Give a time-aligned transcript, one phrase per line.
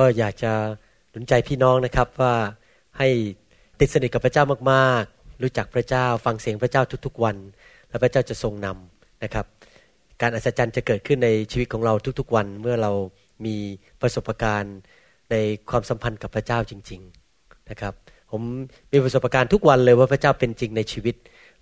[0.00, 0.52] ก็อยากจะ
[1.10, 2.34] หนุนใจพี่น้องนะครับว่า
[2.98, 3.08] ให้
[3.80, 7.36] ติดสนิทกับพระเจ้ามากๆ รู้จักพระเจ้าฟังเสียงพระเจ้าทุกๆวัน
[7.88, 9.46] แล้วพระเจ้าจะทรงนำนะครับ
[10.20, 12.92] การอัศจรรย์จะเกิดขึ้นในชีวิตของเราทุกๆวันเมื่อเรา
[13.46, 13.56] มี
[14.00, 14.76] ประสบการณ์
[15.30, 15.36] ใน
[15.70, 17.00] ความสัมพันธ์กับพระเจ้าจริง
[17.34, 17.94] ๆนะครับ
[18.30, 18.42] ผม
[18.92, 21.14] มีประสบการณ์ทุกวันเลยว่าพระเจ้าเป็นจริงในชีวิต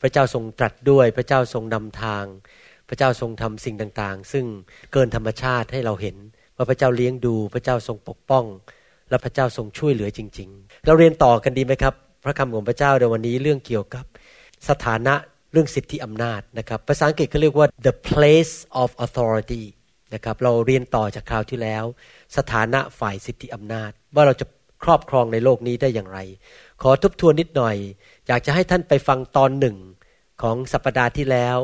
[0.02, 2.24] พระเจ้าทรงตรัสด้วย พระเจ้าทรงนำทาง
[2.88, 4.44] พระเจ้าทรงทำสิ่งต่างๆ ซึ่ง
[4.92, 6.16] เกินธรรมชาติให้เราเห็น
[6.58, 8.44] ว่าพระเจ้าเลี้ยงดูพระเจ้าทรงปกป้อง
[9.10, 14.04] และพระเจ้าทรงช่วยเหลือจริง ๆ เราเรียนต่อกันดีไหมครับ พระคำของพระเจ้าในวันนี้เรื่องเกี่ยวกับ
[14.68, 15.14] สถานะ
[15.52, 19.64] เรื่องสิทธิอำนาจนะครับภาษาอังกฤษเขาเรียกว่า the place of authority
[20.14, 21.84] นะครับเราเรียนต่อจากคราวที่แล้ว
[22.36, 24.46] สถานะฝ่ายสิทธิอำนาจ ว่าเราจะ
[24.84, 26.18] ครอบครองในโลกนี้ได้อย่างไร
[26.82, 27.76] ขอทบทวนนิดหน่อย
[28.26, 29.76] อยากจะให้ท่านไปฟังตอนหนึ่ง
[30.42, 31.58] ของสัปปดาห์ที่แล้ว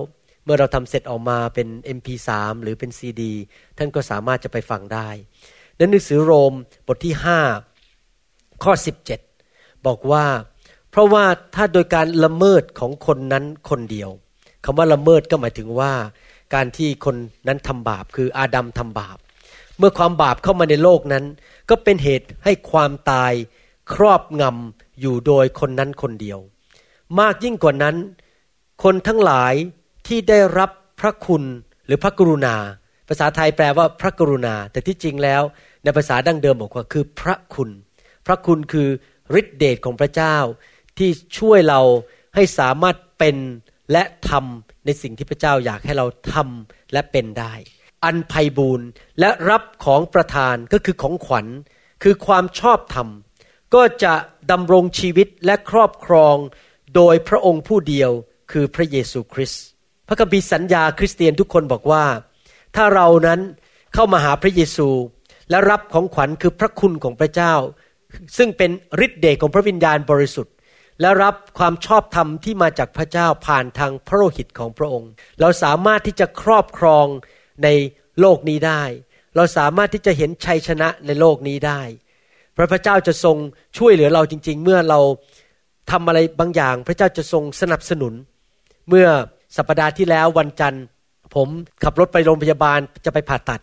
[0.44, 2.30] เมื่อเราทำเสร็จออกมาเป็น MP3
[2.62, 3.22] หรือเป็น CD
[3.78, 5.08] ท่านก็สามารถจะไปฟังได้
[5.76, 6.54] ในหนังสือโรม
[6.86, 7.14] บทที่
[7.88, 8.72] 5 ข้อ
[9.30, 10.24] 17 บอกว่า
[10.90, 14.10] เพราะว่าถ้าโดยการละเมิดของคนนั้นคนเดียว
[14.64, 15.92] คำว่าละเมิดก็หมายถึงว่า
[16.54, 17.16] การที่คน
[17.48, 19.18] นั้นทำบาปคืออาดัมทำบาป
[19.78, 21.24] เมื่อความบาปเข้ามาในโลกนั้น
[21.70, 23.32] ก็เป็นเหตุให้ความตาย
[23.94, 26.38] ครอบงำอยู่โดยคนนั้นคนเดียว
[27.20, 27.96] มากยิ่งกว่านั้น
[28.82, 29.54] คนทั้งหลาย
[30.06, 31.42] ที่ได้รับพระคุณ
[31.86, 32.56] หรือพระกรุณา
[33.08, 35.42] ภาษาไทยแปลว่าพระกรุณา แต่ที่จริงแล้ว
[35.82, 37.70] ในภาษาดั้งเดิมบอกว่าคือพระคุณ
[38.26, 38.88] พระคุณคือ
[39.40, 40.36] ฤทธิเดชของพระเจ้า
[40.98, 41.80] ที่ช่วยเรา
[42.34, 43.36] ให้สามารถเป็น
[43.92, 47.54] และทำในสิ่งที่พระเจ้าอยากให้เราทำและเป็นได้
[48.04, 48.88] อันไพบูรณ์
[49.20, 51.46] และรับของประทานก็คือของขวัญ
[52.02, 53.08] คือความชอบธรรม
[53.74, 54.14] ก็จะ
[54.50, 56.36] ดำรงชีวิตและครอบครอง
[56.94, 58.10] โดยพระองค์ผู้เดียว
[58.52, 59.64] คือพระเยซูคริสต์
[60.08, 62.04] พระคัมภีร์สัญญาคริสเตียนทุกคนบอกว่า
[62.76, 63.40] ถ้าเรานั้น
[63.94, 64.88] เข้ามาหาพระเยซู
[65.50, 67.54] และรับของขวัญคือพระคุณของพระเจ้า
[68.36, 68.70] ซึ่งเป็น
[69.04, 70.54] ฤทธิ์เดชของพระวิญญาณบริสุทธิ์
[71.00, 75.10] และรับความชอบธรรมที่มาจากพระเจ้าผ่านทางพระโลหิตของพระองค์
[75.40, 77.06] เราสามารถที่จะครอบครอง
[77.64, 77.68] ใน
[78.20, 78.82] โลกนี้ได้
[79.36, 81.80] เราสามารถที่จะเห็นชัยชนะในโลกนี้ได้
[82.56, 83.36] พระพระเจ้าจะทรง
[83.78, 85.00] ช่วยเหลือเราจริง ๆ เมื่อเรา
[85.90, 88.12] ทำอะไรบางอย่าง พระเจ้าจะทรงสนับสนุน
[88.88, 89.08] เมื่อ
[89.56, 90.84] สัปปดาห์ที่แล้ววันจันทร์
[91.34, 91.48] ผม
[91.84, 93.60] ขับรถไปโรงพยาบาลจะไปผ่าตัด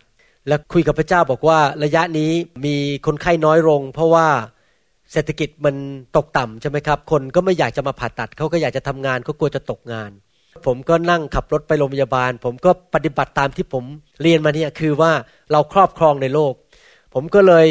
[0.48, 2.30] แล้วคุยกับพระเจ้าบอกว่าระยะนี้
[2.64, 2.76] มี
[3.06, 4.28] คนไข้น้อยลง เพราะว่า
[5.12, 5.76] เศรษฐกิจมัน
[6.16, 10.10] ตกต่ำใช่ไหมครับ คนก็ไม่อยากจะมาผ่าตัด เขาก็อยากจะทำงานเขากลัวจะตกงาน
[10.66, 13.84] ผมก็นั่งขับรถไปโรงพยาบาล ผมก็ปฏิบัติตามที่ผม
[14.22, 15.12] เรียนมาเนี่ยคือว่า
[15.52, 16.52] เราครอบครองในโลก
[17.14, 17.66] ผมก็เลย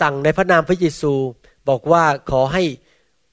[0.00, 1.14] สั่งในพระนามพระเยซู
[1.68, 2.62] บอกว่าขอให้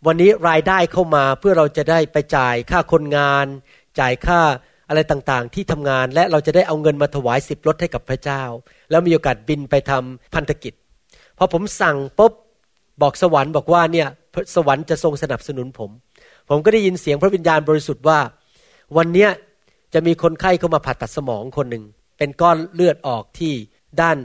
[0.08, 3.46] วันนี้รายได้เข้ามาเพื่อเราจะได้ไปจ่ายค่าคนงาน
[4.00, 4.42] จ่ายค่า
[4.90, 8.44] อะไรต่างๆ ที่ทำงานและเราจะได้เอาเงินมาถวายสิบรถให้กับพระเจ้า
[8.90, 10.74] แล้วมีโอกาสบินไปทำพันธกิจ
[11.38, 12.34] พอผมสั่งปุ๊บ
[13.02, 14.08] บอกสวรรค์บอกว่าเนี่ย
[14.56, 15.90] สวรรค์จะทรงสนับสนุนผม
[16.50, 18.20] ผมก็ได้ยินเสียงพระวิญญาณบริสุทธิ์ว่า
[18.98, 19.30] วันเนี้ย
[19.94, 21.84] จะมีคนไข้เข้ามาผ่าตัดสมองคนหนึ่ง
[22.18, 23.54] เป็นก้อนเลือดออกที่
[24.02, 24.18] ด้าน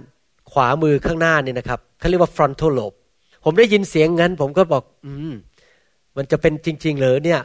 [0.53, 2.97] ขวามือข้างหน้าเนี่ยนะครับเขาเรียกว่า frontal lobe
[3.45, 5.35] ผมได้ยินเสียงงั้น ผมก็บอก อืม
[6.17, 7.41] มันจะเป็นจริง ๆ เหรอเนี่ย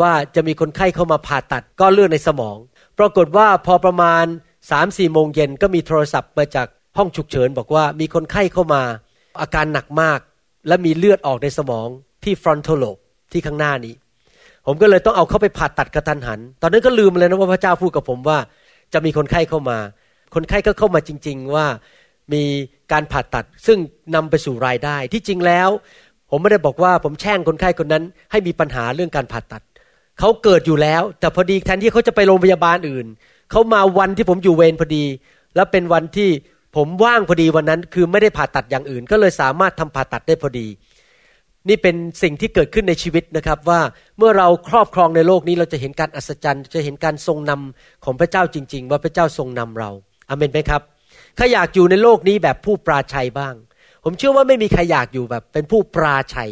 [0.00, 2.56] ว่าจะมีคนไข้เข้ามาผ่าตัดก้อนเลือดในสมอง
[2.98, 4.24] ปรากฏว่าพอประมาณ
[4.70, 6.66] สามสี่โมงเย็นก็มีโทรศัพท์มาจาก
[6.96, 8.82] ห้องฉุกเฉิน บอกว่ามีคนไข้เข้ามา
[9.40, 10.20] อาการหนักมาก
[10.68, 11.88] และมีเลือดออกในสมอง
[12.24, 13.00] ที่ frontal lobe
[13.32, 13.94] ที่ข้างหน้านี้
[14.66, 18.38] ผมก็เลยต้องเอาเข้าไปผ่าตัดกระทันหัน ตอนนั้นก็ลืมเลยนะว่าพระเจ้าพูดกับผมว่า
[18.92, 19.78] จะมีคนไข้เข้ามา
[20.34, 21.66] คนไข้ก็เข้ามาจริง ๆ ว่า
[22.32, 22.42] มี
[22.92, 23.78] การผ่าตัดซึ่ง
[24.14, 25.68] นำไปสู่รายได้ที่จริงแล้ว
[26.30, 29.62] ผมไม่ได้บอกว่าผมแช่งคนไข้คนนั้น ให้มีปัญหาเรื่องการผ่าตัด
[30.18, 33.06] เขาเกิดอยู่แล้ว แต่พอดีแทนที่เขาจะไปโรงพยาบาลอื่น
[33.50, 35.04] เขามาวันที่ผมอยู่เวรพอดี
[35.54, 36.30] แล้วเป็นวันที่
[36.76, 40.66] ผมว่างพอดีวันนั้น คือไม่ได้ผ่าตัดอย่างอื่น ก็เลยสามารถทำผ่าตัดได้พอดี
[41.68, 43.80] นี่เป็นสิ่งที่เกิดขึ้นในชีวิตนะครับว่า
[44.18, 49.90] เมื่อเราครอบครองในโลกนี้เราจะเห็นการอัศจรรย์จะเห็นการทรงนำของพระเจ้าจริง ๆ ว่าพระเจ้าทรงนำเรา
[50.28, 50.82] อเมนไหมครับ
[51.38, 53.54] ข้าอยากอยู่ในโลกนี้แบบผู้ปราชัยบ้าง
[54.04, 56.50] ผมเชื่อว่าไม่มีใครอยากอยู่แบบเป็นผู้ปราชัย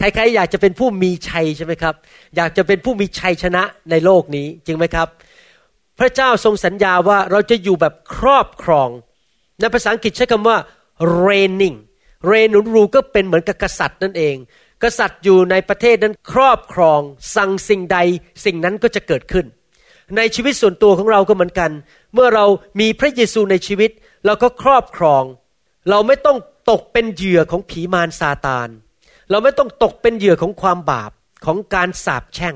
[0.00, 1.94] ใครๆอยากจะเป็นผู้มีชัยใช่ไหมครับ
[2.36, 5.08] อยากจะเป็นผู้มีชัยชนะในโลกนี้จริงไหมครับ
[5.98, 8.88] พระเจ้าทรงสัญญาว่าเราจะอยู่แบบครอบครอง
[9.60, 10.56] ในภาษาอังกฤษใช้คำว่า
[11.26, 11.76] reigning
[12.26, 14.36] เรนุนรูก็เป็นเหมือนกับกษัตริย์นั่นเอง
[14.82, 17.00] กษัตริย์อยู่ในประเทศนั้นครอบครอง
[17.36, 17.98] สั่งสิ่งใด
[18.44, 19.46] สิ่งนั้นก็จะเกิดขึ้น
[20.16, 21.70] ในชีวิตส่วนตัวของเราก็เหมือนกัน
[22.14, 22.46] เมื่อเรา
[22.80, 23.90] มีพระเยซูในชีวิต
[24.26, 25.22] เราก็ครอบครอง
[25.90, 26.38] เราไม่ต้อง
[26.70, 28.68] ตกเป็นเหยื่อของผีมารซาตาน
[29.30, 31.10] เราไม่ต้องตกเป็นเหยื่อของความบาป
[31.44, 32.54] ของการสาปแช่ง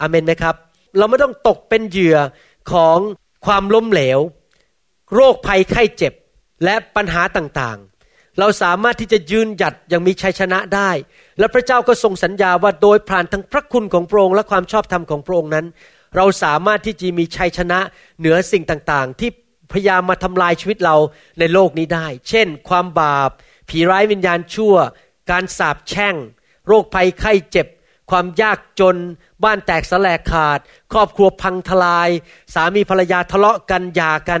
[0.00, 0.56] อเมนไหมครับ
[0.98, 2.18] เราไม่ต้องตกเป็นเหยื่อ
[2.72, 2.98] ของ
[3.46, 4.18] ความล้มเหลว
[5.14, 6.12] โรคภัยไข้เจ็บ
[6.64, 10.90] และปัญหาต่างๆ เราสามารถที่จะยืนหยัดอย่างมีชัยชนะได้
[11.38, 15.66] และพระเจ้าก็ทรงสัญญาว่าโดยผ่านทั้งพระคุณของพระองค์และความชอบธรรมของพระองค์นั้น
[16.16, 17.78] เราสามารถที่จะมีชัยชนะ
[18.18, 19.30] เหนือสิ่งต่างๆ ที่
[19.72, 20.96] พยายามมาทำลายชีวิตเรา
[21.38, 23.30] ในโลกนี้ได้ เช่น ความบาป
[23.68, 24.74] ผีร้ายวิญญาณชั่ว
[25.30, 26.14] การสาปแช่ง
[26.66, 27.66] โรคภัยไข้เจ็บ
[28.10, 28.96] ความยากจน
[29.44, 30.58] บ้านแตกสลายขาด
[30.92, 32.08] ครอบครัวพังทลาย
[32.54, 34.40] สามีภรรยาทะเลาะกันหย่ากัน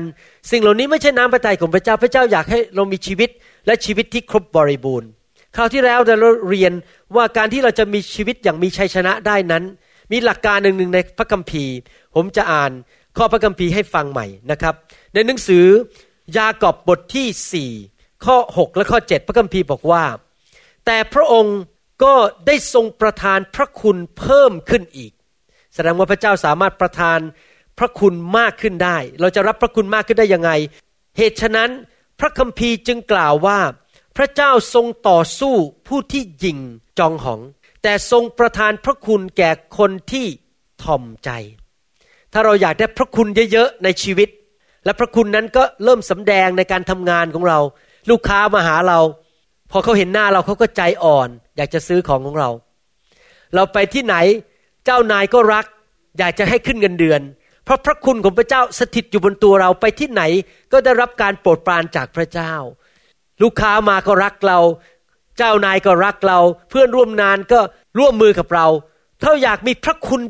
[0.50, 3.30] สิ่งเหล่านี้ไม่ใช่น้ำพระทัยของพระเจ้าพระเจ้าอยากให้เรามีชีวิต
[3.66, 5.08] และชีวิตที่ครบบริบูรณ์
[5.56, 6.72] คราวที่แล้วเราเรียน
[7.16, 9.64] ว่าการที่เราจะมีชีวิตอย่างมีชัยชนะได้นั้น
[10.12, 11.74] มีหลักการหนึ่งในพระคัมภีร์
[12.14, 12.70] ผมจะอ่าน
[13.16, 14.74] ข้อพระคัมภีร์ให้ฟังใหม่นะครับ
[15.14, 15.66] ในหนังสือ
[16.38, 20.02] ยากอบบทที่ 4 ข้อ 6 และข้อ 7 พระคัมภีร์บอกว่า
[20.86, 21.58] แต่พระองค์
[22.04, 22.14] ก็
[22.46, 25.12] ได้ทรงประทานพระคุณเพิ่มขึ้นอีก
[25.74, 27.18] แสดงว่าพระเจ้าสามารถประทาน
[27.78, 30.50] พระคุณมากขึ้นได้ เราจะรับพระคุณมากขึ้นได้ยังไง
[31.18, 31.70] เหตุฉะนั้น
[32.20, 33.60] พระคัมภีร์จึงกล่าวว่า
[34.16, 35.54] พระเจ้าทรงต่อสู้
[35.88, 36.58] ผู้ที่ยิง
[36.98, 37.40] จองหอง
[37.82, 40.26] แต่ทรงประทานพระคุณแก่คนที่
[40.82, 41.30] ทอมใจ
[42.32, 44.28] ถ้าเราอยากได้พระคุณเยอะๆในชีวิต
[44.84, 47.58] และพระคุณนั้นก็เริ่มสำแดงในการทำงานของเรา
[48.10, 49.00] ลูกค้ามาหาเรา
[49.72, 52.50] พอเขาเห็นหน้าเราเขาก็ใจอ่อน อยากจะซื้อของของเรา
[53.54, 54.16] เราไปที่ไหน
[54.84, 55.64] เจ้านายก็รัก
[56.18, 57.20] อยากจะให้ขึ้นเงินเดือน
[57.64, 60.22] เพราะพระคุณของพระเจ้าสถิตอยู่บนตัวเราไปที่ไหน
[60.72, 62.52] ก็ได้รับการโปรดปรานจากพระเจ้า
[63.42, 64.58] ลูกค้ามาก็รักเรา
[65.38, 66.38] เจ้านายก็รักเรา
[66.70, 67.60] เพื่อนร่วมงานก็
[67.98, 68.66] ร่วมมือกับเรา
[69.22, 70.22] ถ้าอยากมีพระคุณ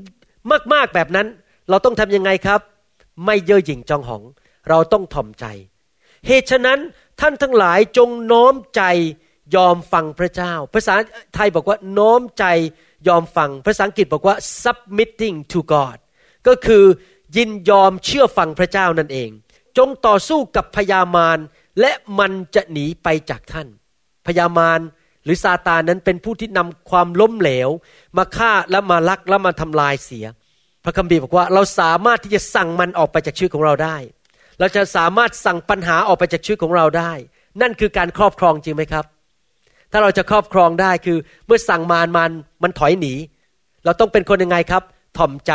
[0.72, 1.26] มากๆแบบนั้น
[1.68, 2.60] เราต้องทำยังไงครับ
[3.24, 4.22] ไม่เย่อหยิ่งจองหอง
[4.68, 5.44] เราต้องถ่อมใจ
[6.26, 6.78] เหตุฉะนั้น
[7.20, 8.82] ท่านทั้งหลายจงน้อมใจ
[9.54, 10.94] ยอมฟังพระเจ้า ภาษา
[11.34, 12.44] ไทยบอกว่าน้อมใจ
[13.08, 15.98] ยอมฟัง ภาษาอังกฤษบอกว่า submitting to God
[16.46, 16.84] ก็คือ
[17.36, 19.30] ยินยอมเชื่อฟังพระเจ้านั่นเอง
[19.78, 21.38] จงต่อสู้กับพยามาร
[21.80, 23.68] และมันจะหนีไปจากท่าน
[24.26, 24.80] พยามาร
[25.24, 27.68] หรือซาตานนั้นเป็นผู้ที่นำความล้มเหลว
[28.16, 30.26] มาฆ่าและมาลักและมาทำลายเสีย
[30.84, 33.96] พระคัมภีร์บอกว่าเราสามารถที่จะสั่งมันออกไปจากชีวิตของเราได้
[34.58, 37.12] เราจะสามารถสั่งปัญหาออกไปจากชีวิตของเราได้
[37.60, 39.04] นั่นคือการครอบครองจริงไหมครับ
[39.92, 42.30] ถ้าเราจะครอบครองได้คือเมื่อสั่งมารมัน
[42.62, 43.14] มันถอยหนี
[43.84, 44.82] เราต้องเป็นคนยังไงครับ
[45.18, 45.52] ถ่อมใจ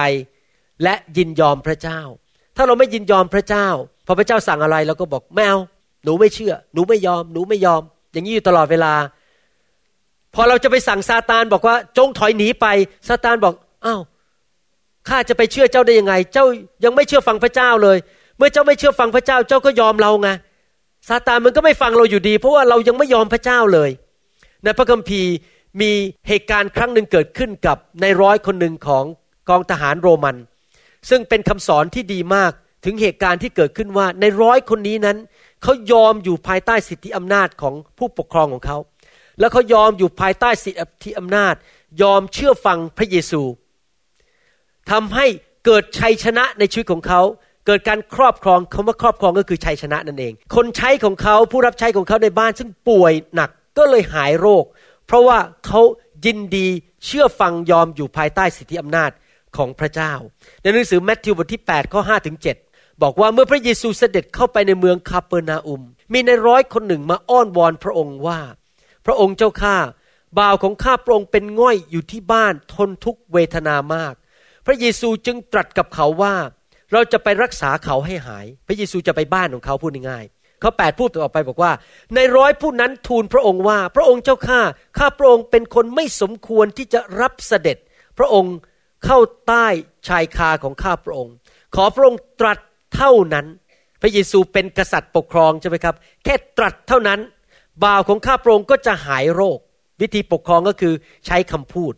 [0.83, 1.99] และยินยอมพระเจ้า
[2.55, 3.67] ถ้าเราไม่ยินยอมพระเจ้า
[4.05, 5.57] พอพระเจ้าสั่งอะไรเราก็บอกแมว
[6.03, 7.81] หนูไม่เชื่อ หนูไม่ยอม หนูไม่ยอม
[8.11, 8.93] อย่างนี้อยู่ตลอดเวลา
[10.35, 12.65] พอเราจะไปสั่งซาตานบอกว่าจงถอยหนีไป
[13.07, 13.53] ซาตานบอก
[13.85, 14.01] อ้าว
[15.09, 16.45] ข้าจะไปเชื่อเจ้าได้ยังไง เจ้า
[16.83, 17.97] ยังไม่เชื่อฟังพระเจ้าเลย
[18.37, 20.29] เมื่อเจ้าไม่เชื่อฟังพระเจ้า เจ้าก็ยอมเราไง
[21.09, 23.89] ซาตานมันก็ไม่ฟังเราอยู่ดี เพราะว่าเรายังไม่ยอมพระเจ้าเลย
[24.63, 25.33] ในพระคัมภีร์
[25.81, 25.91] มี
[26.27, 29.03] เหตุการณ์ครั้งหนึ่งเกิดขึ้นกับในร้อยคนหนึ่งของ
[29.49, 30.35] กองทหารโรมัน
[31.09, 32.51] ซึ่งเป็นคำสอนที่ดีมาก
[32.85, 35.17] ถึงเหตุการณ์ที่เกิดขึ้นว่าในร้อยคนนี้นั้น
[35.63, 38.77] เขายอมอยู่ภายใต้สิทธิอำนาจของผู้ปกครองของเขา
[39.39, 41.55] แล้วเขายอมอยู่ภายใต้สิทธิอำนาจ
[42.01, 43.41] ยอมเชื่อฟังพระเยซู
[44.91, 45.25] ทำให้
[45.65, 47.21] เกิดชัยชนะในชีวิตของเขา
[47.67, 54.65] เกิดการครอบครองคาว่าครอบครองก็คือชัยชนะนั่นเอง คนใช้ของเขาผู้รับใช้ของเขาในบ้านซึ่งป่วยหนัก ก็เลยหายโรค
[55.05, 55.81] เพราะว่าเขา
[56.25, 56.67] ยินดี
[57.05, 59.11] เชื่อฟังยอมอยู่ภายใต้สิทธิอำนาจ
[59.57, 60.13] ของพระเจ้า
[60.61, 62.37] ในหนังสือแมทธิวบทที่8ข้อ5ถึง
[62.69, 65.81] 7บอกว่าเมื่อพระเยซูเสด็จเข้าไปในเมืองคาเปอร์นาอุม
[66.13, 68.39] มีในร้อยคนหนึ่งมาอ้อนวอนพระองค์ว่า
[69.05, 69.77] พระองค์เจ้าข้า
[70.39, 74.13] บ่าวของข้าพระองค์เป็นง่อยอยู่ที่บ้านทนทุกเวทนามาก
[74.65, 76.35] พระเยซูจึงตรัสกับเขาว่า
[76.91, 81.71] เราจะไปรักษาเขาให้หาย พระเยซูจะไปบ้านของเขาพูดง่ายๆ ขาแปดพูดต่อไปบอกว่า
[82.15, 84.61] ในร้อยผู้นั้นทูลพระองค์ว่า พระองค์เจ้าข้า
[84.97, 87.77] ข้าพระองค์เป็นคนไม่สมควรที่จะรับเสด็จ
[88.17, 88.55] พระองค์
[89.05, 89.67] เข้าใต้
[90.07, 91.33] ชายคาของข้าพระองค์
[91.75, 92.57] ขอพระองค์ตรัส
[92.95, 93.45] เท่านั้น
[94.01, 97.19] พระเยซูเป็นกษัตริย์ปกครองใช่ไหมครับ แค่ตรัสเท่านั้น
[97.83, 99.59] บ่าวของข้าพระองค์ก็จะหายโรค
[100.01, 100.93] วิธีปกครองก็คือ
[101.25, 101.93] ใช้คำพูด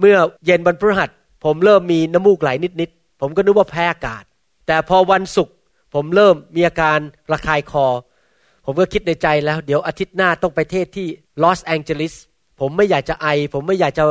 [0.00, 1.10] เมื่อเย็นบรรพฤหัส
[1.44, 2.50] ผมเริ่มมีน้ำมูกไหล
[2.80, 4.24] นิดๆผมก็นึกว่าแพ้อากาศ
[4.66, 5.54] แต่พอวันศุกร์
[5.94, 6.98] ผมเริ่มมีอาการ
[7.32, 7.86] ระคายคอ
[8.64, 11.06] ผมก็คิดในใจแล้ว เดี๋ยวอาทิตย์หน้าต้องไปเทศที่
[11.42, 12.14] ลอสแองเจลิส
[12.60, 14.04] ผมไม่อยากจะไอ ผมไม่อยากจะ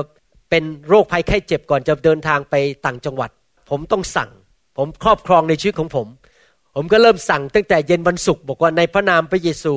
[0.49, 2.55] เป็นโรคภัยไข้เจ็บก่อนจะเดินทางไป
[2.85, 3.29] ต่างจังหวัด
[3.69, 4.29] ผมต้องสั่ง
[4.77, 6.07] ผมครอบครองในชีวิตของผม
[6.75, 9.73] ผมก็เริ่มสั่งตั้งแต่เย็นวันศุกร์บอกว่าในพระนามพระเยซู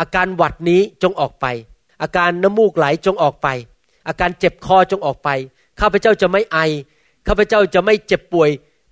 [0.00, 1.46] อาการหวัดนี้จงออกไป
[2.02, 3.48] อาการน้ำมูกไหลจงออกไป
[4.08, 5.28] อาการเจ็บคอจงออกไป
[5.80, 6.58] ข้าพเจ้าจะไม่ไอ
[7.28, 8.50] ข้าพเจ้าจะไม่เจ็บป่วย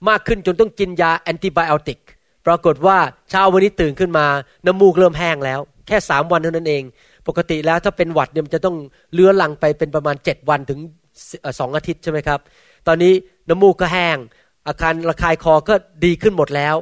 [0.08, 2.00] มากขึ้นจนต้องกินยาแอนติไบโอติก
[2.46, 2.98] ปรากฏว่า
[3.30, 4.26] เช้าวันนี้ตื่นขึ้นมา
[4.66, 6.82] น้ำมูกเริ่มแห้งแล้ว แค่สามวันเท่านั้นเอง
[7.28, 8.76] ปกติแล้วถ้าเป็นหวัดเนี่ยมันจะต้อง
[9.12, 10.80] เลื้อลังไปเป็นประมาณเจ็ดวันถึง
[11.58, 12.40] สองอาทิตย์ใช่ไหมครับ
[12.86, 13.12] ตอนนี้
[13.48, 14.16] น้ำมูกก็แห้ง
[14.68, 15.74] อาการระคายคอก็
[16.04, 16.74] ดีขึ้นหมดแล้ว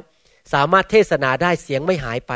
[0.53, 2.33] สามารถเทศนาได้เสียงไม่หายไป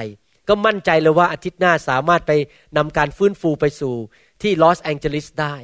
[0.47, 2.31] ก็มั่นใจเลยว่าอาทิตย์หน้าสามารถไป
[2.77, 3.95] นำการฟื้นฟูไปสู่
[4.41, 5.55] ที่ลอสแองเจลิสได้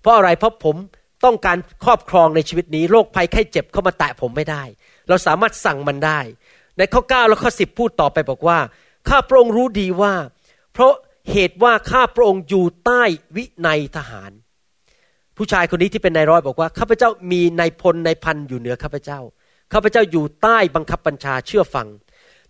[0.00, 0.76] เพราะอะไรเพราะผม
[1.24, 4.62] ต้องการครอบครองในชีวิตนี้โรคภัยไข้เจ็บเข้ามาแตะผมไม่ได้
[5.08, 6.20] เราสามารถสั่งมันได้
[6.78, 8.58] ในข้อ 9 และข้อ 10 พูดต่อไปบอกว่า
[9.08, 10.14] ข้าพระองค์รู้ดีว่า
[10.72, 10.92] เพราะ
[11.32, 13.02] เหตุว่าข้าพระองค์อยู่ใต้
[13.36, 14.30] วินัยทหาร
[15.36, 19.20] ผู้ชายคนนี้ที่เป็นนายร้อยบอกว่าข้าพเจ้ามีนายพลนายพันอยู่เหนือข้าพเจ้า
[19.72, 21.88] ข้าพเจ้าอยู่ใต้บังคับบัญชาเชื่อฟัง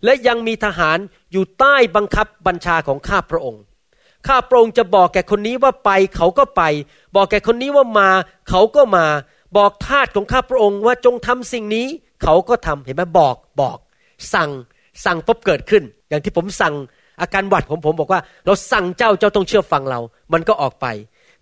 [0.03, 0.97] และยังมีทหาร
[1.31, 3.61] อยู่ใต้บังคับบัญชาของข้าพระองค์
[4.27, 6.63] ข้าพระองค์จะบอกแก่คนนี้ว่าไปเขาก็ไป
[7.15, 8.09] บอกแก่คนนี้ว่ามา
[8.49, 9.05] เขาก็มา
[9.57, 11.87] บอกทาสของข้าพระองค์ว่าจงทำสิ่งนี้
[12.23, 13.77] เขาก็ทำเห็นไหมบอกบอก
[14.33, 14.49] สั่ง
[15.05, 16.73] สั่งปุ๊บเกิดขึ้น อย่างที่ผมสั่ง
[17.21, 19.99] อาการหวัดผมผมบอกว่า เราสั่งเจ้าเจ้าต้องเชื่อฟังเรา
[20.33, 20.85] มันก็ออกไป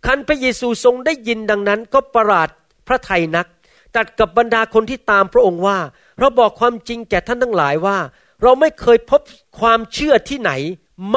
[0.05, 2.49] คันพระเยซูทรงได้ยินดังนั้น ก็ประหลาด
[2.87, 3.47] พระไทยนัก
[3.95, 5.77] ตัดกับบรรดาคนที่ตามพระองค์ว่า
[6.19, 7.97] เราบอกความจริงแก่ท่านทั้งหลายว่า
[8.43, 9.21] เราไม่เคยพบ
[9.59, 10.51] ความเชื่อที่ไหน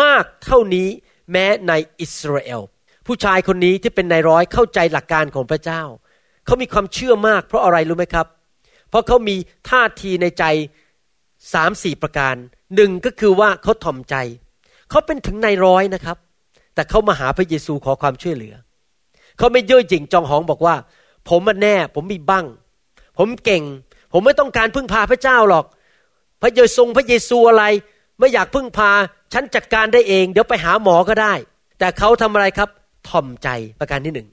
[0.00, 0.88] มากเท่านี้
[1.32, 2.60] แม้ในอิสราเอล
[3.06, 5.82] ผู้ชายคนนี้ที่เป็นนายร้อยเข้าใจหลักการของพระเจ้า
[6.46, 8.26] เขามีความเชื่อมากเพราะอะไรรู้ไหมครับ
[8.90, 9.36] เพราะเขามี
[9.70, 10.44] ท่าทีในใจ
[11.52, 12.34] สามสี่ประการ
[12.76, 14.14] หนึ่งก็คือว่าเขาถ่อมใจ
[14.90, 16.16] เขาเป็นถึงนายร้อยนะครับ
[16.74, 18.54] แต่เขามาหาพระเยซูขอความช่วยเหลือ
[19.38, 20.74] เขาไม่เย่อหยิ่งจองหองบอกว่า
[21.28, 22.46] ผมมันแน่ ผมมีบั้ง
[23.18, 23.62] ผมเก่ง
[24.12, 25.64] ผมไม่ต้องการพึ่งพาพระเจ้าหรอก
[26.42, 27.64] พระเยซูพระเยซูอะไร
[28.18, 28.90] ไม่อยากพึ่งพา
[29.32, 31.34] ฉันจัดการได้เอง เดี๋ยวไปหาหมอก็ได้
[31.78, 32.68] แต่เขาทำอะไรครับ
[33.08, 33.48] ถ่อมใจ
[33.80, 34.28] ประการที่หนึ่ง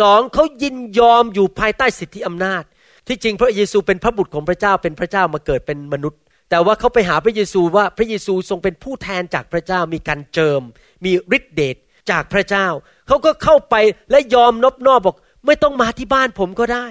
[0.00, 2.62] สองเขายินยอมอยู่ภายใต้สิทธิอำนาจ
[3.06, 6.20] ที่จริงพระเยซูเป็นพระบุตรของพระเจ้าเป็นพระเจ้ามาเกิดเป็นมนุษย์
[6.52, 10.62] แต่ว่าเขาไปหาพระเยซูว่าพระเยซูทรงเป็นผู้แทนจากพระเจ้ามีการเจิม
[11.04, 11.76] มีฤทธิเดช
[12.10, 12.66] จากพระเจ้า
[13.06, 13.74] เขาก็เข้าไป
[14.10, 15.16] และยอมนบนอบบอก
[15.46, 16.86] ไม่ต้องมาที่บ้านผมก็ได้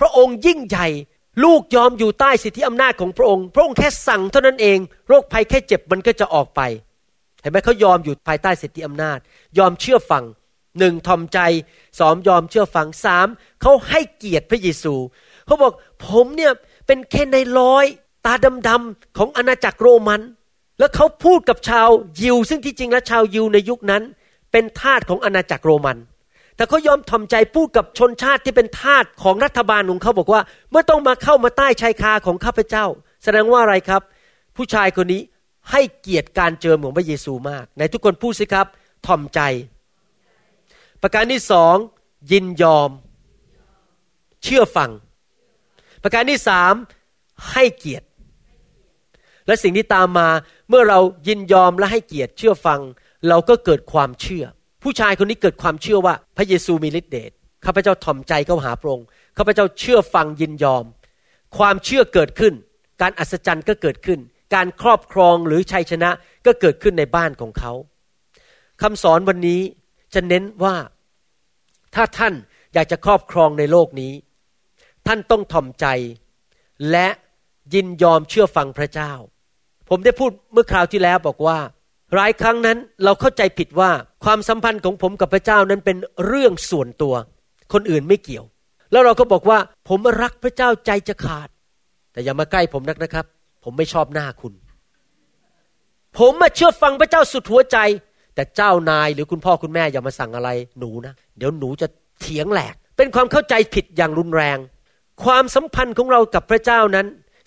[0.00, 0.88] พระองค์ยิ่งใหญ่
[1.44, 4.78] ลูกยอมอยู่ใต้สิทธิอำนาจของพระองค์ พระองค์แค่สั่งเท่านั้นเอง
[5.08, 6.60] โรคภัยแค่เจ็บมันก็จะออกไป
[7.40, 9.18] เห็นไหมเขายอมอยู่ภายใต้สิทธิอำนาจ
[9.58, 10.24] ยอมเชื่อฟัง
[10.78, 11.38] หนึ่งทอมใจ
[12.00, 13.26] สองยอมเชื่อฟังสาม
[13.62, 14.94] เขาให้เกียรติพระเยซู
[15.46, 15.72] เขาบอก
[16.06, 16.52] ผมเนี่ย
[16.86, 17.86] เป็นแค่ในร้อย
[18.26, 18.34] ตา
[18.68, 20.20] ดำๆของอาณาจักรโรมัน
[20.78, 21.88] แล้วเขาพูดกับชาว
[22.22, 24.02] ยิว ซึ่งที่จริงแล้วชาวยิวในยุคนั้น
[24.52, 25.98] เป็นทาสของอาณาจักรโรมัน
[26.56, 32.84] แต่เขายอมทำใจพูดกับชนชาติที่เป็นทาสของรัฐบาลของเขาบอกว่าเมื่อต้องมาเข้ามาใต้ชายคาของข้าพเจ้า
[33.24, 34.02] แสดงว่าอะไรครับ
[34.56, 35.22] ผู้ชายคนนี้
[35.70, 38.66] ให้เกียรติการเจิมของพระเยซูมากในทุกคนพูดสิครับ
[39.06, 39.40] ทอมใจ
[41.02, 41.76] ประการที่สอง
[42.30, 42.90] ยินยอม
[44.42, 44.90] เชื่อฟัง
[46.02, 46.74] ประการที่สาม
[47.50, 48.06] ให้เกียรติ
[49.48, 50.28] และสิ่งที่ตามมา
[50.68, 52.80] เมื่อเรายินยอมและให้เกียรติเชื่อฟัง
[53.28, 54.44] เราก็เกิดความเชื่อ
[54.82, 57.30] ผู้ชายคนนี้เกิดความเชื่อว่าพระเยซูมีฤทธิ์เดช
[57.64, 59.06] ข้าพเจ้าถ่อมใจเข้าหาพระองค์
[59.38, 60.84] ข้าพเจ้าเชื่อฟังยินยอม
[61.58, 62.54] ความเชื่อเกิดขึ้น
[63.00, 64.18] การอัศจรรย์ก็เกิดขึ้น
[64.54, 66.10] การครอบครองหรือชัยชนะ
[66.46, 67.72] ก็เกิดขึ้นในบ้านของเขา
[68.82, 69.60] คำสอนวันนี้
[70.14, 70.76] จะเน้นว่า
[71.94, 72.34] ถ้าท่าน
[72.74, 74.12] อยากจะครอบครองในโลกนี้
[75.06, 75.86] ท่านต้องถ่อมใจ
[76.90, 77.08] และ
[77.74, 79.12] ยินยอมเชื่อฟังพระเจ้า
[79.88, 81.58] ผมได้พูดเมื่อคราวที่แล้วบอกว่า
[82.14, 83.90] หลายครั้งนั้นเราเข้าใจผิดว่า
[84.24, 87.14] ความสัมพันธ์ของผมกับพระเจ้านั้นเป็นเรื่องส่วนตัว
[87.72, 88.44] คนอื่นไม่เกี่ยว
[88.92, 91.48] แล้วเราก็บอกว่าผมรักพระเจ้าใจจะขาด
[92.12, 93.26] แต่อย่ามาใกล้ผมนักนะครับ
[93.64, 94.52] ผมไม่ชอบหน้าคุณ
[96.18, 97.78] ผมมาเชื่อฟังพระเจ้าสุดหัวใจ
[98.34, 101.86] แต่เจ้านายหรือคุณพ่อคุณแม่อย่ามาสั่งอะไรหนูนะ เดี๋ยวหนูจะ
[102.20, 104.58] เถียงแหลก เป็นความเข้าใจผิดอย่างรุนแรง
[105.24, 107.06] ความสัมพันธ์ของเรากับพระเจ้านั้น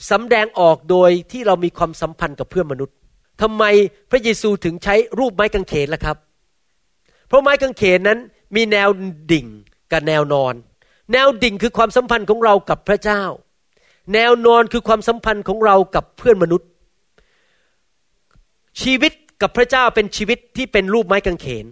[0.10, 2.96] สำแดงออกโดยที่เรามีความสัมพันธ์กับเพื่อนมนุษย์
[3.42, 3.64] ทำไม
[4.12, 6.18] พระเยซูถึงใช้รูปไม้กางเขนล่ะครับ
[7.28, 8.20] เพราะไม้กางเขนนั้น
[8.56, 8.90] มีแนว
[9.32, 9.48] ดิ่ง
[9.92, 10.54] กับแนวนอน
[11.12, 13.24] แนวดิ่งคือความสัมพันธ์ของเรากับพระเจ้า
[14.14, 16.70] แนวนอนคือความสัมพันธ์ของเรากับเพื่อนมนุษย์
[18.82, 21.66] ชีวิตกับพระเจ้าเป็นชีวิตที่เป็นรูปไม้กางเขน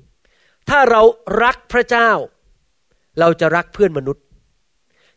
[0.70, 1.02] ถ้าเรา
[1.44, 2.10] รักพระเจ้า
[3.20, 4.24] เราจะรักเพื่อนมนุษย์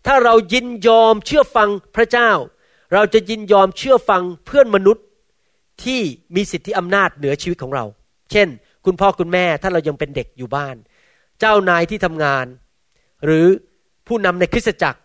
[0.07, 2.31] ถ้าเรายินยอมเชื่อฟังพระเจ้า
[2.93, 5.05] เราจะยินยอมเชื่อฟังเพื่อนมนุษย์
[5.85, 6.01] ที่
[6.35, 7.85] มีสิทธิอำนาจเหนือชีวิตของเรา
[8.33, 8.49] เช่น
[8.85, 10.77] คุณพ่อคุณแม่ถ้าเรายังเป็นเด็กอยู่บ้าน
[11.41, 12.47] เจ้านายที่ทำงาน
[13.25, 13.47] หรือ
[14.07, 15.01] ผู้นำในคริสตจักร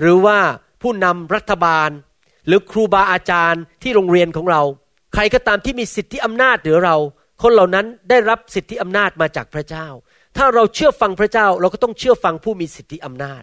[0.00, 0.38] หรือว่า
[0.82, 1.90] ผู้นำรัฐบาล
[2.46, 4.62] หรือครูบาอาจารย์ที่โรงเรียนของเรา
[5.14, 6.96] ใครก็ตามที่มีสิทธิอำนาจเหนือเรา
[7.42, 9.86] คนเหล่านั้นได้รับสิทธิอำนาจมาจากพระเจ้า
[10.36, 13.42] ถ้าเราเชื่อฟังพระเจ้าเราก็ต้องเชื่อฟังผู้มีสิทธิอำนาจ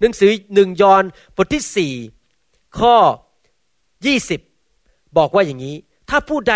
[0.00, 1.04] หนังสือหนึ่งยอห์น
[1.36, 1.94] บทที่สี่
[2.78, 2.96] ข้อ
[4.06, 4.40] ยี่สิบ
[5.18, 5.76] บอกว่าอย่างนี้
[6.08, 6.54] ถ้าผู้ใด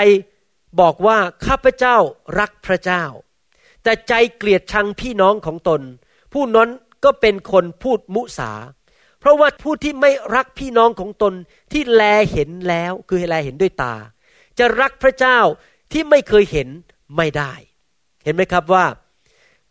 [0.81, 1.97] บอกว่าข้าพเจ้า
[2.39, 3.05] รักพระเจ้า
[3.83, 5.81] แต่ใจเกลียดชังพี่น้องของตน
[6.33, 6.71] ผู้นั้น
[7.05, 8.53] ก็เป็นคนพูดมุสา
[9.21, 11.35] เพราะว่าผู้ที่ไม่รักพี่น้องของตน
[11.73, 12.03] ที่แล
[12.33, 13.95] เห็นแล้วคือแลเห็นด้วยตา
[14.59, 15.39] จะรักพระเจ้า
[15.93, 16.69] ที่ไม่เคยเห็น
[17.17, 17.53] ไม่ได้
[18.25, 18.85] เห็นไหมครับว่า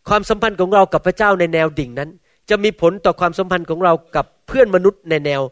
[0.08, 2.10] ความสัมพันธ์ของเรากับพระเจ้าในแนวดิ่งนั้น
[2.50, 5.42] จะมีผลต่อความสัมพันธ์ของเรากับเพื่อนมนุษย์ในแนว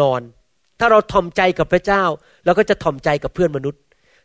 [0.00, 0.20] นอน
[0.80, 2.02] ถ้าเราทอมใจกับพระเจ้า
[2.44, 3.80] เราก็จะทอมใจกับเพื่อนมนุษย์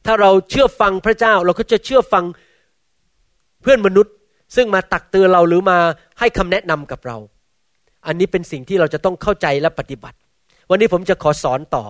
[0.06, 2.24] ถ้าเราเชื่อฟังพระเจ้า เราก็จะเชื่อฟัง
[3.62, 4.13] เพื่อนมนุษย์
[4.56, 5.77] ซึ่งมาตักเตือนเราหรือมา
[6.20, 7.18] ให้คำแนะนำกับเรา
[8.08, 10.18] อันนี้เป็นสิ่งที่เราจะต้องเข้าใจและปฏิบัติ
[10.70, 11.86] วันนี้ผมจะขอสอนต่อ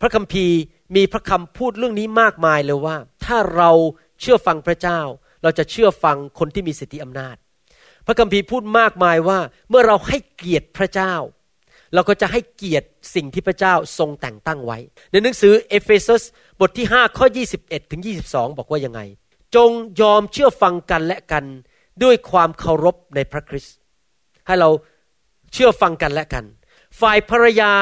[0.00, 0.56] พระคัมภีร์
[0.96, 3.70] มีพระคำพูดเรื่องนี้มากมายเลยว่า ถ้าเรา
[4.20, 5.00] เชื่อฟังพระเจ้า
[5.42, 7.36] เราจะเชื่อฟังคนที่มีสิทธิอำนาจ
[8.06, 9.38] พระคัมภีร์พูดมากมายว่า
[9.68, 11.14] เมื่อเราให้เกียรติพระเจ้า
[11.94, 14.78] เราก็จะให้เกียรติสิ่งที่พระเจ้าทรงแต่งตั้งไว้
[15.10, 16.22] ในหนังสือเอเฟซัส
[16.60, 17.26] บทที่ 5 ข้อ
[17.58, 19.00] 21 ถึง 22 บอกว่ายังไง
[19.56, 19.70] จง
[20.00, 21.44] ยอมเชื่อฟังกันและกัน
[22.02, 23.76] ด้วยความเคารพในพระคริสต์
[24.46, 24.70] ให้เรา
[25.52, 26.44] เชื่อฟังกันและกัน
[27.00, 27.72] ฝ่ายภรรยา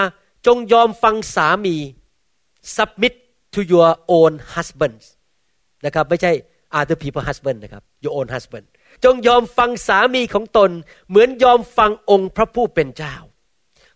[0.47, 1.76] จงยอมฟังสามี
[2.76, 3.14] submit
[3.55, 5.05] to your own husbands
[5.85, 6.33] นะครับไม่ใช่
[6.79, 8.67] other people husband นะครับ your own husband
[9.05, 10.71] จงยอมฟังสามีของตน
[11.09, 13.14] เหมือนยอมฟังองค์พระผู้เป็นเจ้า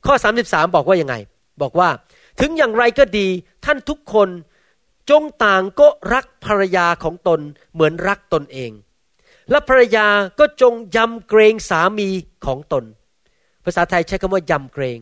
[0.06, 0.14] ข้อ
[0.46, 1.14] 33 บอกว่ายังไง
[1.62, 1.88] บอกว่า
[2.40, 3.28] ถึงอย่างไรก็ดี
[3.64, 4.28] ท่านทุกคน
[5.10, 7.40] จงต่างก็รักภรรยาของตน
[7.74, 8.70] เหมือนรักตนเอง
[9.50, 10.06] และภรรยา
[10.38, 12.08] ก็จงยำเกรงสามี
[12.46, 12.84] ของตน
[13.64, 14.98] ภาษาไทยใช้คำว่ายำเกรง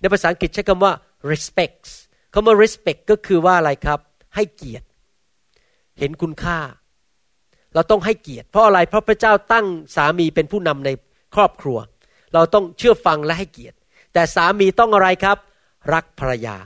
[0.00, 0.92] ในภาษาอังกฤษใช้คำว่า
[1.30, 1.90] respects
[2.34, 4.00] คำว่า respect ก็คือว่าอะไรครับ
[4.34, 4.86] ให้เกียรติ
[5.98, 6.58] เห็นคุณค่า
[7.74, 10.90] เราต้องให้เกียรติ เพราะอะไรเพราะพระเจ้าตั้งสามีเป็นผู้นำใน
[11.34, 11.78] ครอบครัว
[12.34, 13.76] เราต้องเชื่อฟังและให้เกียรติ
[14.12, 15.36] แต่สามีต้องอะไรครับ
[15.92, 16.56] รักภรรยา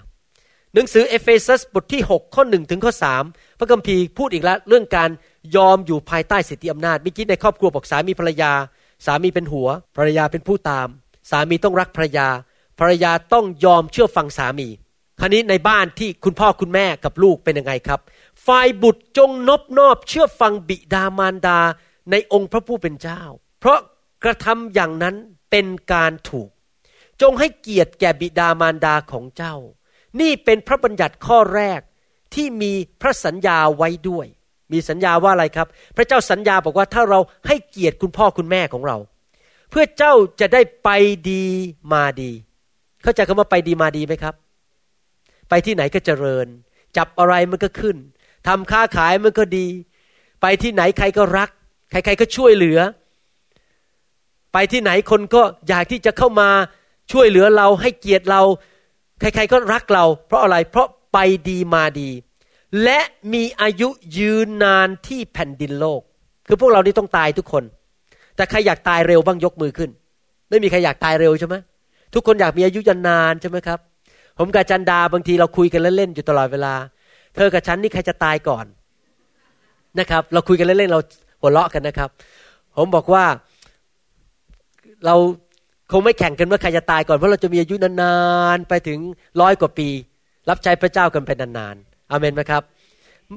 [0.75, 2.93] หนังสือเอเฟซัสบทที่ 6 ข้อ1ถึงข้อ
[3.27, 5.11] 3พระคัมภีร์พูดอีกแล้วเรื่องการ
[5.57, 8.53] ยอมอยู่ภายใต้สิทธิอำนาจเมื่อกี้ในครอบครัวบอกสามีภรรยา
[9.07, 10.89] สามีเป็นหัว ภรรยาเป็นผู้ตาม
[11.31, 12.29] สามีต้องรักภรรยา
[12.79, 14.69] ภรรยาต้องยอมเชื่อฟังสามี
[15.21, 18.01] คราวนี้ในบ้านที่คุณพ่อคุณแม่กับลูกเป็นยังไงครับ
[18.47, 21.61] ฝ่ายบุตรจงนบนอบเชื่อฟังบิดามารดา
[22.11, 23.23] ในองค์พระผู้เป็นเจ้า
[23.61, 23.79] เพราะ
[24.25, 25.15] กระทำอย่างนั้น
[25.51, 26.49] เป็นการถูก
[27.23, 29.55] จงให้เกียรติแก่บิดามารดาของเจ้า
[30.21, 31.81] นี่เป็นพระบัญญัติข้อแรก
[32.35, 34.27] ที่มีพระสัญญาไว้ด้วย
[34.73, 38.97] มีสัญญาว่าอะไรครับ พระเจ้าสัญญาบอกว่าถ้าเราให้เกียรติคุณพ่อคุณแม่ของเรา
[39.71, 40.91] เพื่อเจ้าจะได้ไป
[41.31, 41.45] ดี
[41.93, 42.33] มาดี
[43.03, 44.35] เข้าใจคำว่าไปดีมาดีไหมครับ
[45.49, 46.47] ไปที่ไหนก็เจริญ
[46.97, 47.97] จับอะไรมันก็ขึ้น
[48.47, 49.67] ทำค้าขายมันก็ดี
[50.43, 51.51] ไปที่ไหนใครก็รัก
[51.91, 52.79] ใครๆก็ช่วยเหลือ
[54.53, 56.51] ไปที่ไหนคนก็อยากที่จะเข้ามา
[57.13, 58.43] ช่วยเหลือเราให้เกียรติเรา
[59.21, 62.11] ใครๆก็รักเรา เพราะอะไรเพราะไปดีมาดี
[62.83, 62.99] และ
[63.33, 63.89] มีอายุ
[64.19, 66.01] ยืนนานที่แผ่นดินโลก
[66.49, 67.65] คือพวกเรานี่ต้องตายทุกคน
[68.37, 69.91] แต่ใครอยากตายเร็วบ้างยกมือขึ้น
[70.49, 71.55] ไม่มีใครอยากตายเร็วใช่ไหม
[72.15, 73.79] ทุกคนอยากมีอายุยืนนานใช่ไหมครับ
[74.39, 76.75] ผมกับจันดาบางทีเราคุยกันเล่นๆอยู่ตลอดเวลา
[77.35, 78.67] เธอกับฉันนี่ใครจะตายก่อน
[79.99, 81.01] นะครับ เราคุยกันเล่นๆเรา
[81.41, 82.09] หัวเราะกันนะครับ
[82.77, 83.25] ผมบอกว่า
[85.05, 85.15] เรา
[85.91, 88.17] คงไม่แข่งกันว่าใครจะตายก่อนเพราะเราจะมีอายุนา
[88.57, 88.99] นๆไปถึง
[89.41, 89.89] ร้อยกว่าปี
[90.49, 92.63] รับใช้พระเจ้ากันไปนานๆอเมนไหมครับ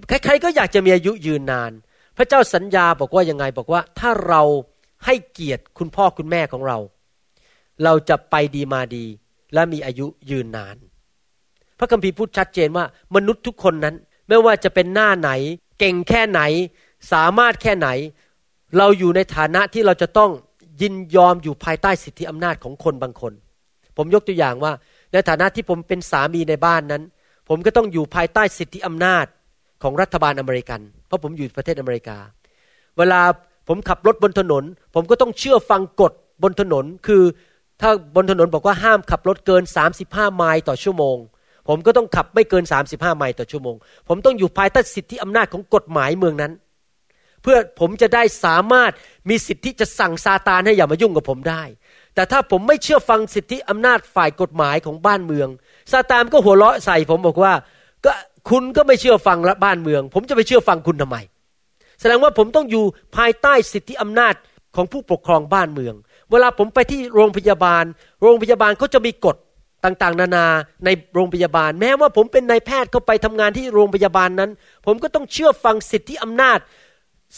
[0.08, 1.72] ใครๆก็อยากจะมีอายุยืนนาน
[2.18, 4.42] พระเจ้าสัญญาบอกว่ายังไงบอกว่าถ้าเรา
[5.06, 6.78] ให้เกียรติคุณพ่อคุณแม่ของเรา
[7.84, 9.06] เราจะไปดีมาดี
[9.54, 10.76] และมีอายุยืนนาน
[11.78, 12.86] พระคัมภีร์พูดชัดเจนว่า
[13.16, 13.96] มนุษย์ทุกคนนั้น
[14.28, 15.32] ไม่ว่าจะเป็นหน้าไหน
[15.80, 16.42] เก่งแค่ไหน
[17.12, 17.90] สามารถแค่ไหน
[18.78, 20.32] เราอยู่ในฐานะที่เราจะต้อง
[20.82, 23.34] ยินยอมอยู่ภายใต้สิทธิอำนาจของคนบางคน
[23.98, 24.72] ผมยกตัวอย่างว่า
[25.14, 27.04] ในฐานะที่ผมเป็นสามีในบ้านนั้น
[27.50, 29.26] ผมก็ต้องอยู่ภายใต้สิทธิอำนาจ
[29.84, 32.18] ของรัฐบาลอเมริกัน เพราะผมอยู่ประเทศอเมริกา
[32.98, 33.22] เวลา
[33.68, 34.64] ผมขับรถบนถนน
[34.96, 36.14] ผมก็ต้องเชื่อฟังกฎ
[36.44, 37.24] บนถนน คือ
[37.82, 39.64] ถ้าบนถนนบอกว่าห้ามขับรถเกิน
[40.00, 41.18] 35 ไมล์ต่อชั่วโมง
[41.68, 43.76] ผมก็ต้องขับไม่เกิน 35 ไมล์ต่อชั่วโมง
[44.08, 46.54] ผมต้องอยู่ภายใต้สิทธิอำนาจของกฎหมายเมืองนั้น
[47.42, 48.92] เพื่อผมจะได้สามารถ
[49.30, 51.64] มีสิทธิจะสั่งซาตานให้อย่ามายุ่งกับผมได้
[52.16, 55.48] แต่ถ้าผมไม่เชื่อฟังสิทธิอำนาจฝ่ายกฎหมายของบ้านเมือง
[55.92, 57.54] ซาตานก็หัวเราะใส่ผมบอกว่า
[58.06, 58.12] ก็
[58.50, 61.18] คุณก็ไม่เชื่อฟังละบ้านเมือง ผมจะไปเชื่อฟังคุณทำไม
[62.00, 62.84] แสดงว่าผมต้องอยู่
[63.18, 64.34] ภายใต้สิทธิอำนาจ
[64.76, 65.96] ของผู้ปกครองบ้านเมือง
[66.32, 67.84] เวลาผมไปที่โรงพยาบาล
[68.22, 69.36] โรงพยาบาลเขาจะมีกฎ
[69.86, 70.46] ต่างๆ นานา
[70.86, 74.52] ในโรงพยาบาล แม้ว่าผมเป็นนายแพทย์เข้าไปทำงานที่โรงพยาบาลนั้น
[74.86, 76.60] ผมก็ต้องเชื่อฟังสิทธิอำนาจ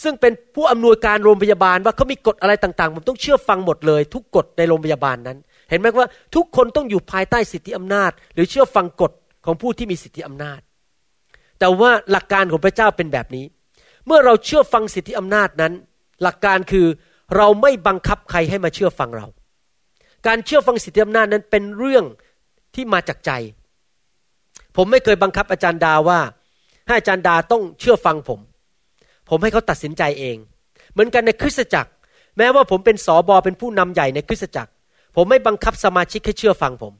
[0.02, 5.38] ซึ่งเป็นผู้อำนวยการโรงพยาบาลว่าเขามีกฎอะไรต่างๆ ผมต้องเชื่อฟังหมดเลย ทุกกฎในโรงพยาบาลนั้น
[5.70, 9.12] เห็นไหมว่าทุกคนต้องอยู่ภายใต้สิทธิอำนาจ หรือเชื่อฟังกฎ
[9.44, 10.60] ของผู้ที่มีสิทธิอำนาจ
[11.58, 13.44] แต่ว่าหลักการของพระเจ้าเป็นแบบนี้
[14.06, 15.72] เมื่อเราเชื่อฟังสิทธิอำนาจนั้น
[16.22, 16.86] หลักการคือ
[17.36, 19.26] เราไม่บังคับใครให้มาเชื่อฟังเรา
[20.26, 22.04] การเชื่อฟังสิทธิอำนาจนั้นเป็นเรื่อง
[22.74, 23.30] ที่มาจากใจ
[24.76, 26.20] ผมไม่เคยบังคับอาจารย์ดาว่า
[26.86, 28.40] ให้อาจารย์ดาต้องเชื่อฟังผม
[29.34, 30.36] ผมให้เขาตัดสินใจเอง
[30.92, 31.90] เหมือนกันในคริสตจักร
[32.38, 34.70] แม้ว่าผมเป็นสอบอเป็นผู้นำใหญ่ในคริสตจักร
[35.16, 36.92] ผมไม่บังคับสมาชิกให้เชื่อฟังผม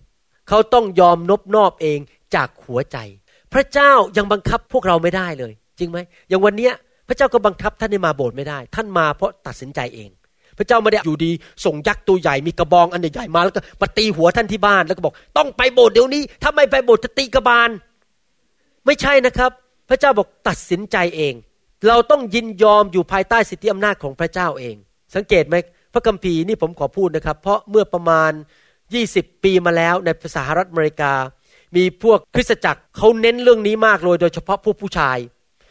[0.49, 1.99] เขาต้องยอมนบนอบเอง
[2.35, 2.97] จากหัวใจ
[3.53, 6.73] พระเจ้ายังบังคับพวกเราไม่ได้เลย จริงไหมอย่างวันเนี้ย
[7.09, 10.11] พระเจ้าก็บังคับท่านให้มาโบสถ์ไม่ได้ ท่านมาเพราะตัดสินใจเอง
[10.59, 11.31] พระเจ้าไม่ได้อยู่ดี
[11.65, 17.71] ส่งยักษ์ตัวใหญ่มีกระบองอันใหญ่มาแล้วก็มาตีหัวท่านที่บ้านแล้วก็บอกต้องไปโบสถ์เดี๋ยวนี้ ถ้าไม่ไปโบสถ์จะตีกระบาล
[18.87, 19.51] ไม่ใช่นะครับ
[19.89, 21.35] พระเจ้าบอกตัดสินใจเอง
[21.89, 24.77] เราต้องยินยอมอยู่ภายใต้สิทธิอำนาจของพระเจ้าเอง
[25.15, 25.57] สังเกตไหม
[25.93, 28.33] พระคัมภีร์นี่ผมขอพูดนะครับ เพราะเมื่อประมาณ
[28.87, 31.13] 20 ปีมาแล้วในสหรัฐอเมริกา
[31.77, 35.19] มีพวกคริสตจักรเขาเน้นเรื่องนี้มากเลยโดยเฉพาะพวกผู้ชาย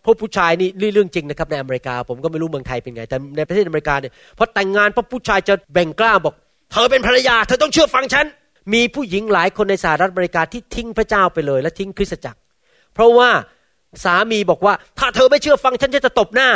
[0.06, 6.34] พวกผู้ชายนี่เรื่องจริงนะครับในอเมริกา ผมก็ไม่รู้เมืองไทยเป็นไง แต่ในประเทศอเมริกาเนี่ยพอแต่งงานพวกผู้ชายจะแบ่งกล้าบอก
[6.72, 8.26] เธอเป็นภรรยา เธอต้องเชื่อฟังฉัน
[8.74, 12.40] มีผู้หญิงหลายคนในสหรัฐอเมริกาที่ทิ้งพระเจ้าไปเลย และทิ้งคริสตจักร
[12.94, 13.30] เพราะว่า
[14.04, 16.50] สามีบอกว่า ถ้าเธอไม่เชื่อฟังฉันจะตบหน้า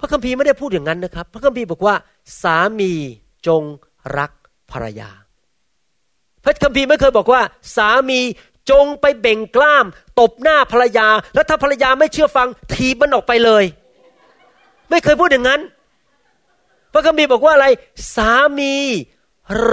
[0.00, 1.94] พระคัมภีร์ไม่ได้พูดอย่างนั้นนะครับ พระคัมภีร์บอกว่า
[2.42, 2.92] สามี
[3.46, 3.62] จง
[4.18, 4.32] รัก
[4.72, 5.10] ภรรยา
[6.44, 7.42] พระคัมภีร์ไม่เคยบอกว่า
[7.76, 8.20] สามี
[8.70, 9.86] จงไปเบ่งกล้าม
[10.20, 13.64] ตบหน้าภรรยา แล้วถ้าภรรยาไม่เชื่อฟังทีมันออกไปเลย
[14.90, 15.60] ไม่เคยพูดอย่างนั้น
[16.92, 17.66] พระคัมภีร์บอกว่าอะไร
[18.16, 18.74] สามี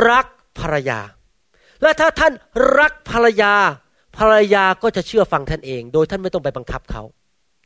[0.10, 0.28] รัก
[0.60, 1.00] ภรรยา
[1.82, 2.34] และถ้าท่าน
[2.80, 3.54] รักภรรยา
[4.18, 7.04] ภรรยาก็จะเชื่อฟังท่านเอง โดยท่านไม่ต้องไปบังคับเขา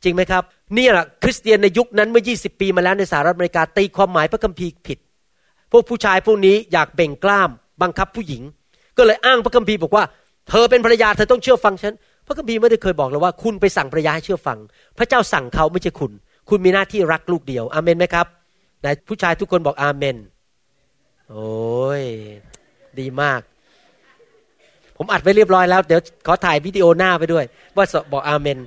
[0.02, 0.42] จริงไหมครับ
[0.76, 4.98] นี่แหละคริสเตียนในยุคนั้นเมื่อ 20 ปีมาแล้วในสหรัฐอเมริกาตีความหมายพระคัมภีร์ผิด
[5.70, 7.50] พวกผู้ชายพวกนี้อยากเบ่งกล้าม
[7.82, 8.42] บังคับผู้หญิง
[8.96, 10.04] ก็เลยอ้างพระคัมภีร์บอกว่า
[10.48, 11.94] เธอเป็นภรรยาเธอต้องเชื่อฟังฉัน
[12.26, 14.58] พระคัมภีร์ไม่ได้เคยบอกเลยว่าคุณไปสั่งภรรยาให้เชื่อฟัง
[14.98, 16.12] พระเจ้าสั่งเขาไม่ใช่คุณ
[16.48, 18.26] คุณมีหน้าที่รักลูกเดียวอาเมนไหมครับ
[18.80, 20.16] ไหนผู้ชายทุกคนบอกอาเมน
[21.30, 22.02] โอ้ย
[22.98, 23.40] ดีมาก
[24.96, 27.44] ผมอัดไว้เรียบร้อยแล้ว เดี๋ยวขอถ่ายวิดีโอหน้าไปด้วย
[27.76, 28.58] ว่าบอกอาเมน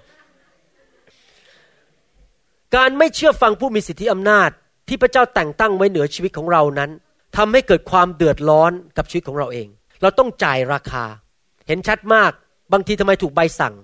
[2.75, 4.49] การไม่เชื่อฟังผู้มีสิทธิอำนาจ
[4.87, 6.89] ที่พระเจ้าแต่งตั้งไว้เหนือชีวิตของเรานั้น
[7.37, 9.67] ทำให้เกิดความเดือดร้อนกับชีวิตของเราเอง
[10.01, 11.05] เราต้องจ่ายราคา
[11.67, 12.31] เห็นชัดมาก
[12.73, 13.75] บางทีทำไมถูกใบสั่ง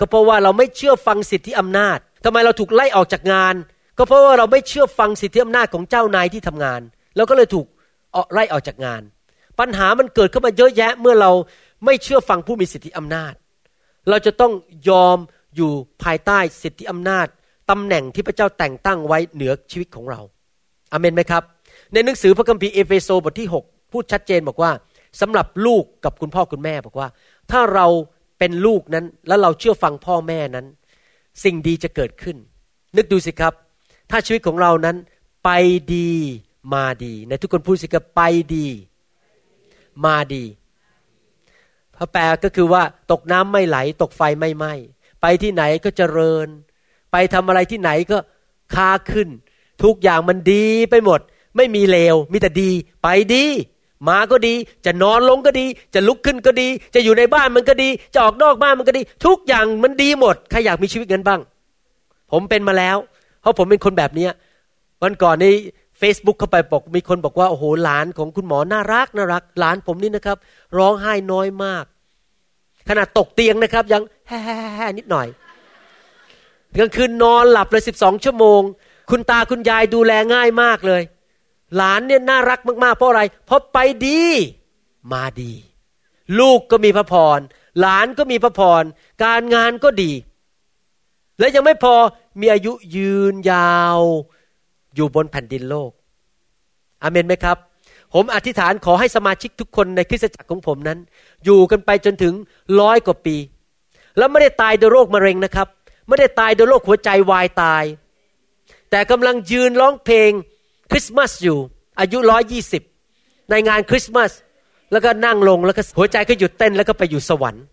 [0.00, 3.54] ก็เพราะว่าเราไม่เชื่อฟังสิทธิอำนาจทำไมเราถูกไล่ออกจากงาน
[3.98, 6.80] ก็เพราะว่าเราไม่เชื่อฟังสิทธิอำนาจของเจ้านายที่ทำงาน
[7.16, 7.66] เราก็เลยถูก
[8.32, 9.02] ไล่ออกจากงาน
[9.60, 11.30] ปัญหามันเกิดขึ้นมาเยอะแยะเมื่อเรา
[11.84, 13.34] ไม่เชื่อฟังผู้มีสิทธิอำนาจ
[14.08, 14.52] เราจะต้อง
[14.88, 15.18] ยอม
[15.56, 15.70] อยู่
[16.02, 17.26] ภายใต้สิทธิอำนาจ
[17.70, 20.20] ตำแหน่งที่พระเจ้าแต่งตั้งไว้เหนือชีวิตของเรา
[20.92, 21.42] อเมนไหมครับ
[21.92, 24.70] ในหนังสือพระคัมภีร์เอเฟโซบทที่ 6 พูดชัดเจนบอกว่า
[25.20, 27.08] สำหรับลูกกับคุณพ่อคุณแม่บอกว่า
[27.50, 27.86] ถ้าเรา
[28.38, 30.66] เป็นลูกนั้นแล้วเราเชื่อฟังพ่อแม่นั้น
[31.44, 32.36] สิ่งดีจะเกิดขึ้น
[32.96, 33.52] นึกดูสิครับ
[34.10, 34.96] ถ้าชีวิตของเรานั้น
[35.44, 35.50] ไป
[35.94, 36.10] ดี
[36.74, 38.22] มาดี ในทุกคนพูดสิครับไป
[38.54, 38.66] ดี
[40.04, 40.44] มาดี
[42.00, 44.72] พระแปลก็คือว่าตกน้ำไม่ไหล ตกไฟไม่ไหม้
[45.20, 46.48] ไปที่ไหนก็เจริญ
[47.12, 48.18] ไปทำอะไรที่ไหนก็
[48.74, 49.28] ค้าขึ้น
[49.84, 51.20] ทุกอย่างมันดีไปหมด
[51.56, 52.70] ไม่มีเลวมีแต่ดี
[53.02, 53.44] ไปดี
[54.08, 54.54] มาก็ดี
[54.86, 61.40] จะนอนลงก็ดี จะลุกขึ้นก็ดี จะอยู่ในบ้านมันก็ดี จะออกนอกบ้านมันก็ดี ทุกอย่างมันดีหมดใครอยากมีชีวิตงั้นบ้าง
[62.32, 62.96] ผมเป็นมาแล้ว
[63.40, 64.32] เพราะผมเป็นคนแบบเนี้ย
[65.02, 65.46] วันก่อนใน
[66.00, 70.36] Facebook เข้าไปบอกมีคนบอกว่าโอ้โหหลานของคุณหมอน่ารักน่ารักหลานผมนี่นะครับ
[70.78, 71.84] ร้องไห้น้อยมาก
[72.88, 75.28] ขนาดตกเตียงนะครับ ยังแฮ่นิดหน่อย
[76.78, 78.60] กลางคืนนอนหลับเลยสิบสองชั่วโมง
[79.10, 81.02] คุณตาคุณยายดูแลง่ายมากเลย
[81.76, 84.22] หลานเนี่ยน่ารักมากๆ เพราะอะไร เพราะไปดี
[85.12, 85.52] มาดี
[86.38, 87.38] ลูกก็มีพระพร
[87.80, 88.82] หลานก็มีพระพร
[89.24, 90.12] การงานก็ดี
[91.38, 91.94] และยังไม่พอ
[92.40, 94.00] มีอายุยืนยาว
[95.00, 95.90] อยู่บนแผ่นดินโลก
[97.02, 97.56] อเมนไหมครับ
[98.14, 100.98] ผมอธิษฐานขอให้สมาชิกทุกคนในคริสตจักรของผมนั้น
[101.44, 102.34] อยู่กันไปจนถึง
[102.80, 103.36] ร้อยกว่าปี
[104.18, 105.68] แล้วไม่ได้ตายโดยโรคมะเร็งนะครับ
[106.08, 107.84] ไม่ได้ตายโดยโรคหัวใจวายตาย
[108.90, 110.30] แต่กำลังยืนร้องเพลง
[110.90, 111.58] คริสต์มาสอยู่
[112.00, 112.82] อายุร้อยยี่สิบ
[113.50, 114.32] ในงานคริสต์มาส
[114.92, 117.64] แล้วก็นั่งลงแล้วก็หัวใจก็หยุดเต้นแล้วก็ไปอยู่สวรรค์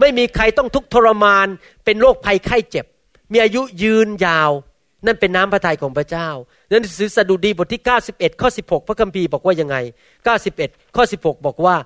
[0.00, 1.46] ไม่มีใครต้องทุกทรมาน
[1.84, 2.86] เป็นโรคภัยไข้เจ็บ
[3.32, 4.50] มีอายุยืนยาว
[5.04, 6.28] นั่นเป็นน้ำพระทัยของพระเจ้า
[6.72, 9.76] นั่นสือสดุดีบทที่ 91 ข้อ 16 พระคัมภีร์บอกว่ายังไง
[10.36, 11.76] 91 ข้อ 16 บอกว่า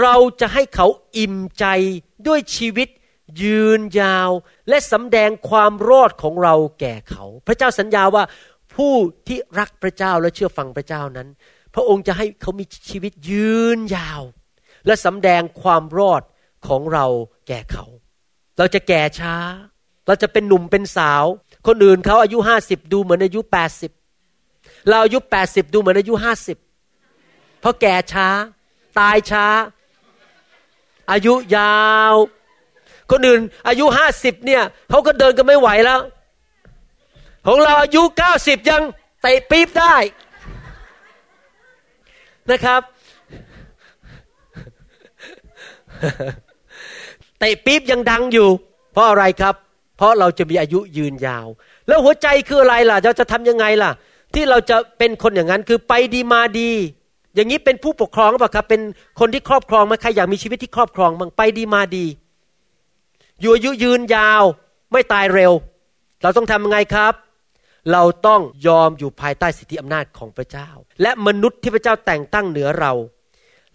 [0.00, 1.64] เราจะให้เขาอิ่มใจ
[2.26, 2.88] ด้วยชีวิต
[3.42, 4.30] ยืนยาว
[4.68, 8.24] และสำแดงความรอดของเราแก่เขา พระเจ้าสัญญาว่า
[8.74, 8.94] ผู้
[9.26, 11.28] ที่รักพระเจ้าและเชื่อฟังพระเจ้านั้น
[11.74, 14.22] พระองค์จะให้เขามีชีวิตยืนยาว
[14.86, 16.22] และสำแดงความรอด
[16.68, 17.06] ของเรา
[17.48, 17.86] แก่เขา
[18.58, 19.36] เราจะแก่ช้า
[20.06, 21.24] เราจะเป็นหนุ่มเป็นสาว
[21.66, 23.92] คนอื่นเขาอายุห้าสิบดูเหมือนอายุแปดสิบ
[24.88, 26.58] เราอายุแปดสิบดูเหมือนอายุห้าสิบ
[27.60, 28.28] เพราะแก่ช้า
[28.98, 29.46] ตายช้า
[31.12, 31.78] อายุยา
[32.12, 32.14] ว
[33.10, 36.00] คนอื่นอายุห้าสิบเนี่ยเขาก็เดินกันไม่ไหวแล้ว
[37.46, 38.82] ของเราอายุเก้าสิบยัง
[39.22, 39.96] เตะปี๊บได้
[42.50, 42.82] นะครับ
[47.38, 48.48] เตะปี๊บยังดังอยู่
[48.92, 49.54] เพราะอะไรครับ
[49.98, 51.46] เพราะเราจะมีอายุยืนยาว
[51.88, 53.90] แล้วหัวใจคืออะไรล่ะ เราจะทำยังไงล่ะ
[54.34, 56.70] ที่เราจะเป็นคนอย่างนั้นคือไปดีมาดี
[57.34, 58.80] อย่างนี้เป็นผู้ปกครองหรือเปล่าครับ เป็น
[59.20, 62.06] คนที่ครอบครองไหมใครอยากมีชีวิตที่ครอบครองบ้างไปดีมาดี
[63.40, 64.42] อยู่อายุยืนยาว
[64.92, 65.52] ไม่ตายเร็ว
[66.22, 67.14] เราต้องทำยังไงครับ
[67.92, 70.68] เราต้องยอมอยู่ภายใต้สิทธิอำนาจของพระเจ้า
[71.02, 72.92] และมนุษย์ที่พระเจ้าแต่งตั้งเหนือเรา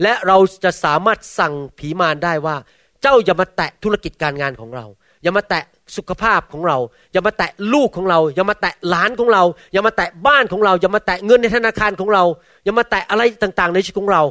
[0.02, 2.56] และเราจะสามารถสั่งผีมารได้ว่า
[3.02, 4.86] เจ้าอย่ามาแตะธุรกิจการงานของเรา
[5.24, 5.64] อย่ามาแตะ
[5.98, 6.78] สุขภาพของเรา
[7.14, 12.24] อย่ามาแตะลูกของเรา อย่ามาแตะหลานของเรา อย่ามาแตะบ้านของเรา อย่ามาแตะเงินในธนาคารของเรา
[12.64, 14.22] อย่ามาแตะอะไรต่างๆ ในชีวิตของเรา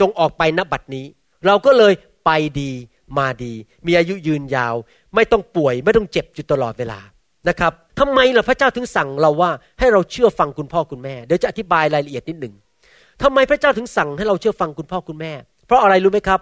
[0.00, 1.06] จงออกไปณบัดนี้
[1.46, 1.92] เราก็เลย
[2.26, 2.30] ไป
[2.60, 2.72] ดี
[3.18, 3.52] มาดี
[3.86, 4.74] มีอายุยืนยาว
[5.14, 7.00] ไม่ต้องป่วย ไม่ต้องเจ็บอยู่ตลอดเวลา
[7.48, 12.54] นะครับทำไมล่ะพระเจ้าถึงสั่งเราว่าให้เราเชื่อฟังคุณพ่อคุณแม่เดี๋ยวจะอธิบายรายละเอียดนิดหนึ่ง
[13.22, 15.32] ทำไมพระเจ้าถึงสั่งให้เราเชื่อฟังคุณพ่อคุณแม่
[15.66, 16.40] เพราะอะไรรู้ไหมครับ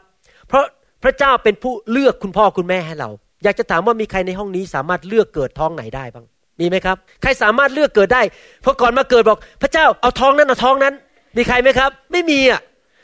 [0.49, 0.65] เพราะ
[1.03, 3.11] พระเจ้าเป็นผู้เลือกคุณพ่อคุณแม่ให้เรา
[3.45, 6.27] อยากจะถามว่ามีใครในห้องนี้สามารถเลือกเกิดท้องไหนได้บ้าง
[6.61, 8.23] มีไหมครับ ใครสามารถเลือกเกิดได้
[8.63, 10.95] เพราะก่อนมาเกิดบอก พระเจ้าเอาท้องนั้นเอาท้องนั้น
[11.37, 12.61] มีใครไหมครับ ไม่มีอะ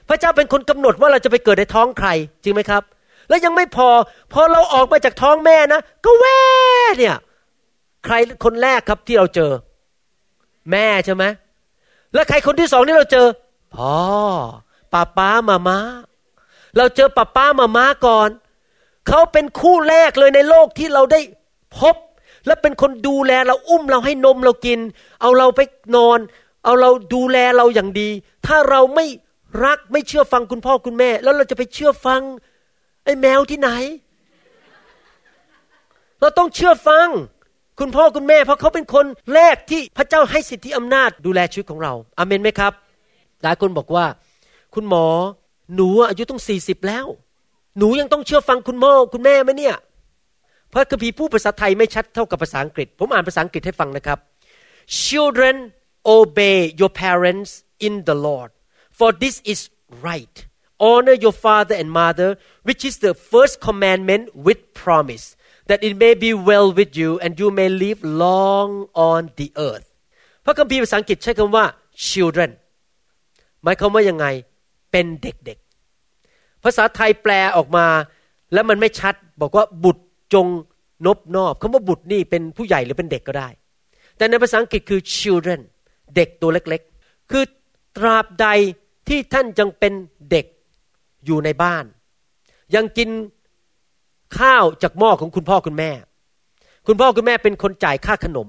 [0.08, 2.08] พระเจ้าเป็นคนกำหนดว่าเราจะไปเกิดในท้องใคร
[2.42, 2.82] จริงไหมครับ
[3.28, 3.88] แล้วยังไม่พอ
[4.32, 6.40] พอเราออกมาจากท้องแม่นะ ก็แว่
[6.98, 7.16] เนี่ย
[8.04, 8.14] ใคร
[8.44, 9.52] คนแรกครับที่เราเจอ
[10.70, 11.24] แม่ใช่ไหม
[12.14, 13.26] แล้วใครคนที่สองที่เราเจอ
[13.74, 13.96] พ่อ
[14.92, 15.78] ป้าป้ามามา
[16.76, 18.28] เราเจอป้าป้ามามาก่อน
[19.08, 21.20] เขาเป็นคู่แรกเลยในโลกที่เราได้
[21.78, 21.96] พบ
[22.46, 24.80] และเป็นคนดูแลเราอุ้มเราให้นมเรากิน
[25.20, 25.60] เอาเราไป
[25.96, 26.18] นอน
[26.64, 28.10] เอาเราดูแลเราอย่างดี
[28.46, 29.06] ถ้าเราไม่
[29.64, 32.22] รักไม่เชื่อฟังคุณพ่อคุณแม่ แล้วเราจะไปเชื่อฟัง
[33.04, 33.70] ไอ้แมวที่ไหน
[36.20, 37.08] เราต้องเชื่อฟัง
[37.80, 42.72] คุณพ่อคุณแม่ เพราะเขาเป็นคนแรกที่พระเจ้าให้สิทธิอำนาจดูแลชีวิตของเราอาเมนไหมครับ
[43.42, 44.06] หลายคนบอกว่า
[44.74, 45.06] คุณหมอ
[45.74, 47.06] หนูอายุต้องสี่สิบแล้ว
[47.78, 49.76] หนูยังต้องเชื่อฟังคุณพ่อคุณแม่ไหมเนี่ย
[50.72, 54.18] พระคัมภีร์ผู้ภาษาไทยไม่ชัดเท่ากับภาษาอังกฤษ ผมอ่านภาษาอังกฤษให้ฟังนะครับ
[55.04, 55.56] children
[56.16, 57.50] obey your parents
[57.86, 58.50] in the Lord
[58.98, 59.60] for this is
[60.08, 60.36] right
[60.88, 62.30] honor your father and mother
[62.68, 65.26] which is the first commandment with promise
[65.68, 68.68] that it may be well with you and you may live long
[69.10, 69.86] on the earth
[70.44, 71.64] พระคัมภีร์ภาษาอังกฤษใช้คำว่า
[72.08, 72.50] children
[73.62, 74.26] หมายความว่ายังไง
[74.92, 75.58] เป็นเด็ก
[76.64, 77.86] ภาษาไทยแปลออกมา
[78.52, 80.02] แล้วมันไม่ชัด บอกว่าบุตร
[80.34, 80.46] จง
[81.06, 83.48] นบนอบคำว่าบุตรนี่เป็นผู้ใหญ่หรือเป็นเด็กก็ได้
[84.16, 85.60] แต่ในภาษาอังกฤษคือ children
[86.16, 87.44] เด็กตัวเล็กๆ คือ
[87.96, 88.46] ตราบใด
[89.08, 89.92] ที่ท่านยังเป็น
[90.30, 90.46] เด็ก
[91.26, 91.84] อยู่ในบ้าน
[92.74, 93.08] ยังกิน
[94.38, 95.90] ข้าวจากหม้อของคุณพ่อคุณแม่
[96.86, 98.48] คุณพ่อคุณแม่เป็นคนจ่ายค่าขนม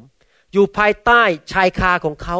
[0.54, 1.22] อยู่ภายใต้
[1.52, 2.38] ชายคาของเขา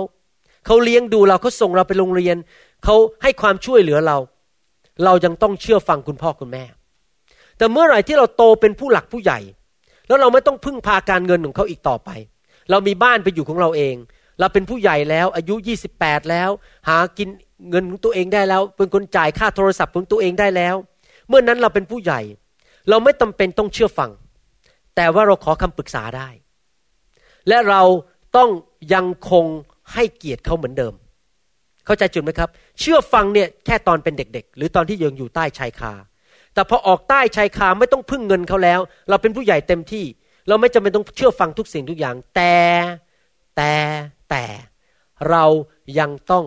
[0.66, 2.38] เขาเลี้ยงดูเราเขาส่งเราไปโรงเรียน
[2.84, 4.18] เขาให้ความช่วยเหลือเรา
[5.06, 6.64] เรายังต้องเชื่อฟังคุณพ่อคุณแม่
[7.58, 9.40] แต่เมื่อไหร่ที่เราโตเป็นผู้หลักผู้ใหญ่
[10.08, 12.10] แล้วเราไม่ต้องพึ่งพาการเงินของเขาอีกต่อไป
[12.70, 13.96] เรามีบ้านไปอยู่ของเราเอง
[14.40, 15.56] เราเป็นผู้ใหญ่แล้วอายุ
[15.94, 16.50] 28 แล้ว
[16.88, 17.28] หากิน
[17.70, 20.76] เงินของตัวเองได้แล้ว เป็นคนจ่ายค่าโทรศัพท์ของตัวเองได้แล้ว
[21.28, 22.22] เมื่อนั้นเราเป็นผู้ใหญ่
[22.90, 24.12] เราไม่จาเป็นต้องเชื่อฟัง
[24.96, 26.30] แต่ว่าเราขอคำปรึกษาได้
[27.48, 27.82] และเรา
[28.38, 28.50] ต้อง
[28.94, 29.46] ยังคง
[29.94, 30.94] ให้เกียรติเขาเหมือนเดิม
[31.86, 35.94] เข้าใจจุดไหมครับ เชื่อฟังเนี่ยแค่ตอนเป็นเด็ก ๆ หรือตอนที่ยังอยู่ใต้ชายคา
[36.54, 40.06] แต่พอออกใต้ชายคาไม่ต้องพึ่งเงินเขาแล้ว เราเป็นผู้ใหญ่เต็มที่
[40.48, 42.56] เราไม่จำเป็นต้องเชื่อฟังทุกสิ่งทุกอย่าง แต่
[43.56, 43.74] แต่
[44.30, 44.46] แต่
[45.30, 45.44] เรา
[46.00, 46.46] ยังต้อง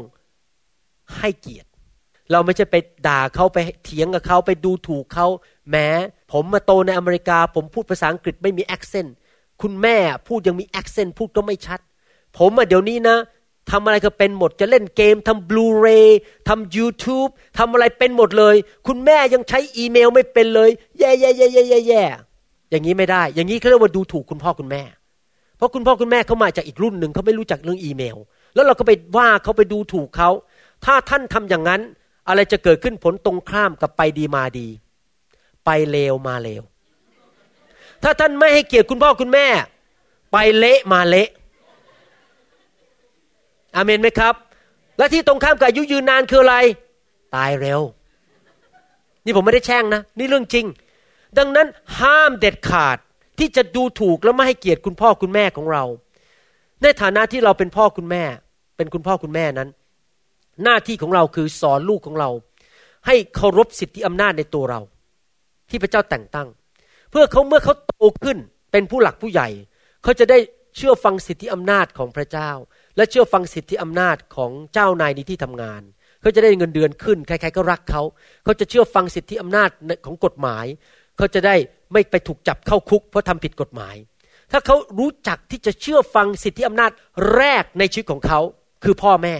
[1.18, 1.68] ให้เกียรติ
[2.32, 5.26] เราไม่ใช่ไปด่าเขาไปเถียงกับเขาไปดูถูกเขา
[5.70, 5.88] แม้
[6.32, 9.14] ผมมาโตในอเมริกา ผมพูดภาษาอังกฤษไม่มี accent
[9.62, 9.96] คุณแม่
[10.28, 11.80] พูดยังมี accent พูดก็ไม่ชัด
[12.38, 13.16] ผมอะเดี๋ยวนี้นะ
[13.70, 22.02] ทำอะไรก็เป็นหมดจะเล่นเกมทำบลูเรย์ทำ YouTube ทำอะไรเป็นหมดเลย คุณแม่ยังใช้อีเมลไม่เป็นเลย แย่แย่แย่แย่แย่แย่
[22.70, 24.82] อย่างนี้ไม่ได้ อย่างนี้เขาเรียกว่าดูถูกคุณพ่อคุณแม่
[25.56, 28.16] เพราะคุณพ่อคุณแม่เขามาจากอีกรุ่นหนึ่งเขาไม่รู้จักเรื่องอีเมล
[28.54, 30.30] แล้วเราก็ไปว่าเขาไปดูถูกเขา
[30.84, 31.80] ถ้าท่านทำอย่างนั้น
[32.28, 34.68] อะไรจะเกิดขึ้นผลตรงข้ามกับไปดีมาดี
[35.64, 36.62] ไปเลวมาเลว
[38.02, 39.46] ถ้าท่านไม่ให้เกียรติคุณพ่อคุณแม่
[40.32, 41.28] ไปเละมาเละ
[43.76, 44.34] อเมนไหมครับ
[44.98, 46.56] และที่ตรงข้ามกับอายุยืนนานคืออะไร
[47.34, 47.80] ตายเร็ว
[49.24, 50.66] นี่ผมไม่ได้แช่งนะ นี่เรื่องจริง
[51.38, 51.66] ดังนั้น
[52.00, 52.98] ห้ามเด็ดขาด
[53.38, 55.84] ที่จะดูถูกและไม่ให้เกียรติคุณพ่อคุณแม่ของเรา
[56.82, 58.22] ในฐานะที่เราเป็นพ่อคุณแม่
[58.76, 59.68] เป็นคุณพ่อคุณแม่นั้น
[60.64, 62.30] หน้าที่ของเราคือสอนลูกของเรา
[63.06, 64.80] ให้เคารพสิทธิอำนาจในตัวเรา
[65.70, 66.48] ที่พระเจ้าแต่งตั้ง
[67.10, 68.38] เพื่อเขาเมื่อเขาโตขึ้น
[68.72, 69.48] เป็นผู้หลักผู้ใหญ่
[70.02, 70.38] เขาจะได้
[70.76, 72.50] เชื่อฟังสิทธิอำนาจของพระเจ้า
[72.96, 75.82] และเชื่อฟังสิทธิอำนาจของเจ้านายในที่ทำงาน
[76.20, 78.02] เขาจะได้เงินเดือนขึ้น ใครๆก็รักเขา
[78.44, 79.70] เขาจะเชื่อฟังสิทธิอำนาจ
[80.06, 80.66] ของกฎหมาย
[81.16, 81.56] เขาจะได้
[81.92, 83.94] ไม่ไปถูกจับเข้าคุก เพราะทำผิดกฎหมาย
[84.52, 86.90] ถ้าเขารู้จักที่จะเชื่อฟังสิทธิอำนาจ
[87.34, 88.40] แรกในชีวิตของเขา
[88.84, 89.36] คือพ่อแม่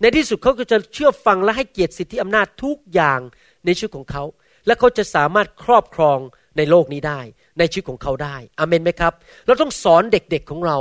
[0.00, 3.20] ในที่สุดเขาก็จะเชื่อฟังและให้เกียรติสิทธิอำนาจทุกอย่าง
[3.64, 4.24] ในชีวิตของเขา
[4.66, 6.18] และเขาจะสามารถครอบครอง
[6.56, 7.20] ในโลกนี้ได้
[7.58, 9.12] ในชีวิตของเขาได้อเมนไหมครับ
[9.46, 10.78] เราต้องสอนเด็กๆของเรา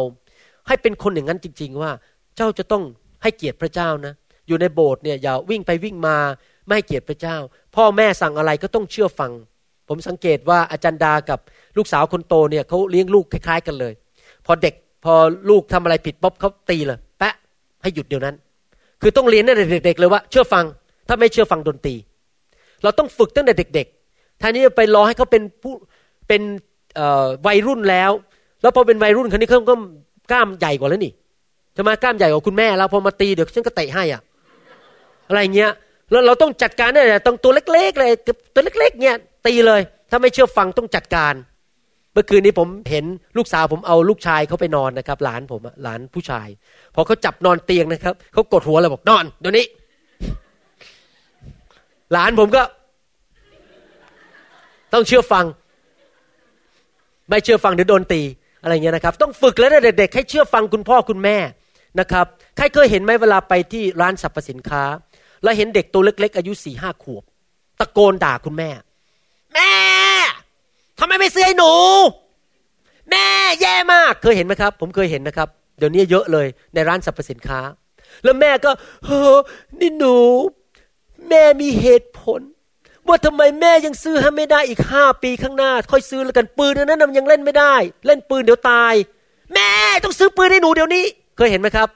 [0.67, 1.91] ให้เป็นคนอย่างนั้นจริง ๆ ว่า
[2.37, 2.83] เจ้าจะต้อง
[3.23, 4.13] ให้เกียรติพระเจ้านะ
[4.47, 6.17] อยู่ในโบสถ์เนี่ยอย่าวิ่งไปวิ่งมา
[6.65, 7.35] ไม่ให้เกียรติพระเจ้า
[7.75, 9.31] พ่อแม่สั่งอะไรก็ต้องเชื่อฟัง
[9.87, 11.39] ผมสังเกตว่าอาจารย์ดากับ
[11.77, 13.93] ลูกสาวคนโตเนี่ยเขาเลี้ยงลูกคล้าย ๆ กันเลย
[14.45, 14.73] พอเด็ก
[15.05, 15.13] พอ
[15.49, 17.33] ลูกทำอะไรผิดป๊อบเขาตีเลยแปะ
[17.81, 18.35] ให้หยุดเดี๋ยวนั้น
[19.01, 20.65] คือต้องเรียนตั้งแต่เด็ก ๆ เลยว่าเชื่อฟัง
[21.07, 21.95] ถ้าไม่เชื่อฟังโดนตี
[22.83, 25.73] เราต้องฝึกตั้งแต่เด็กๆท่านี้ไปรอให้เขาเป็นผู้
[26.27, 26.41] เป็น
[27.47, 28.11] วัยรุ่นแล้ว
[28.61, 29.75] แล้วพอเป็นวัยรุ่นคนนี้เขาก็
[30.31, 31.13] กล้ามใหญ่กว่าแล้วนี่
[31.75, 34.21] จะมกล้ามใหญ่กว่าคุณแม่แล้วพอมาตีเดี๋ยวฉันก็เตะให้อะ
[35.27, 35.71] อะไรเงี้ย
[36.11, 38.11] แล้วเราต้องจัดการเนี่ยต้องตัวเล็กๆเลย
[38.53, 39.15] ตัวเล็ก ๆ เนี่ย
[39.47, 41.33] ตีเลย ถ้าไม่เชื่อฟังต้องจัดการ
[42.13, 43.05] เมื่อคืนนี้ผมเห็น
[43.37, 46.47] ลูกสาวผมเอาลูกชายเขาไปนอนนะครับ หลานผมหลานผู้ชาย
[46.95, 49.65] พอเขาจับนอนเตียงนะครับเขากดหัวเลยบอกนอนเดี๋ยวนี้
[52.13, 52.63] หลานผมก็
[54.93, 55.45] ต้องเชื่อฟัง
[57.29, 58.21] ไม่เชื่อฟังเดี๋ยวโดนตี
[58.63, 61.37] อะไรเงี้ยนะครับ ต้องฝึกแล้วเด็กๆให้เชื่อฟังคุณพ่อคุณแม่
[61.99, 62.25] นะครับ
[62.57, 64.83] ใครเคยเห็นไหมเวลาไปที่ร้านสรรพสินค้า
[65.43, 67.23] แล้วเห็นเด็กตัวเล็ก ๆ อายุสี่ห้าขวบ
[67.79, 68.69] ตะโกนด่าคุณแม่
[69.53, 69.73] แม่
[70.99, 71.73] ทำไมไม่ซื้อให้หนู
[73.11, 73.25] แม่
[73.61, 77.59] แย่มากเคยเห็นไหมครับ ผมเคยเห็นนะครับ เดี๋ยวนี้เยอะเลยในร้านสรรพสินค้า
[78.23, 78.71] แล้วแม่ก็
[79.05, 79.21] เฮ้
[79.79, 80.17] นี่หนู
[81.29, 82.41] แม่มีเหตุผล
[83.09, 88.93] ว่าทำไมแม่ยังซื้อให้ไม่ได้อีกห้าปีข้างหน้า ค่อยซื้อแล้วกันปืนนั้นมันยังเล่นไม่ได้ เล่นปืนเดี๋ยวตาย
[89.53, 89.69] แม่
[90.03, 91.05] ต้องซื้อปืนให้หนูเดี๋ยวนี้
[91.37, 91.89] เคยเห็นไหมครับ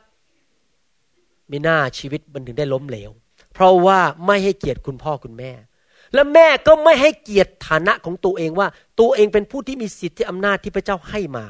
[1.51, 3.11] มีหน้าชีวิตมันถึงได้ล้มเหลว
[3.53, 5.51] เพราะว่าไม่ให้เกียรติคุณพ่อคุณแม่
[6.13, 8.67] และแม่ก็ไม่ให้เกียรติฐานะของตัวเองว่า
[8.99, 11.45] ตัวเองเป็นผู้ที่มีสิทธิอำนาจที่พระเจ้าให้มา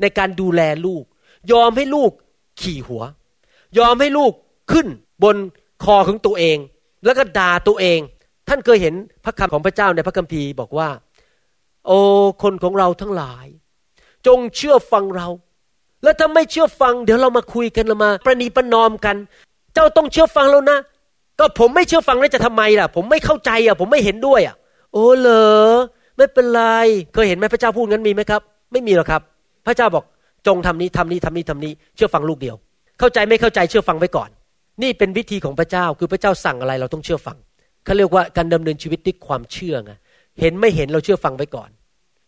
[0.00, 1.04] ในการดูแลลูก
[1.52, 2.10] ยอมให้ลูก
[2.60, 3.02] ขี่หัว
[3.78, 4.32] ยอมให้ลูก
[4.72, 4.86] ขึ้น
[5.22, 5.36] บน
[5.84, 6.58] คอของตัวเอง
[7.04, 8.00] แล้วก็ด่าตัวเอง
[8.54, 10.88] ท่านเคยเห็นพระคำของพระเจ้าในพระคัมภีร์บอกว่า
[11.86, 11.98] โอ้
[12.42, 13.46] คนของเราทั้งหลาย
[14.26, 15.28] จงเชื่อฟังเรา
[16.02, 19.16] แล้วถ้าไม่เชื่อฟัง เดี๋ยวเรามาคุยกันเรามา ประนีประนอมกัน
[19.74, 20.78] เจ้าต้องเชื่อฟังแล้วนะ
[21.38, 24.56] ก็ผมไม่เชื่อฟังแล้วจะทำไมล่ะ ผมไม่เข้าใจอะ ผมไม่เห็นด้วยอะ
[24.92, 25.70] โอ้เหรอ
[26.16, 26.62] ไม่เป็นไร
[27.14, 29.22] เคยเห็นไหมพระเจ้าพูดงั้นมีไหมครับ ไม่มีหรอกครับ
[29.66, 30.04] พระเจ้าบอก
[30.46, 32.56] จงทำนี้ทำนี้ทำนี้ทำนี้ เชื่อฟังลูกเดียว
[32.98, 34.30] เข้าใจไม่เข้าใจเชื่อฟังไว้ก่อน
[34.82, 37.36] นี่เป็นวิธีของพระเจ้าคือพระเจ้าสั่งอะไรเราต้องเชื่อฟัง
[37.84, 39.92] เขาเรียกว่าการดำเนินชีวิตด้วยความเชื่อไง
[40.40, 41.70] เห็นไม่เห็นเราเชื่อฟังไว้ก่อน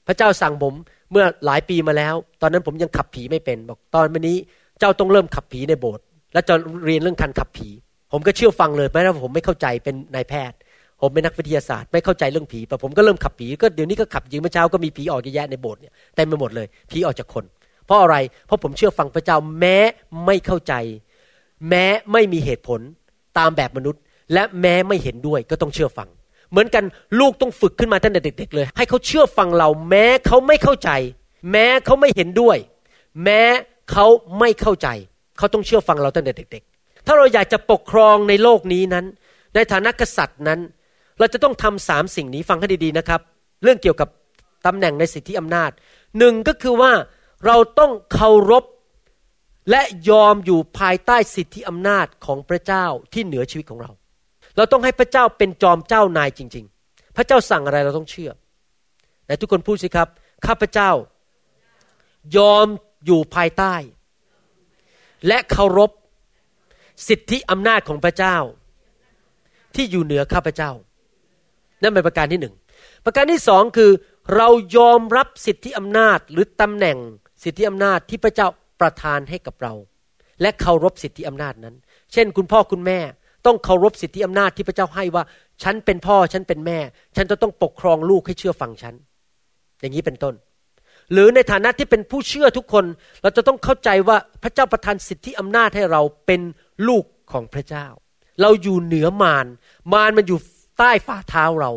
[0.07, 0.75] พระเจ้าสั่งผม
[1.13, 4.37] เมื่อหลายปีมาแล้ว ตอนนั้นผมยังขับผีไม่เป็น บอกตอนวันนี้
[4.81, 6.55] เจ้าต้องเริ่มขับผีในโบสถ์และจะ
[6.87, 7.69] เรียนเรื่องการขับผี
[8.13, 10.59] ผมก็เชื่อฟังเลยแม้ว่าผมไม่เข้าใจเป็นนายแพทย์
[11.01, 17.45] ผมเป็นนักวิทยาศาสตร์ ไม่เข้าใจเรื่องผีแต่ผมก็เริ่มขับผีก็เดี๋ยวนี้ก็ขับยิงเมื่อเช้าก็มีผีออกเยอะแยะในโบสถ์เนี่ยเต็มไปหมดเลยผีออกจากคน
[17.87, 19.77] เพราะอะไร เพราะผมเชื่อฟังพระเจ้าแม้
[20.27, 20.75] ไม่เข้าใจ
[21.69, 22.81] แม้ไม่มีเหตุผล
[23.39, 26.09] ตามแบบมนุษย์ และแม้ไม่เห็นด้วยก็ต้องเชื่อฟัง
[26.51, 26.85] เหมือนกัน
[27.21, 30.91] ลูกต้องฝึกขึ้นมาตั้งแต่เด็ก ๆ เลย ให้เขาเชื่อฟังเรา แม้เขาไม่เข้าใจ
[31.53, 32.57] แม้เขาไม่เห็นด้วย
[33.25, 33.41] แม้
[33.93, 34.07] เขา
[34.39, 34.89] ไม่เข้าใจ
[35.39, 39.05] เขาต้องเชื่อฟังเราตั้งแต่เด็ก ๆ ถ้าเราอยากจะปกครองในโลกนี้นั้น
[39.55, 40.61] ในฐานะกษัตริย์นั้น
[41.19, 43.21] เราจะต้องทำสามสิ่งนี้ฟังให้ดีๆนะครับ
[43.63, 44.09] เรื่องเกี่ยวกับ
[44.67, 45.71] ตำแหน่งในสิทธิอำนาจ
[46.19, 46.93] หนึ่งก็คือว่า
[47.47, 48.65] เราต้องเคารพ
[49.71, 53.91] และยอมอยู่ภายใต้สิทธิอำนาจของพระเจ้าที่เหนือชีวิตของเรา
[54.57, 58.31] เราต้องให้พระเจ้าเป็นจอมเจ้านายจริง ๆ พระเจ้าสั่งอะไรเราต้องเชื่อ
[59.25, 60.09] ไหนทุกคนพูดสิครับ
[60.47, 60.91] ข้าพเจ้า
[62.37, 62.67] ยอม
[63.07, 63.75] อยู่ภายใต้
[65.27, 65.91] และเคารพ
[67.09, 68.37] สิทธิอำนาจของพระเจ้า
[69.75, 70.71] ที่อยู่เหนือข้าพเจ้า
[71.83, 72.55] นั่นเป็นประการที่หนึ่ง
[73.05, 73.91] ประการที่สองคือ
[74.37, 76.99] เรายอมรับสิทธิอำนาจหรือตำแหน่ง
[77.45, 78.49] สิทธิอำนาจที่พระเจ้า
[78.81, 79.75] ประทานให้กับเรา
[80.41, 81.75] และเคารพสิทธิอำนาจนั้น
[82.13, 82.99] เช่น คุณพ่อคุณแม่
[83.47, 85.25] ต้องเคารพสิทธิอำนาจที่พระเจ้าให้ว่า
[85.63, 86.79] ฉันเป็นพ่อฉันเป็นแม่
[87.17, 88.95] ฉันจะต้องปกครองลูกให้เชื่อฟังฉัน
[89.81, 90.35] อย่างนี้เป็นต้น
[91.13, 92.85] หรือในฐานะที่เป็นผู้เชื่อทุกคน
[93.23, 96.41] เราจะต้องเข้าใจว่าพระเจ้าประทานสิทธิอำนาจให้เราเป็น
[96.89, 97.87] ลูกของพระเจ้า
[98.41, 99.47] เราอยู่เหนือมาร
[99.93, 100.39] มารมันอยู่
[100.79, 101.73] ใต้ฝ่าเท้าเรา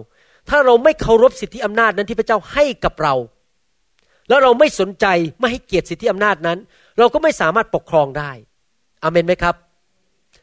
[0.50, 3.16] ถ้าเราไม่เคารพสิทธิอำนาจนั้นที่พระเจ้าให้กับเรา
[4.30, 5.06] แล้วเราไม่สนใจ
[5.40, 6.58] ไม่ให้เกียรติสิทธิอำนาจนั้น
[7.00, 8.32] เราก็ไม่สามารถปกครองได้
[9.04, 9.56] อเมนไหมครับ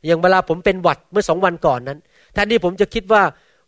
[0.06, 1.98] อย่างเวลาผมเป็นหวัดเมื่อสองวันก่อนนั้น
[2.32, 3.22] แทนที่ผมจะคิดว่า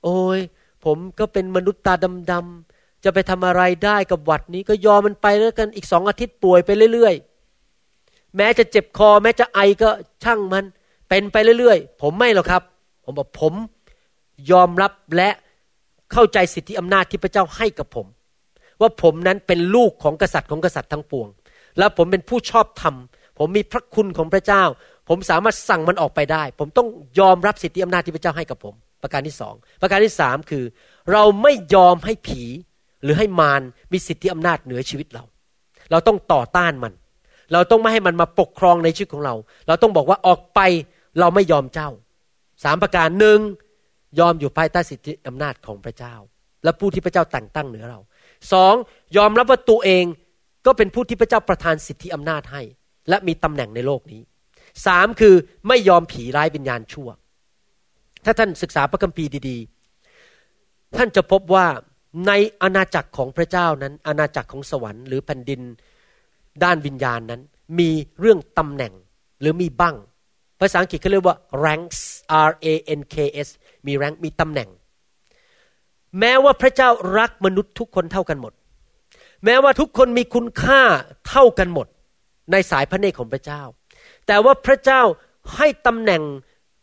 [0.05, 0.39] โอ้ย
[0.84, 1.95] ผมก็เป็นมนุษย์ตา
[2.32, 9.89] ดำๆจะไปทำอะไรได้กับหวัดนี้ ก็ยอมมันไปแล้วกันอีกสองอาทิตย์ป่วยไปเรื่อยๆ แม้จะเจ็บคอ แม้จะไอก็
[10.24, 10.64] ช่างมัน
[11.09, 12.62] เป็นไปเรื่อยๆ ผมไม่หรอกครับ
[13.05, 13.53] ผมบอกผม
[14.51, 15.28] ยอมรับและ
[16.12, 18.07] เข้าใจสิทธิอำนาจที่พระเจ้าให้กับผม
[18.80, 21.28] ว่าผมนั้นเป็นลูกของกษัตริย์ของกษัตริย์ทั้งปวง
[21.78, 22.95] และผมเป็นผู้ชอบธรรม
[23.39, 24.62] ผมมีพระคุณของพระเจ้า
[25.09, 26.89] ผมสามารถสั่งมันออกไปได้ ผมต้อง
[27.21, 30.65] ยอมรับสิทธิอำนาจที่พระเจ้าให้กับผม ประการที่สองประการที่สามคือ
[31.13, 32.43] เราไม่ยอมให้ผี
[33.03, 35.25] หรือให้มารมีสิทธิอำนาจเหนือชีวิตเรา
[35.91, 36.93] เราต้องต่อต้านมัน
[37.53, 39.35] เราต้องไม่ให้มันมาปกครองในชีวิตของเรา
[39.67, 40.61] เราต้องบอกว่าออกไป
[41.21, 41.91] เราไม่ยอมเจ้า
[42.65, 43.39] สามประการหนึ่ง
[44.19, 46.15] ยอมอยู่ภายใต้สิทธิอำนาจของพระเจ้า
[46.65, 48.01] และผู้ที่พระเจ้าแต่งตั้งเหนือเรา
[48.53, 48.75] สอง
[49.17, 50.05] ยอมรับว่าตัวเอง
[50.67, 52.63] ก็เป็นผู้ที่พระเจ้าประทานสิทธิอำนาจให้
[53.09, 54.23] และมีตำแหน่งในโลกนี้
[54.87, 55.35] สามคือ
[55.68, 57.09] ไม่ยอมผีร้ายวิญญาณชั่ว
[58.24, 61.66] ถ้าท่านศึกษาพระคัมภีร์ดีๆ ท่านจะพบว่า
[62.27, 65.61] ในอาณาจักรของพระเจ้านั้น อาณาจักรของสวรรค์หรือแผ่นดิน
[66.64, 67.41] ด้านวิญญาณนั้น
[67.79, 68.93] มีเรื่องตำแหน่ง
[69.41, 69.97] หรือมีบั้ง
[70.61, 72.01] ภาษาอังกฤษเขาเรียกว่า ranks
[72.49, 72.66] R A
[72.99, 73.16] N K
[73.47, 73.49] S
[73.87, 74.68] มี rank มีตำแหน่ง
[76.20, 78.53] แม้ว่าพระเจ้ารักมนุษย์ทุกคนเท่ากันหมด
[79.45, 80.83] แม้ว่าทุกคนมีคุณค่า
[81.29, 81.87] เท่ากันหมด
[82.53, 83.62] ในสายพระเนตรของพระเจ้า
[84.27, 85.01] แต่ว่าพระเจ้า
[85.57, 86.22] ให้ตำแหน่ง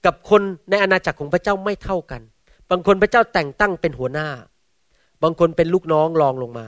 [0.05, 2.21] กับคนในอาณาจักรของพระเจ้าไม่เท่ากัน
[2.69, 4.27] บางคนพระเจ้าแต่งตั้งเป็นหัวหน้า
[5.23, 6.65] บางคนเป็นลูกน้องรองลงมา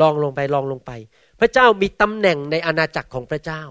[0.00, 0.90] ลองลงไปลองลงไป
[1.40, 3.62] พระเจ้ามีตำแหน่งในอาณาจักรของพระเจ้า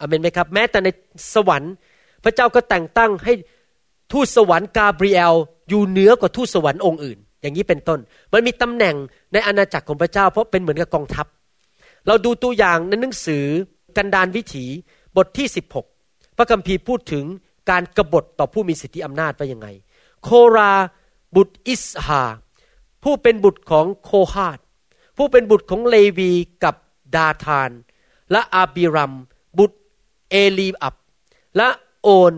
[0.00, 0.88] อเมนไหมครับ แม้แต่ใน
[1.34, 1.74] สวรรค์
[2.24, 3.32] พระเจ้าก็แต่งตั้งให้
[4.12, 5.32] ทูตสวรรค์กาเบรียล
[5.68, 7.98] อยู่เหนือกว่าทูตสวรรค์องค์อื่น อย่างนี้เป็นต้น
[8.32, 8.94] มันมีตำแหน่ง
[9.32, 11.26] ในอาณาจักรของพระเจ้า เพราะเป็นเหมือนกับกองทัพ
[12.06, 13.44] เราดูตัวอย่างในหนังสือ
[13.96, 14.66] กันดานวิถี
[15.16, 15.48] บทที่
[15.92, 17.24] 16 พระคัมภีร์พูดถึง
[17.70, 19.68] การกรบฏต่อผู้มีสิทธิอำนาจว่ายังไง
[20.22, 20.72] โครา
[21.36, 22.22] บุตรอิสฮา
[23.02, 24.58] ผู้เป็นบุตรของโคฮาด
[25.16, 26.32] ผู้เป็นบุตรของเลวี
[26.64, 26.74] กับ
[27.14, 27.70] ดาธาน
[28.32, 29.14] และอาบิรัม
[29.58, 29.78] บุตร
[30.30, 30.94] เอลีอับ
[31.56, 31.68] และ
[32.02, 32.32] โอน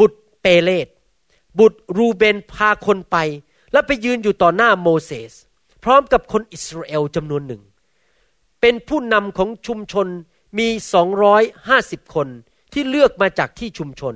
[0.00, 0.88] บุตรเปเลต
[1.58, 3.16] บุตรรูเบนพาคนไป
[3.72, 5.32] แล้วไปยืนอยู่ต่อหน้าโมเสส
[5.84, 7.62] พร้อมกับคนอิสราเอลจำนวนหนึ่ง
[8.60, 10.06] เป็นผู้นำของชุมชน
[10.58, 12.28] มีสองร้อยห้าสิบคน
[12.72, 14.14] ที่เลือกมาจากที่ชุมชน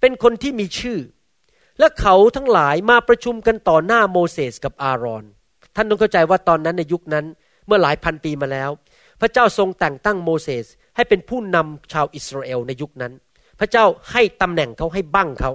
[0.00, 0.98] เป็นคนที่มีชื่อ
[1.78, 5.24] และเขาทั้งหลายมาประชุมกันต่อหน้าโมเสสกับอารอน
[5.76, 7.26] ท่านต้องเข้าใจว่าตอนนั้นในยุคนั้น
[7.66, 8.70] เมื่อหลายพันปีมาแล้ว
[9.20, 10.66] พระเจ้าทรงแต่งตั้งโมเสส
[10.96, 13.12] ให้เป็นผู้นำชาวอิสราเอลในยุคนั้น
[13.58, 15.52] พระเจ้าให้ตำแหน่งเขาให้บั้งเขา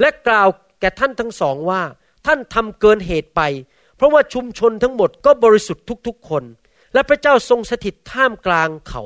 [0.00, 0.48] และกล่าว
[0.80, 1.82] แก่ท่านทั้งสองว่า
[2.26, 3.40] ท่านทำเกินเหตุไป
[3.96, 6.44] เพราะว่าชุมชนทั้งหมดก็บริสุทธิ์ทุกๆคน
[6.94, 9.02] และพระเจ้าทรงสถิตท่ามกลางเขา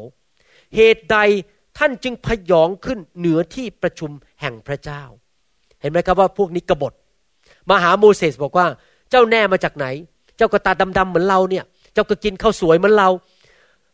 [0.76, 1.18] เหตุใด
[1.78, 4.10] ท่านจึงพยองขึ้นเหนือที่ประชุม
[4.40, 5.02] แห่งพระเจ้า
[5.80, 6.92] เห็นไหมครับว่าพวกนี้กบฏ
[7.70, 8.66] มาหาโมเสสบอกว่า
[9.10, 9.86] เจ้าแน่มาจากไหน
[10.36, 11.64] เจ้าก็ตาดำๆเหมือนเราเนี่ย
[11.94, 13.08] เจ้าก็กินข้าวสวยเหมือนเรา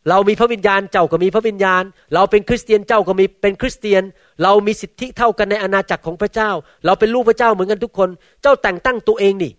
[0.08, 1.82] เรามีพระวิญญาณเจ้าก็มีพระวิญญาณ
[2.14, 4.02] เราเป็นคริสเตียนเจ้าก็มีเป็นคริสเตียน
[4.42, 6.50] เรามีสิทธิเท่ากันในอาณาจักรของพระเจ้า
[6.86, 8.08] เราเป็นลูกพระเจ้าเหมือนกันทุกคน
[8.42, 9.52] เจ้าแต่งตั้งตัวเองนี่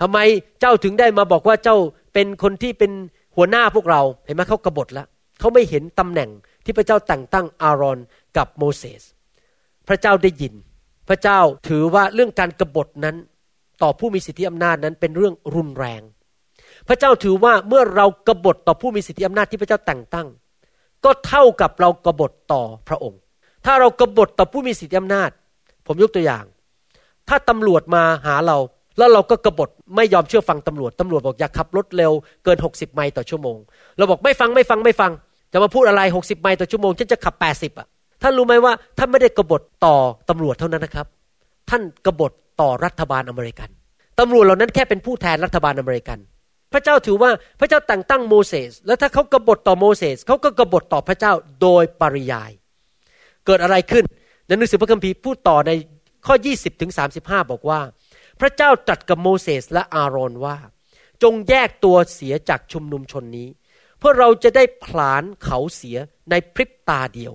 [0.00, 0.18] ทำไม
[0.60, 1.76] เจ้าถึงได้มาบอกว่าเจ้า
[2.14, 2.92] เป็นคนที่เป็น
[3.36, 5.06] หัวหน้าพวกเรา เห็นไหมเขากบฏแล้ว
[5.38, 6.30] เขาไม่เห็นตำแหน่ง
[6.64, 7.98] ที่พระเจ้าแต่งตั้งอารอน
[8.36, 9.02] กับโมเสส
[9.88, 10.54] พระเจ้าได้ยิน
[11.08, 13.16] พระเจ้าถือว่าเรื่องการกรบฏนั้น
[13.82, 16.02] ต่อผู้มีสิทธิอำนาจนั้นเป็นเรื่องรุนแรง
[16.88, 20.26] พระเจ้าถือว่าเมื่อเรากบฏต่อผู้มีสิทธิอำนาจที่พระเจ้าแต่งตั้ง
[21.04, 23.20] ก็เท่ากับเรากบฏต่อพระองค์
[23.64, 25.30] ถ้าเรากบฏต่อผู้มีสิทธิอำนาจ
[25.86, 26.44] ผมยกตัวอย่าง
[27.28, 28.56] ถ้าตำรวจมาหาเรา
[28.98, 32.12] แล้วเราก็กบฏไม่ยอมเชื่อฟังตำรวจ ตำรวจบอกอย่าขับรถเร็ว
[32.44, 33.56] เกิน 60 ไมล์ต่อชั่วโมง
[33.96, 35.12] เราบอกไม่ฟังไม่ฟังไม่ฟัง
[35.56, 37.86] จะมาพูดอะไร 60 ไมล์ต่อชั่วโมงฉันจะขับ 80 อะ
[38.22, 39.96] ท่านรู้ไหมว่าท่านไม่ได้กบฏต่อ
[40.28, 41.06] ตำรวจเท่านั้นนะครับ
[41.70, 43.68] ท่านกบฏต่อรัฐบาลอเมริกัน
[44.18, 46.18] ตำรวจเหล่านั้นแค่เป็นผู้แทนรัฐบาลอเมริกัน
[46.72, 47.30] พระเจ้าถือว่า
[47.60, 51.32] พระเจ้าแต่งตั้งโมเสสแล้วถ้าเขากบฏต่อโมเสสเขาก็กบฏต่อพระเจ้า
[51.62, 52.50] โดยปริยาย
[53.46, 54.04] เกิดอะไรขึ้น
[54.46, 55.70] ในหนังสือพระคัมภีร์พูดต่อใน
[56.26, 57.80] ข้อ 20ถึง35 บอกว่า
[58.40, 60.56] พระเจ้าตรัสกับโมเสสและอาโรนว่า
[61.22, 63.48] จงแยกตัวเสียจากชุมนุมชนนี้
[63.98, 65.96] เพื่อเราจะได้ผลานเขาเสีย
[66.30, 67.32] ในพริบตาเดียว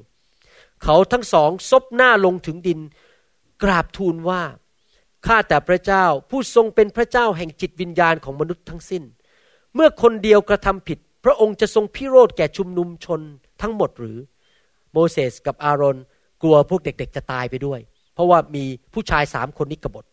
[0.83, 2.79] เขาทั้งสองซบหน้าลงถึงดิน
[3.63, 4.41] กราบทูลว่า
[5.25, 9.03] ข้าแต่พระเจ้าผู้ทรงเป็นพระเจ้าแห่งจิตวิญญาณของมนุษย์ทั้งสิ้น
[9.75, 13.21] เมื่อคนเดียวกระทำผิด พระองค์จะทรงพิโรธแก่ชุมนุมชน
[13.61, 14.17] ทั้งหมดหรือ
[14.91, 15.97] โมเสสกับอารอน
[16.41, 17.79] กลัวพวกเด็กๆจะตายไปด้วย
[18.13, 20.05] เพราะว่ามีผู้ชายสามคนนี้กบฏ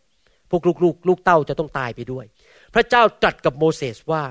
[0.51, 2.25] พวกลูกๆ ลูกเต้าจะต้องตายไปด้วย
[2.75, 4.23] พระเจ้าตรัสกับโมเสสว่า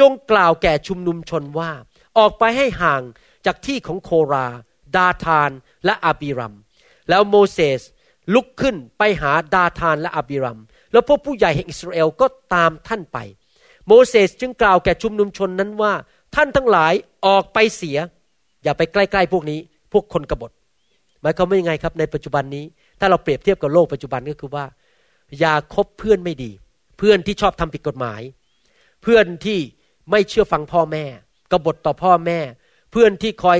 [0.00, 1.70] จงกล่าวแก่ชุมนุมชนว่า
[2.18, 3.02] ออกไปให้ห่าง
[3.46, 4.46] จากที่ของโครา
[4.96, 5.50] ดาธาน
[5.84, 6.54] และอาบิรัม
[7.08, 7.80] แล้วโมเสส
[8.34, 10.58] ลุกขึ้นไปหาดาธานและอาบิรัม
[10.92, 13.18] แล้วพวกผู้ใหญ่แห่งอิสราเอลก็ตามท่านไป
[13.86, 15.92] โมเสสจึงกล่าวแก่ชุมนุมชนนั้นว่า
[16.34, 16.92] ท่านทั้งหลาย
[17.26, 17.98] ออกไปเสีย
[18.62, 19.58] อย่าไปใกล้ๆพวกนี้
[19.92, 20.52] พวกคนกบฏ
[21.20, 22.64] หมายความว่ายังไงครับในปัจจุบันนี้
[23.00, 24.64] ถ้าเราเปรียบเทียบกับโลกปัจจุบันก็คือว่า
[25.38, 26.50] อย่าคบเพื่อนไม่ดี
[26.98, 28.20] เพื่อนที่ชอบทำผิดกฎหมาย
[29.02, 29.58] เพื่อนที่
[30.10, 31.04] ไม่เชื่อฟังพ่อแม่
[31.52, 32.38] กบฏต่อพ่อแม่
[32.90, 33.58] เพื่อนที่คอย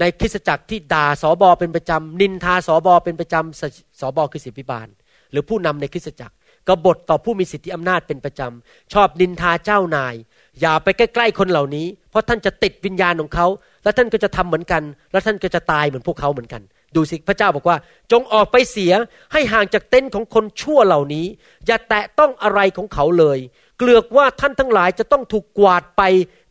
[0.00, 4.88] ในคริสตจักรที่ด่าสอบอเป็นประจำนินทาสอบอเป็นประจำสอบอคือสิบิบาล
[5.30, 6.34] หรือผู้นำในคริสตจักร
[6.68, 10.14] กบฏต่อผู้มีสิทธิอำนาจเป็นประจำชอบนินทาเจ้านาย
[10.60, 13.46] อย่าไปใกล้ๆคนเหล่านี้ เพราะท่านจะติดวิญญาณของเขา
[13.82, 14.82] แล้วท่านก็จะทำเหมือนกัน
[15.12, 16.62] แล้วท่านก็จะตายเหมือนพวกเขาเหมือนกัน
[16.96, 17.76] ดูสิพระเจ้าบอกว่า
[18.12, 18.92] จงออกไปเสีย
[19.32, 21.26] ให้ห่างจากเต็นท์ของคนชั่วเหล่านี้
[21.66, 23.38] อย่าแตะต้องอะไรของเขาเลย
[23.82, 26.02] เกลือกว่าท่านทั้งหลายจะต้องถูกกวาดไป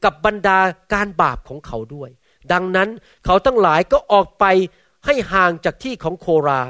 [0.03, 0.59] กับบรรดา
[0.93, 2.09] การบาปของเขาด้วย
[2.51, 2.89] ดังนั้น
[3.25, 4.45] เขาทั้งหลายก็ออกไป
[5.05, 6.61] ให้ห่างจากที่ของโครา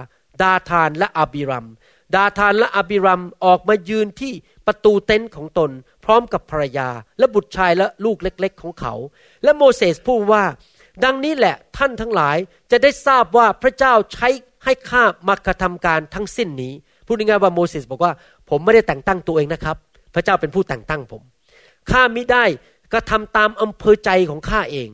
[0.42, 1.68] ดาธานและอาบิรัม
[2.16, 4.34] ดาธานและอาบิรัมออกมายืนที่
[4.68, 5.72] ประตูเต็นท์ของตน
[6.06, 6.90] พร้อมกับภรรยา
[7.20, 8.94] และบุตรชายและลูกเล็ก ๆ ของเขา
[9.44, 10.44] และโมเสสพูดว่า
[11.04, 12.38] ดังนี้แหละท่านทั้งหลาย
[12.72, 14.30] จะได้ทราบว่าพระเจ้าใช้
[14.64, 16.74] ให้ข้ามากระทำการทั้งสิ้นนี้
[17.06, 18.12] พูดง่ายๆว่าโมเสสบอกว่า
[18.50, 19.78] ผมไม่ได้แต่งตั้งตัวเองนะครับ
[20.14, 21.22] พระเจ้าเป็นผู้แต่งตั้งผม
[21.92, 22.46] ข้ามิได้
[22.94, 24.90] กระทำตามอำเภอใจของข้าเอง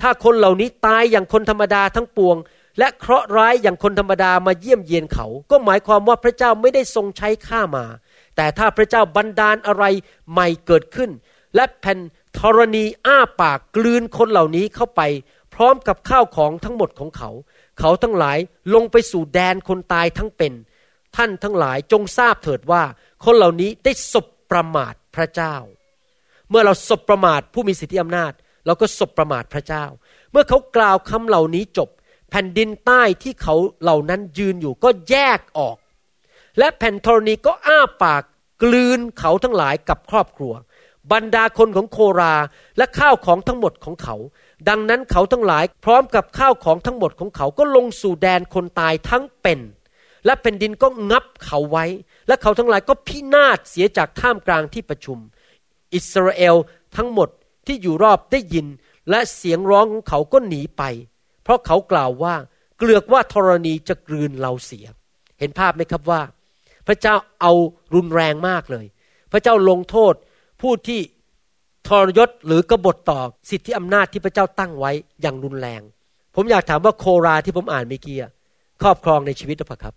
[0.00, 2.36] ถ้าคนเหล่านี้ตายอย่างคนธรรมดาทั้งปวง
[2.78, 7.84] และเคราะห์ร้ายอย่างคนธรรมดามาเยี่ยมเยียนเขา ก็หมายความว่าพระเจ้าไม่ได้ทรงใช้ข้ามา
[8.36, 9.84] แต่ถ้าพระเจ้าบันดาลอะไร
[10.32, 11.10] ใหม่เกิดขึ้น
[11.54, 11.98] และแผ่น
[12.38, 15.02] ธรณีอ้าปากกลืนคนเหล่านี้เข้าไป
[15.54, 17.30] พร้อมกับข้าวของทั้งหมดของเขา
[17.78, 18.38] เขาทั้งหลาย
[18.74, 20.52] ลงไปสู่แดนคนตายทั้งเป็น
[21.16, 22.82] ท่านทั้งหลายจงทราบเถิดว่า
[23.24, 25.56] คนเหล่านี้ได้สบ ประมาทพระเจ้า
[26.50, 28.32] เมื่อเราสบประมาทผู้มีสิทธิอำนาจ
[28.66, 29.84] เราก็สบประมาทพระเจ้า
[30.30, 31.88] เมื่อเขากล่าวคำเหล่านี้จบ
[32.30, 35.76] แผ่นดินใต้ที่เขาเหล่านั้นยืนอยู่ก็แยกออก
[36.58, 38.22] และแผ่นธรณีก็อ้าปาก
[38.62, 40.52] กลืนเขาทั้งหลายกับครอบครัว
[41.12, 42.34] บรรดาคนของโครา
[42.76, 44.16] และข้าวของทั้งหมดของเขา
[44.68, 49.60] ดังนั้นเขาทั้งหลายพร้อมกับข้าวของทั้งหมดของเขาก็ลงสู่แดนคนตายทั้งเป็น
[50.24, 51.84] และแผ่นดินก็งับเขาไว้
[52.26, 55.18] และเขาทั้งหลายก็พินาศเสียจากท่ามกลางที่ประชุม
[55.94, 56.56] อิสราเอล
[56.96, 57.28] ทั้งหมด
[57.66, 58.66] ที่อยู่รอบได้ยิน
[59.10, 60.82] และเสียงร้องของเขาก็หนีไป
[61.42, 62.34] เพราะเขากล่าวว่า
[62.78, 64.86] เกลือกว่าธรณีจะกลืนเราเสีย
[65.38, 66.20] เห็นภาพไหมครับว่า
[66.86, 67.52] พระเจ้าเอา
[67.94, 68.86] รุนแรงมากเลย
[69.32, 70.14] พระเจ้าลงโทษ
[70.60, 71.00] ผู้ที่
[71.88, 74.92] ทรยศหรือกบฏต่อสิทธิอำนาจที่พระเจ้าตั้งไว้
[75.22, 75.80] อย่างรุนแรง
[76.34, 78.18] ผมอยากถามว่าโคราที่ผมอ่านเมื่อกี้
[78.82, 79.94] ครอบครองในชีวิตหรือเปล่าครับ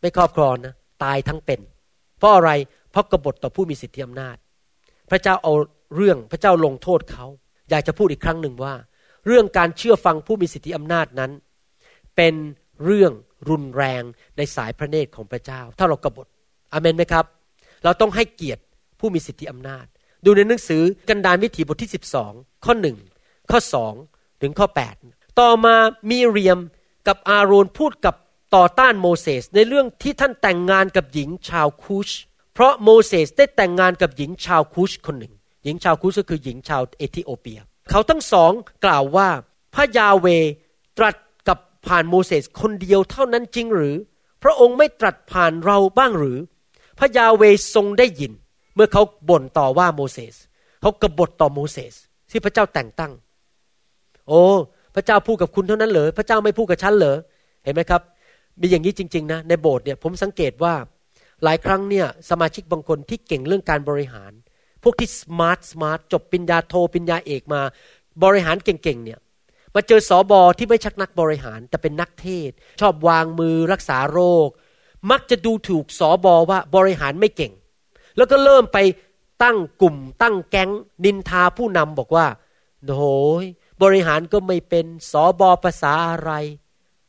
[0.00, 1.60] ไม่ครอบครองนะ ตายทั้งเป็น
[2.18, 2.50] เพราะอะไร
[2.90, 4.36] เพราะกบฏต่อผู้มีสิทธิอำนาจ
[5.10, 5.52] พระเจ้าเอา
[5.96, 7.26] เรื่องพระเจ้าลงโทษเขา
[7.70, 8.74] อยากจะพูดอีกครั้งหนึ่งว่า
[9.26, 11.30] เรื่องการเชื่อฟังผู้มีสิทธิอำนาจนั้น
[12.16, 12.34] เป็น
[12.84, 13.12] เรื่อง
[13.48, 14.02] รุนแรง
[14.36, 16.26] ในสายพระเนตรของพระเจ้า ถ้าเรากบฏ
[16.72, 17.24] อเมนไหมครับ
[17.84, 18.62] เราต้องให้เกียรติ
[19.00, 19.86] ผู้มีสิทธิอำนาจ
[20.24, 21.90] ดูในหนังสือกันดารวิถีบทที่
[22.26, 22.96] 12 ข้อหนึ่ง
[23.50, 23.94] ข้อสอง
[24.42, 24.66] ถึงข้อ
[25.04, 25.74] 8 ต่อมา
[26.10, 26.58] มีเรียม
[27.08, 28.14] กับอาโรนพูดกับ
[28.54, 32.08] ต่อต้านโมเสสในเรื่องที่ท่านแต่งงานกับหญิงชาวคูช
[32.54, 35.34] เพราะโมเสสได้แต่งงานกับหญิงชาวคูชคนหนึ่ง
[35.64, 38.52] หญิงชาวคูชก็คือหญิงชาวเอธิโอเปีย เขาทั้งสอง
[38.84, 39.28] กล่าวว่า
[39.74, 40.26] พระยาเว
[40.98, 41.14] ตรัส
[41.48, 43.96] กับผ่านโมเสสคนเดียวเท่านั้นจริงหรือ
[44.42, 46.38] พระองค์ไม่ตรัสผ่านเราบ้างหรือ
[46.98, 47.42] พระยาเวห์
[47.74, 48.32] ทรงได้ยิน
[48.74, 50.34] เมื่อเขาบ่นต่อว่าโมเสส
[50.80, 51.94] เขากบฏต่อโมเสส
[52.30, 53.12] ที่พระเจ้าแต่งตั้ง
[54.28, 54.42] โอ้
[54.94, 57.16] พระเจ้าพูดกับคุณเท่านั้นเหรอพระเจ้าไม่พูดกับฉันเหรอ
[57.64, 58.02] เห็นไหมครับ
[58.60, 60.74] มีอย่างนี้จริง ๆ นะ ในโบสถ์เนี่ยผมสังเกตว่า
[61.44, 64.32] หลายครั้งเนี่ยสมาชิกบางคนที่เก่งเรื่องการบริหาร
[64.82, 67.60] พวกที่ smart smart จบปริญญาโทปริญญาเอกมา
[68.24, 69.18] บริหารเก่งๆเนี่ย
[69.74, 72.50] มาเจอสอบอที่ไม่ชักนักบริหาร แต่เป็นนักเทศ
[72.80, 74.48] ชอบวางมือรักษาโรค
[75.10, 77.52] มักจะดูถูกสอบอว่าบริหารไม่เก่ง
[78.16, 78.78] แล้วก็เริ่มไป
[79.42, 80.70] ตั้งกลุ่ม ตั้งแก๊ง
[81.04, 82.26] นินทาผู้นำบอกว่า
[82.84, 83.02] โห
[83.42, 83.44] ย
[83.82, 86.30] บริหารก็ไม่เป็นสอบอภาษาอะไร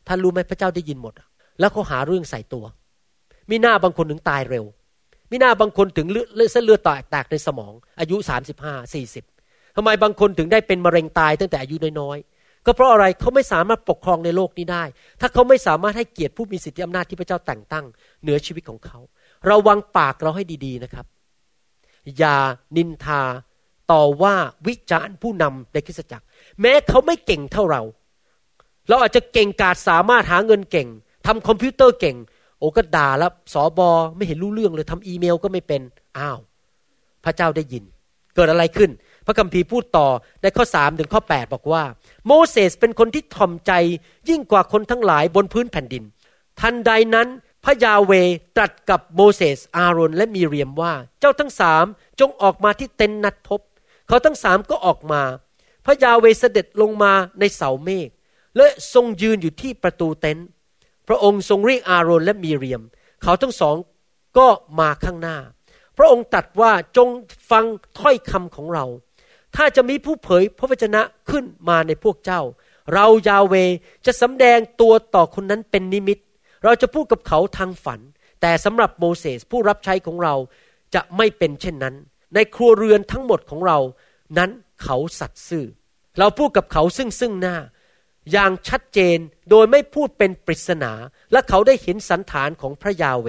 [0.07, 1.13] ท่านรู้ไหมพระเจ้าได้ยินหมด
[1.59, 2.65] แล้วเขาหาเรื่องใส่ตัว
[3.49, 4.65] มีหน้าบางคนถึงตายเร็ว
[5.31, 6.81] มีหน้าบางคนถึงเลือดเส้นเลือด
[7.11, 9.23] แตกในสมอง อายุสามสิบห้าสี่สิบ
[9.75, 14.83] ทำไมบางคนถึงได้เป็นมะเร็งตายตั้งแต่อายุน้อยๆ ก็เพราะอะไรเขาไม่สามารถปกครองในโลกนี้ได้
[15.21, 17.85] ถ้าเขาไม่สามารถให้เกียรติผู้มีสิทธิอำนาจที่พระเจ้าแต่งตั้ง
[18.21, 18.99] เหนือชีวิตของเขา
[19.47, 21.05] เราวางปากเราให้ดีๆนะครับ
[22.17, 22.35] อย่า
[22.77, 23.21] นินทา
[23.91, 24.35] ต่อว่า
[24.67, 26.25] วิจารณ์ผู้นำในคริสตจักร
[26.61, 27.81] แม้เขาไม่เก่งเท่าเรา
[28.89, 30.87] เราอาจจะเก่งกาจสามารถหาเงินเก่ง
[31.29, 32.17] ทำคอมพิวเตอร์เก่ง
[32.59, 35.81] โอ้ก็ด่าแล้วสอบอไม่เห็นรู้เรื่องเลยทำอีเมลก็ไม่เป็น
[36.17, 36.39] อ้าว
[37.25, 37.83] พระเจ้าได้ยิน
[38.35, 38.89] เกิดอะไรขึ้น
[39.25, 40.07] พระคัมภีร์พูดต่อ
[40.41, 41.83] ในข้อสามถึงข้อ 8 บอกว่า
[42.25, 43.71] โมเสสเป็นคนที่ถ่อมใจ
[44.29, 46.03] ยิ่งกว่าคนทั้งหลายบนพื้นแผ่นดิน
[46.59, 47.27] ทันใดนั้น
[47.65, 48.11] พระยาเว
[48.55, 51.85] ตรัสกับโมเสสอาโรนและมีเรียมว่า เจ้าทั้งสาม
[52.19, 53.61] จงออกมาที่เต็นท์นัดพบ
[54.07, 55.21] เขาทั้งสามก็ออกมา
[55.85, 58.09] พระยาเวเสด็จลงมาในเสาเมฆ
[58.55, 60.47] และทรงยืนอยู่ที่ประตูเต็นท์
[61.09, 62.81] พระองค์ทรงเรียกอาโรนและมีเรียม
[63.23, 63.75] เขาทั้งสอง
[64.37, 64.47] ก็
[64.79, 65.37] มาข้างหน้า
[65.97, 67.09] พระองค์ตรัสว่าจง
[67.51, 67.65] ฟัง
[67.99, 68.85] ถ้อยคำของเรา
[69.55, 72.41] ถ้าจะมีผู้เผยพระวจนะขึ้นมาในพวกเจ้า
[72.93, 73.55] เรายาเว
[74.05, 76.19] จะสำแดงตัวต่อคนนั้นเป็นนิมิต
[76.63, 77.99] เราจะพูดกับเขาทางฝัน
[78.41, 80.35] แต่สำหรับโมเสสผู้รับใช้ของเรา
[80.95, 81.95] จะไม่เป็นเช่นนั้น
[82.35, 83.79] ในครัวเรือนทั้งหมดของเรา
[84.37, 84.49] นั้น
[84.83, 85.65] เขาสัตย์ซื่อ
[86.19, 87.55] เราพูดกับเขาซึ่งซึ่งหน้า
[88.31, 89.17] อย่างชัดเจน
[89.49, 90.91] โดยไม่พูดเป็นปริศนา
[91.31, 93.27] และเขาได้เห็นสันฐานของพระยาเว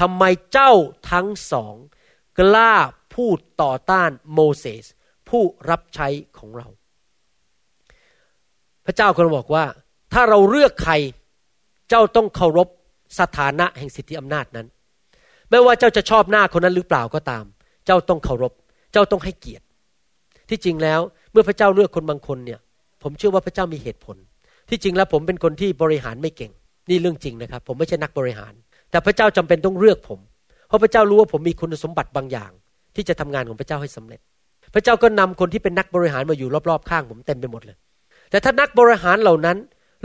[0.00, 0.72] ทำไมเจ้า
[1.10, 1.74] ทั้งสอง
[2.38, 2.74] กล้า
[3.14, 4.84] พูดต่อต้านโมเสส
[5.28, 6.08] ผู้รับใช้
[6.38, 6.66] ของเรา
[8.86, 9.64] พระเจ้าคนบอกว่า
[10.12, 10.94] ถ้าเราเลือกใคร
[11.88, 12.68] เจ้าต้องเคารพ
[13.18, 14.66] สถานะแห่งสิทธิอำนาจนั้น
[15.50, 17.44] ไม่ว่าเจ้าจะชอบหน้าคนนั้นหรือเปล่าก็ตาม
[17.86, 18.52] เจ้าต้องเคารพ
[18.92, 19.64] เจ้าต้องให้เกียรติ
[20.48, 21.00] ที่จริงแล้ว
[21.32, 22.60] เมื่อพระเจ้าเลือกคนบางคนเนี่ย
[23.02, 24.16] ผมเชื่อว่าพระเจ้ามีเหตุผล
[24.68, 26.52] ที่จริงแล้วผมเป็นคนที่บริหารไม่เก่ง
[26.90, 28.52] นี่เรื่องจริงนะครับ ผมไม่ใช่นักบริหาร
[28.90, 30.20] แต่พระเจ้าจำเป็นต้องเลือกผม
[30.68, 32.50] เพราะพระเจ้ารู้ว่าผมมีคุณสมบัติบางอย่าง
[32.96, 34.20] ที่จะทำงานของพระเจ้าให้สำเร็จ
[34.74, 37.76] พระเจ้าก็นำคนที่เป็นนักบริหารมาอยู่รอบๆข้างผมเต็มไปหมดเลย
[38.30, 39.56] แต่ถ้านักบริหารเหล่านั้น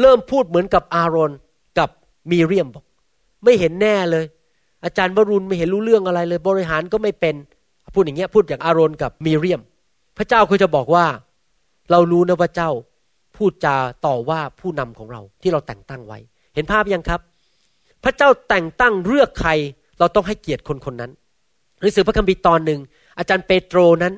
[0.01, 1.31] เริ่มพูดเหมือนกับอารอน
[1.77, 1.89] กับ
[2.31, 2.85] มีเรียมบอก
[3.43, 4.25] ไม่เห็นแน่เลย
[4.85, 7.35] อาจารย์วรุณไม่เห็นรู้เรื่องอะไรเลย บริหารก็ไม่เป็น
[7.95, 9.61] พูดอย่างเงี้ยพูดอย่างอารอนกับมีเรียม
[10.17, 11.05] พระเจ้าก็จะบอกว่า
[11.91, 12.71] เรารู้นะว่าเจ้า
[13.41, 16.19] พูดจาต่อว่าผู้นำของเราที่เราแต่งตั้งไว้
[16.55, 17.21] เห็นภาพยังครับ
[18.03, 19.51] พระเจ้าแต่งตั้งเลือกใคร
[19.99, 21.11] เราต้องให้เกียรติคนคนนั้น
[21.79, 22.79] หนังสือพระคัมภีร์ตอนหนึ่ง
[23.17, 24.13] อาจารย์เปโตรนั้น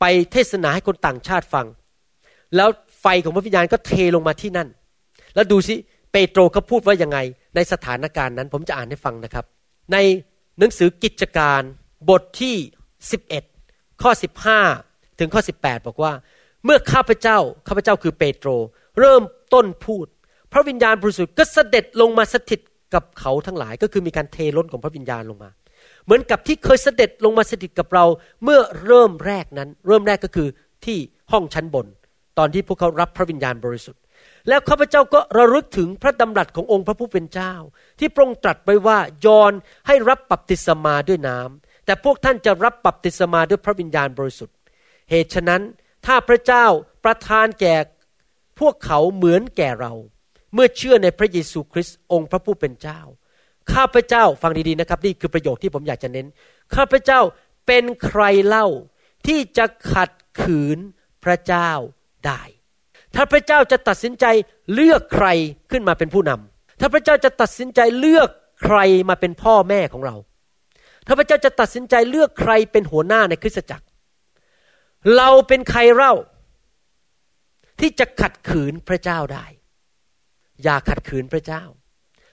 [0.00, 1.66] ไปเทศนาให้คนต่างชาติฟัง
[2.56, 2.68] แล้ว
[3.00, 4.68] ไฟของพระวิญญาณก็เทลงมาที่นั่น
[5.34, 5.74] แล้วดูสิ
[6.12, 7.18] เปโตรเขาพูดว่ายังไง
[7.54, 9.44] ในสถานการณ์นั้น ผมจะอ่านให้ฟังนะครับ
[9.92, 9.96] ใน
[10.58, 11.62] หนังสือกิจการ
[12.10, 12.54] บทที่
[13.28, 14.10] 11 ข้อ
[14.64, 16.12] 15 ถึงข้อ 18 บอกว่า
[16.64, 17.38] เมื่อข้าพเจ้า
[17.68, 18.48] ข้าพเจ้าคือเปโตร
[18.98, 19.22] เริ่ม
[19.54, 20.06] ต้นพูด
[20.52, 22.60] พระวิญญาณบริสุทธิ์ก็เสด็จลงมาสถิต
[22.94, 25.50] กับเขาทั้งหลาย ก็คือมีการเทล้นของพระวิญญาณลงมา
[26.04, 28.04] เหมือนกับที่เคยเสด็จลงมาสถิตกับเรา
[28.44, 30.48] เมื่อเริ่มแรกนั้น เริ่มแรกก็คือ
[30.84, 30.98] ที่
[31.32, 31.86] ห้องชั้นบน
[32.38, 34.00] ตอนที่พวกเขารับพระวิญญาณบริสุทธิ์
[34.48, 37.54] แล้วข้าพเจ้าก็ระลึกถึงพระดำรัสขององค์พระผู้เป็นเจ้า
[37.98, 39.52] ที่พระองค์ตรัสไว้ว่ายอน
[39.86, 44.56] ให้รับบัพติศมาด้วยน้ำแต่พวกท่านจะรับบัพติศมาด้วยพระวิญญาณบริสุทธิ์
[45.10, 45.62] เหตุฉะนั้น
[46.06, 46.66] ถ้าพระเจ้า
[47.04, 47.74] ประทานแก่
[48.60, 49.92] พวกเขาเหมือนแก่เรา
[50.54, 53.00] เมื่อเชื่อในพระเยซูคริสต์องค์พระผู้เป็นเจ้า
[53.72, 56.26] ข้าพเจ้าฟังดีๆนะครับ นี่คือประโยคที่ผมอยากจะเน้น
[56.76, 57.20] ข้าพเจ้า
[57.66, 58.66] เป็นใครเล่า
[59.26, 60.78] ที่จะขัดขืน
[61.24, 61.70] พระเจ้า
[62.26, 62.42] ได้
[63.14, 64.24] ถ้าพระเจ้าจะตัดสินใจ
[64.74, 65.26] เลือกใคร
[65.70, 68.28] ขึ้นมาเป็นผู้นำถ้าพระเจ้าจะตัดสินใจเลือก
[68.64, 68.78] ใคร
[69.08, 70.16] มาเป็นพ่อแม่ของเรา
[71.06, 73.85] ถ้าพระเจ้าจะตัดสินใจเลือกใครเป็นหัวหน้าในคริสตจักร
[75.16, 76.14] เราเป็นใครเล่า
[77.80, 79.46] ที่จะขัดขืนพระเจ้าได้
[80.62, 81.62] อย่าขัดขืนพระเจ้า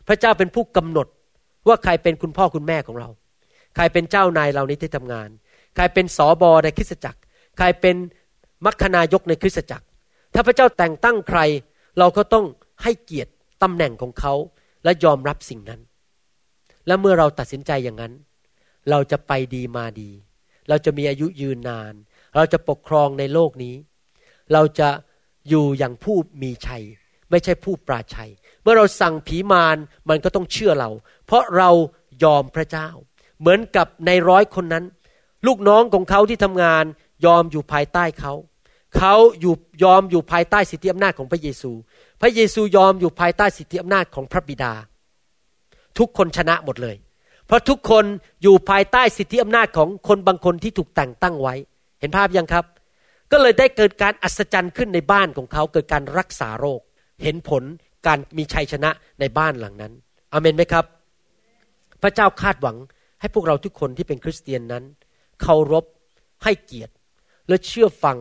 [0.07, 1.07] พระเจ้าเป็นผู้กำหนด
[1.68, 3.09] ว่าใครเป็นคุณพ่อคุณแม่ของเรา
[3.76, 5.30] ใครเป็นเจ้านายเราในที่ทำงาน
[5.76, 7.20] ใครเป็นสอบอในคริสตจักร
[7.57, 7.95] ใครเป็น
[8.66, 9.86] มัคคณายกในคริสตจักร
[10.34, 11.39] ถ้าพระเจ้าแต่งตั้งใคร
[11.99, 12.45] เราก็ต้อง
[12.84, 13.32] ให้เกียรติ
[13.64, 14.34] ตำแหน่งของเขา
[14.84, 15.82] และยอมรับสิ่งนั้น
[16.88, 18.14] และเมื่อเราตัดสินใจอย่างนั้น
[18.89, 20.09] เราจะไปดีมาดี
[20.70, 21.93] เราจะมีอายุยืนนาน
[22.36, 23.75] เราจะปกครองในโลกนี้
[24.53, 24.89] เราจะ
[25.49, 26.84] อยู่อย่างผู้มีชัย
[27.29, 28.31] ไม่ใช่ผู้ปราชัย
[28.61, 29.77] เมื่อเราสั่งผีมาร
[30.09, 30.89] มันก็ต้องเชื่อเรา
[31.25, 31.69] เพราะเรา
[32.23, 32.89] ยอมพระเจ้า
[33.39, 34.86] เหมือนกับในร้อยคนนั้น
[35.47, 36.84] ลูกน้องของเขาที่ทำงาน
[37.25, 38.34] ยอมอยู่ภายใต้เขา
[38.97, 39.53] เขาอยู่
[39.84, 41.71] ยอมอยู่ภายใต้สิทธิอำนาจของพระเยซู
[42.21, 44.73] พระเยซูยอมอยู่ภายใต้สิทธิอำนาจของพระบิดา
[45.97, 46.95] ทุกคนชนะหมดเลย
[47.45, 48.05] เพราะทุกคน
[48.43, 51.55] อยู่ภายใต้สิทธิอำนาจของคนบางคนที่ถูกแต่งตั้งไว้
[52.03, 52.65] เห็นภาพยังครับ
[53.31, 56.81] ก็เลยได้เกิดการอัศจรรย์ขึ้นในบ้านของเขาเกิดการรักษาโรค
[57.23, 57.63] เห็นผล
[58.07, 58.89] การมีชัยชนะ
[59.19, 59.93] ในบ้านหลังนั้น
[60.31, 60.85] อเมนไหมครับ
[62.01, 62.77] พระเจ้าคาดหวัง
[63.21, 64.83] ให้พวกเราทุกคนที่เป็นคริสเตียนนั้น
[65.41, 65.85] เคารพ
[66.43, 66.93] ให้เกียรติ
[67.47, 68.17] และเชื่อฟัง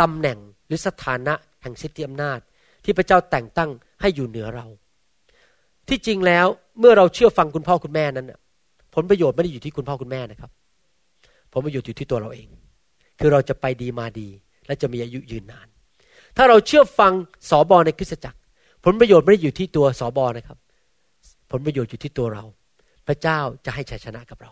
[0.00, 2.38] ตำแหน่งหรือสถานะแห่งสิทธิอำนาจ
[2.84, 3.70] ที่พระเจ้าแต่งตั้ง
[4.00, 4.66] ให้อยู่เหนือเรา
[5.88, 6.46] ที่จริงแล้ว
[6.80, 8.26] เมื่อเราเชื่อฟังคุณพ่อคุณแม่นั้น
[8.94, 10.50] ผลประโยชน์ไม่ได้อยู่ที่คุณพ่อคุณแม่นะครับ
[11.52, 12.48] ผลประโยชน์อยู่ที่ตัวเราเอง
[13.18, 14.28] คือเราจะไปดีมาดี
[14.66, 15.66] และจะมีอายุยืนนาน
[16.36, 17.12] ถ้าเราเชื่อฟัง
[17.50, 18.38] สอบอในคริสตจักร
[18.84, 20.58] ผลประโยชน์ไม่ได้อยู่ที่ตัวสอบอนะครับ
[21.50, 22.44] ผลประโยชน์อยู่ที่ตัวเรา
[23.06, 24.50] พระเจ้าจะให้ชัยชนะกับเรา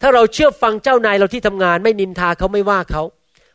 [0.00, 3.02] ถ้าเราเชื่อฟังเจ้านายเราที่ทำงาน ไม่นินทาเขาไม่ว่าเขา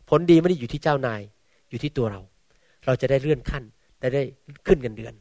[0.09, 1.21] ผลดีไม่ได้อยู่ที่เจ้านาย
[1.69, 2.21] อยู่ที่ตัวเรา
[2.85, 3.63] เราจะได้เลื่อนขั้น
[3.99, 4.23] ได้ได้
[4.67, 5.13] ขึ้นเงินเดือน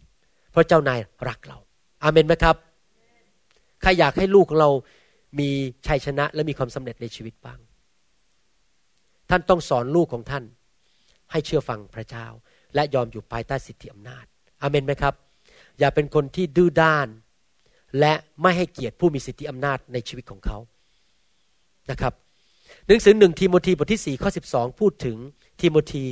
[0.51, 0.99] เพราะเจ้านาย
[1.29, 1.59] รักเรา
[2.03, 2.57] อาเมนไหมครับ
[3.83, 4.71] ใครอยากให้ลูกของเรา
[5.39, 5.49] มี
[5.87, 7.59] ชัยชนะและมีความสำเร็จในชีวิตบ้าง
[9.37, 10.45] ท่านต้องสอนลูกของท่าน
[11.31, 12.27] ให้เชื่อฟังพระเจ้า
[12.75, 14.25] และยอมอยู่ภายใต้สิทธิอำนาจ
[14.63, 15.15] อเมนไหมครับ
[15.79, 17.09] อย่าเป็นคนที่ดื้อด้าน
[18.01, 20.59] และไม่ให้เกียรติผู้มีสิทธิอำนาจในชีวิตของเขา
[21.91, 22.13] นะครับ
[22.87, 25.17] หนังสือหนึ่งทีโมธีบทที่สี่ข้อสิบสองพูดถึง
[25.61, 26.05] ทีโมธี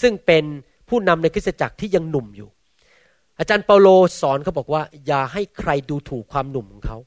[0.00, 0.44] ซึ่งเป็น
[0.88, 2.48] ผู้นำในคริสตจักรที่ยังหนุ่มอยู่
[3.38, 3.88] อาจารย์เปาโล
[4.20, 6.98] สอนเขาบอกว่า อย่าให้ใครดูถูกความหนุ่มของเขา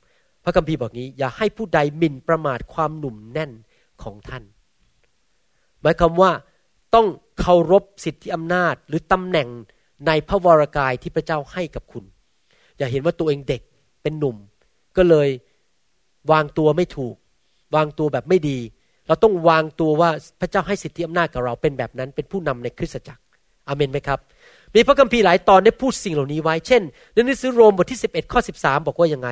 [0.44, 3.52] พระคัมภีร์บอกนี้ อย่าให้ผู้ใดหมิ่นประมาทความหนุ่มแน่น
[4.06, 4.46] ของท่าน
[5.82, 6.32] หมายความว่า
[6.96, 7.08] ต้อง
[7.40, 9.50] เคารพสิทธิอำนาจหรือตำแหน่ง
[10.08, 12.04] ในพระวรากายที่พระเจ้าให้กับคุณ
[12.78, 13.62] อย่าเห็นว่าตัวเองเด็ก
[14.02, 14.38] เป็นหนุ่ม
[14.98, 15.30] ก็เลย
[16.32, 17.16] วางตัวไม่ถูก
[17.76, 18.58] วางตัวแบบไม่ดี
[19.08, 20.10] เราต้องวางตัวว่า
[20.42, 23.22] พระเจ้าให้สิทธิอำนาจกับเราเป็นแบบนั้นเป็นผู้นำในคริสตจักร
[23.68, 24.20] อเมนไหมครับ
[24.76, 26.82] มีพระคัมภีร์หลายตอนได้พูดสิ่งเหล่านี้ไว้ เช่น
[27.14, 29.30] ในหนังสือโรมบทที่ 11 ข้อ 13 บอกว่ายังไง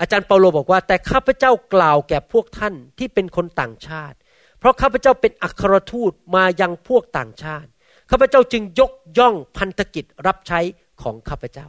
[0.00, 4.16] อาจารย์เปาโลบอกว่า แต่ข้าพเจ้ากล่าวแก่พวกท่านที่เป็นคนต่างชาติ
[4.62, 7.68] เพราะข้าพเจ้าเป็นอัครทูตมายังพวกต่างชาติ
[8.10, 10.60] ข้าพเจ้าจึงยกย่องพันธกิจรับใช้
[11.02, 11.66] ของข้าพเจ้า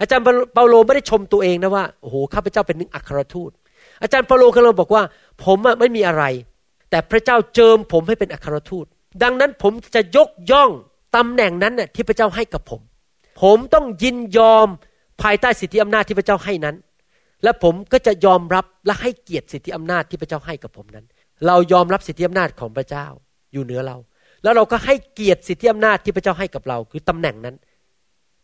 [0.00, 3.50] อาจารย์เปาโลไม่ได้ชมตัวเองนะว่าโอ้โหข้าพเจ้าเป็นนึงอัครทูต
[4.02, 5.02] อาจารย์เปาโลกำลังบอกว่า
[5.44, 6.24] ผมไม่มีอะไร
[6.90, 8.86] แต่พระเจ้าเจิมผมให้เป็นอัครทูต
[9.22, 10.70] ดังนั้นผมจะยกย่อง
[11.16, 12.80] ตำแหน่งนั้นน่ยที่พระเจ้าให้กับผม
[13.42, 14.66] ผมต้องยินยอม
[15.22, 16.76] ภายใต้สิทธิอำนาจที่พระเจ้าให้นั้น
[17.42, 21.06] และผมก็จะยอมรับและให้เกียรติสิทธิอำนาจที่พระเจ้าให้กับผมนั้น
[21.46, 23.06] เรายอมรับสิทธิอำนาจของพระเจ้า
[23.52, 23.96] อยู่เหนือเรา
[24.42, 27.56] แล้วเราก็ให้เกียรติสิทธิอำนาจที่พระเจ้าให้กับเรา คือตำแหน่งนั้น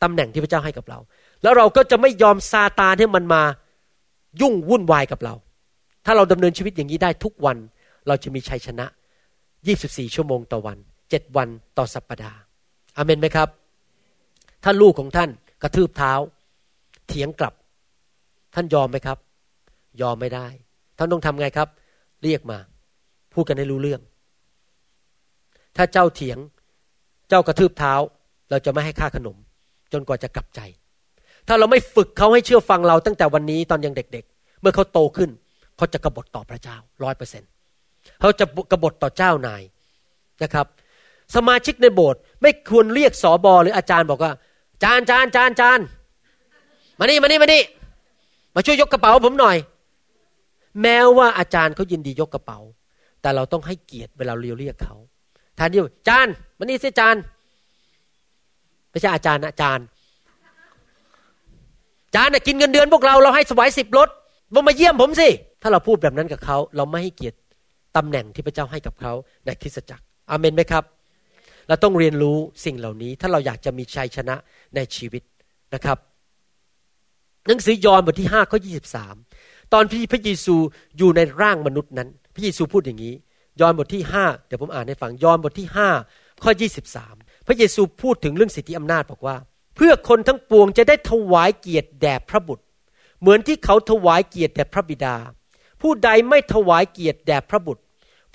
[0.02, 0.98] ตำแหน่งที่พระเจ้าให้กับเรา
[1.42, 3.42] แล้วเราก็จะไม่ยอมซาตานให้มันมา
[4.40, 5.34] ยุ่งวุ่นวายกับเรา
[6.04, 7.56] ถ้าเราดำเนินชีวิตอย่างนี้ได้ทุกวัน
[8.06, 8.86] เราจะมีชัยชนะ
[9.50, 10.78] 24 ชั่วโมงต่อวัน
[11.08, 12.40] 7 วันต่อสัปปดาห์
[12.96, 13.48] อเมนไหมครับ
[14.64, 15.30] ถ้าลูกของท่าน
[15.62, 16.12] กระทืบเท้า
[17.08, 17.54] เถียงกลับ
[18.54, 19.18] ท่านยอมไหมครับ
[20.02, 20.46] ยอมไม่ได้
[20.98, 21.68] ท่านต้องทำไงครับ
[22.22, 22.58] เรียกมา
[23.34, 24.00] พูดกันให้รู้เรื่อง
[25.76, 26.38] ถ้าเจ้าเถียง
[27.28, 27.94] เจ้ากระทืบเท้า
[28.50, 29.36] เราจะไม่ให้ค่าขนม
[29.92, 30.60] จนกว่าจะกลับใจ
[31.48, 35.30] ถ้าเราไม่ฝึกเขาให้เชื่อฟังเราตั้งแต่วันนี้ตอนยังเด็ก ๆ เมื่อเขาโตขึ้น
[35.76, 37.42] เขาจะกบฏต่อพระเจ้าร้อยเปอร์เซ็น
[38.20, 39.62] เขาจะกบฏต่อเจ้านาย
[40.42, 40.66] นะครับ
[41.34, 44.32] สมาชิกในโบสถ์ไม่ควรเรียกสอบอหรืออาจารย์บอกว่า
[44.82, 45.80] จานจานจานจาน
[46.98, 47.62] มานี่มานี่มานี่
[48.54, 49.56] มาช่วยยกกระเป๋าผมหน่อย
[50.82, 52.58] แม้ว่าอาจารย์เขายินดียกกระเป๋า
[53.22, 54.96] แต่เราต้องให้เกียรติเวลาเรียเรียกเขา
[55.58, 57.16] ทานที่จานมานี่สิจาน
[58.90, 59.80] ไม่ใช่อาจารย์นะจาน
[62.14, 64.08] จานน่ะกินเงินเดือนพวกเราเราให้สวายสิบรถ
[64.54, 65.28] มามาเยี่ยมผมสิ
[65.62, 67.38] ถ้าเราพูดแบบนั้นกับเขา เราไม่ให้เกียรติ
[67.96, 69.12] ตำแหน่งที่พระเจ้าให้กับเขา
[69.44, 70.84] ในคริสตจักรอเมนไหมครับ
[71.68, 74.36] เราต้องเรียนรู้สิ่งเหล่านี้ ถ้าเราอยากจะมีชัยชนะ
[74.74, 75.22] ในชีวิต
[75.74, 75.98] นะครับ
[77.46, 78.72] หนังสือยอห์นบทที่ห้าข้อยี
[79.74, 80.56] ตอนที่พระเยซู
[80.98, 82.08] อยู่ในร่างมนุษย์นั้น
[82.38, 83.14] ระเยซูพูดอย่างนี้
[83.60, 85.88] ยอห์นบทที่ห้าเดี๋ยวผมอ่านให้ฟัง ยอห์นบทที่ห้า
[86.42, 87.14] ข้อยี่สิบสาม
[87.46, 89.36] พระเยซูพูดถึงเรื่องสิทธิอำนาจบอกว่า
[89.76, 92.64] เพื่อคนทั้งปวงจะได้ถวายเกียรติแด่พระบุตร
[93.20, 95.14] เหมือนที่เขาถวายเกียรติแด่พระบิดา
[95.82, 97.82] ผู้ใดไม่ถวายเกียรติแด่พระบุตร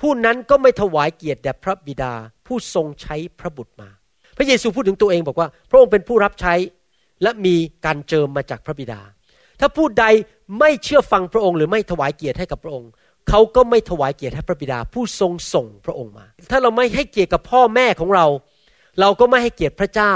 [0.01, 2.13] ผู้นั้นก็ไม่ถวายเกียรติแด่พระบิดา
[2.47, 3.89] ผู้ทรงใช้พระบุตรมา
[4.37, 6.53] พระเยซูพูดถึงตัวเองบอกว่า พระองค์เป็นผู้รับใช้
[7.23, 9.01] และมีการเจิมมาจากพระบิดา
[9.59, 10.05] ถ้าผู้ใด
[10.59, 12.89] ไม่เชื่อฟังพระองค์หรือไม่ถวายเกียรติให้กับพระองค์
[13.29, 18.25] เขาก็ไม่ถวายเกียรติให้พระบิดาผู้ทรงส่งพระองค์มา ถ้าเราไม่ให้เกียรติกับพ่อแม่ของเรา
[18.99, 20.13] เราก็ไม่ให้เกียรติพระเจ้า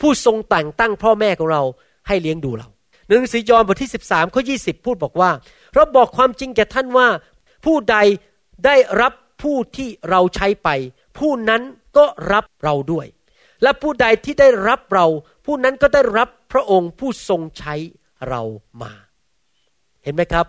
[0.00, 1.62] ผู้ทรงแต่งตั้งพ่อแม่ของเรา
[2.08, 2.68] ให้เลี้ยงดูเรา
[3.06, 5.30] หนังสือยอห์นบทที่ 13ข้อ20พูดบอกว่า
[5.74, 7.08] เราบอกความจริงแก่ท่านว่า
[7.64, 7.96] ผู้ใด
[8.64, 10.68] ได้รับผู้ที่เราใช้ไป
[11.18, 11.62] ผู้นั้น
[11.96, 13.06] ก็รับเราด้วย
[13.62, 15.06] และผู้ใดที่ได้รับเรา
[15.46, 17.74] ผู้นั้นก็ได้รับพระองค์ผู้ทรงใช้
[18.28, 18.42] เรา
[18.82, 18.92] มา
[20.02, 20.46] เห็นไหมครับ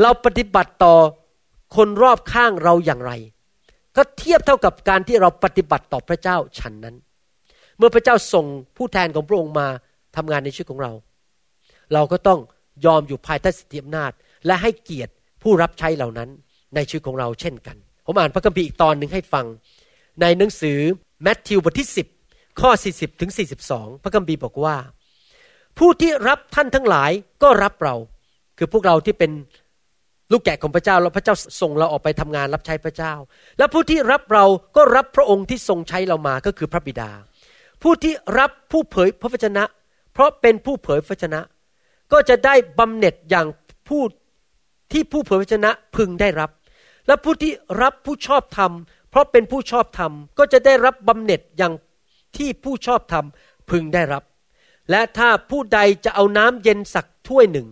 [0.00, 0.94] เราปฏิบัติต่อ
[1.76, 3.12] คนรอบข้างเราอย่างไร
[3.96, 6.96] ก็เทียบเท่ากับการที่เราปฏิบัติต่อพระเจ้าฉันนั้น
[7.78, 8.46] เมื่อพระเจ้าส่ง
[8.76, 9.68] ผู้แทนของพระองค์มา
[10.16, 10.92] ทำงานในชีวิตของเรา
[11.92, 12.40] เราก็ต้อง
[12.86, 14.12] ยอมอยู่ภายใต้สิทธิอำนาจ
[14.46, 15.12] และให้เกียรติ
[15.42, 16.28] ผู้รับใช้เหล่านั้น
[16.74, 19.46] ในชีวิตของเราเช่นกัน ผมอ่านพระคัมภีร์อีกตอนหนึ่งให้ฟัง
[20.20, 20.78] ในหนังสือ
[21.22, 21.88] แมทธิวบทที่
[22.24, 23.30] 10 ข้อ 40ถึง
[23.66, 24.76] 42 พระคัมภีร์บอกว่า
[25.78, 27.10] ผู้ที่รับท่านทั้งหลาย
[27.42, 27.94] ก็รับเรา
[28.58, 29.30] คือพวกเราที่เป็น
[30.32, 33.12] ลูกแกะของพระเจ้าแล้วพระเจ้าส่งเราออกไปทำงานรับใช้พระเจ้า
[33.58, 34.44] และผู้ที่รับเรา
[34.76, 37.10] ก็รับพระองค์ที่ทรงใช้เรามาก็คือพระบิดา
[37.82, 39.64] ผู้ที่รับผู้เผยพระวจนะ
[40.12, 41.40] เพราะเป็นผู้เผยพระวจนะ
[42.12, 43.46] ก็จะได้บำเหน็จอย่าง
[43.88, 44.02] ผู้
[44.92, 46.50] ที่ผู้เผยพระวจนะพึงได้รับ
[47.06, 47.52] และผู้ที่
[47.82, 48.72] รับผู้ชอบธรรม
[49.10, 51.74] เพราะเป็นผู้ชอบธรรม ก็จะได้รับบำเหน็จอย่าง
[52.36, 53.24] ที่ผู้ชอบธรรม
[53.70, 54.22] พึงได้รับ
[54.90, 57.68] และถ้าผู้ใดจะเอาน้ำเย็นสักถ้วยหนึ่ง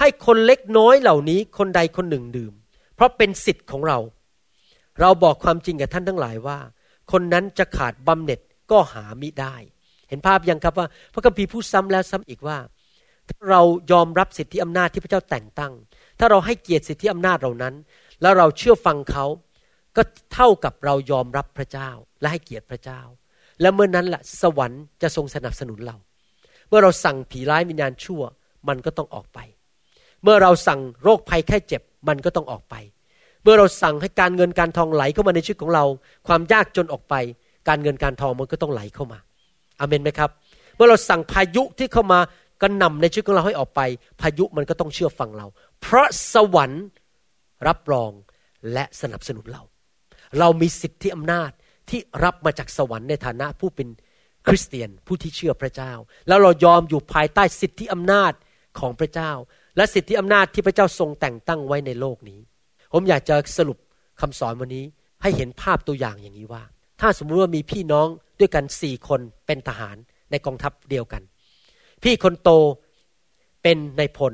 [0.00, 2.52] ให้คนเล็กน้อยเหล่านี้คนใดคนหนึ่งดื่ม
[2.94, 3.98] เพราะเป็นสิทธิ์ของเรา
[5.00, 6.58] เราบอกความจริงกับท่านทั้งหลายว่า
[7.12, 8.40] คนนั้นจะขาดบำเหน็จ
[8.70, 9.54] ก็หามิได้
[10.08, 12.58] เห็นภาพยังครับว่า พระคัมภีร์พูดซ้ำแล้วซ้ำอีกว่า
[13.28, 15.72] ถ้าเรายอมรับสิทธิอำนาจที่พระเจ้าแต่งตั้ง
[16.18, 17.74] ถ้าเราให้เกียรติสิทธิอำนาจเหล่านั้น
[18.22, 19.26] แล้วเราเชื่อฟังเขา
[19.96, 20.02] ก็
[20.34, 21.90] เท่ากับเรายอมรับพระเจ้า
[22.20, 23.00] และให้เกียรติพระเจ้า
[23.60, 25.96] และเมื่อนนั้นแหละสวรรค์จะทรงสนับสนุนเรา
[26.68, 28.22] เมื่อเราสั่งผีร้ายวิญญาณชั่ว
[28.68, 29.38] มันก็ต้องออกไป
[30.22, 32.74] เมื่อเราสั่งโรคภัยแค่เจ็บมันก็ต้องออกไป
[33.42, 35.84] เมื่อเราสั่งให้การเงินการทองไหลเข้ามาในชีวิตของเรา
[36.26, 37.14] ความยากจนออกไป
[37.68, 39.18] การเงินการทองมันก็ต้องไหลเข้ามา
[39.80, 40.30] อเมนไหมครับ
[40.76, 42.20] เมื่อเราสั่งพายุที่เข้ามา
[42.62, 43.80] กระหน่าในชีวิตของเราให้ออกไป
[44.20, 45.46] พายุมันก็ต้องเชื่อฟังเรา
[45.80, 46.84] เพราะสวรรค์
[47.68, 48.10] รับรอง
[48.72, 49.62] และสนับสนุนเรา
[50.38, 51.50] เรามีสิทธิอำนาจ
[51.90, 53.88] ที่รับมาจากสวรรค์ในฐานะผู้เป็น
[54.46, 55.92] คริสเตียนผู้ที่เชื่อพระเจ้า
[56.28, 58.32] แล้วเรายอมอยู่ภายใต้สิทธิอำนาจ
[58.78, 59.32] ของพระเจ้า
[59.78, 62.40] และสิทธิอำนาจที่พระเจ้าทรงแต่งตั้งไว้ในโลกนี้
[62.92, 63.78] ผมอยากจะสรุป
[64.20, 64.84] คำสอนวันนี้
[65.22, 66.62] ให้เห็นภาพตัวอย่างอย่างนี้ว่า
[67.00, 68.08] ถ้าสมมุติว่ามีพี่น้อง
[68.40, 69.96] ด้วยกันสี่คนเป็นทหาร
[70.30, 71.22] ในกองทัพเดียวกัน
[72.02, 72.50] พี่คนโต
[73.62, 74.32] เป็นนายพล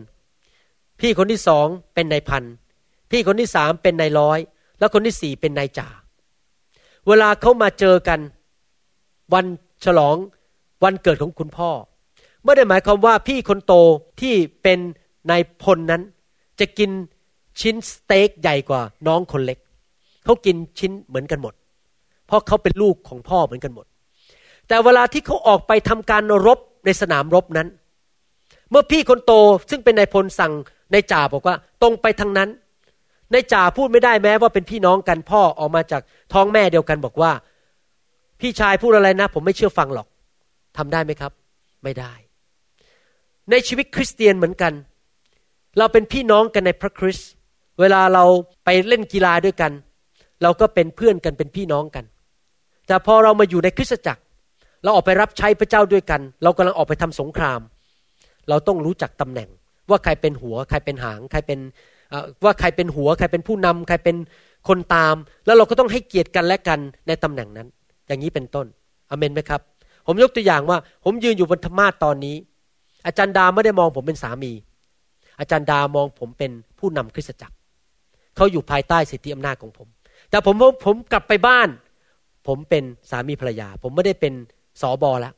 [1.01, 2.45] พี่คนที่สองเป็นนายพัน
[3.11, 4.39] พี่คนที่สามเป็นนายร้อย
[4.79, 5.89] แล้วคนที่สี่เป็นนายจ่า
[7.07, 8.21] เวลาเขามาเจอกัน
[9.35, 9.47] วัน
[9.85, 10.17] ฉลอง
[10.85, 11.71] วันเกิดของคุณพ่อ
[12.43, 13.75] ไม่ได้หมายความว่าพี่คนโต
[14.21, 14.79] ที่เป็น
[15.31, 16.03] นายพลนั้น
[16.61, 16.91] จะกิน
[17.61, 19.59] ชิ้นสเต็กใหญ่กว่าน้องคนเล็ก
[20.25, 21.55] เขากินชิ้นเหมือนกันหมด
[22.27, 23.87] เพราะเขาเป็นลูกของพ่อเหมือนกันหมด
[24.69, 27.69] แต่เวลาที่เขาออกไปทำการรบในสนามรบนั้น
[28.71, 29.33] เมื่อพี่คนโต
[29.71, 30.53] ซึ่งเป็นนายพลสั่ง
[30.93, 32.49] นายจ่าบอกว่าตรงไปทางนั้น
[33.33, 36.03] นายจ่าพูดไม่ได้แม้ว่าเป็นพี่น้องกันพ่อออกมาจาก
[36.33, 37.33] ท้องแม่เดียวกันบอกว่า
[38.41, 40.07] พี่ชายพูดอะไรนะ ผมไม่เชื่อฟังหรอก
[40.77, 41.33] ทำได้ไหมครับ
[41.85, 42.13] ไม่ได้
[43.51, 44.73] ในชีวิตคริสเตียนเหมือนกัน
[45.79, 47.31] เราเป็นพี่น้องกันในพระคริสต์
[47.81, 48.25] เวลาเรา
[48.65, 49.73] ไปเล่นกีฬาด้วยกัน
[50.43, 52.05] เราก็เป็นเพื่อนกันเป็นพี่น้องกัน
[52.87, 54.23] แต่พอเรามาอยู่ในคริสตจักร
[54.83, 57.61] เราออกไปรับใช้พระเจ้าด้วยกัน เรากำลังออกไปทำสงคราม
[58.49, 59.49] เราต้องรู้จักตำแหน่ง
[59.91, 61.59] ว่าใครเป็นหัว ใครเป็นหาง ใครเป็น
[62.45, 64.17] ว่าใครเป็นหัว ใครเป็นผู้นำใครเป็น
[64.69, 65.15] คนตาม
[65.47, 67.69] แล้วเราก็ต้องให้เกียรติกันและกันในตำแหน่งนั้น
[68.07, 68.67] อย่างนี้เป็นต้น
[69.11, 69.61] อเมนไหมครับ
[70.07, 72.37] ผมยกตัวอย่างว่า ผมยืนอยู่บนธรรมาตอนนี้
[73.07, 74.53] อาจารย์ดาไม่ได้มองผมเป็นสามี
[75.39, 77.55] อาจารย์ดามองผมเป็นผู้นำคริสตจักร
[78.37, 79.89] เขาอยู่ภายใต้สิทธิอำนาจของผม
[80.31, 80.55] แต่ผม
[80.85, 81.69] ผมกลับไปบ้าน
[82.47, 84.33] ผมเป็นสามีภรรยา ผมไม่ได้เป็น
[84.83, 85.35] สอบอแล้ว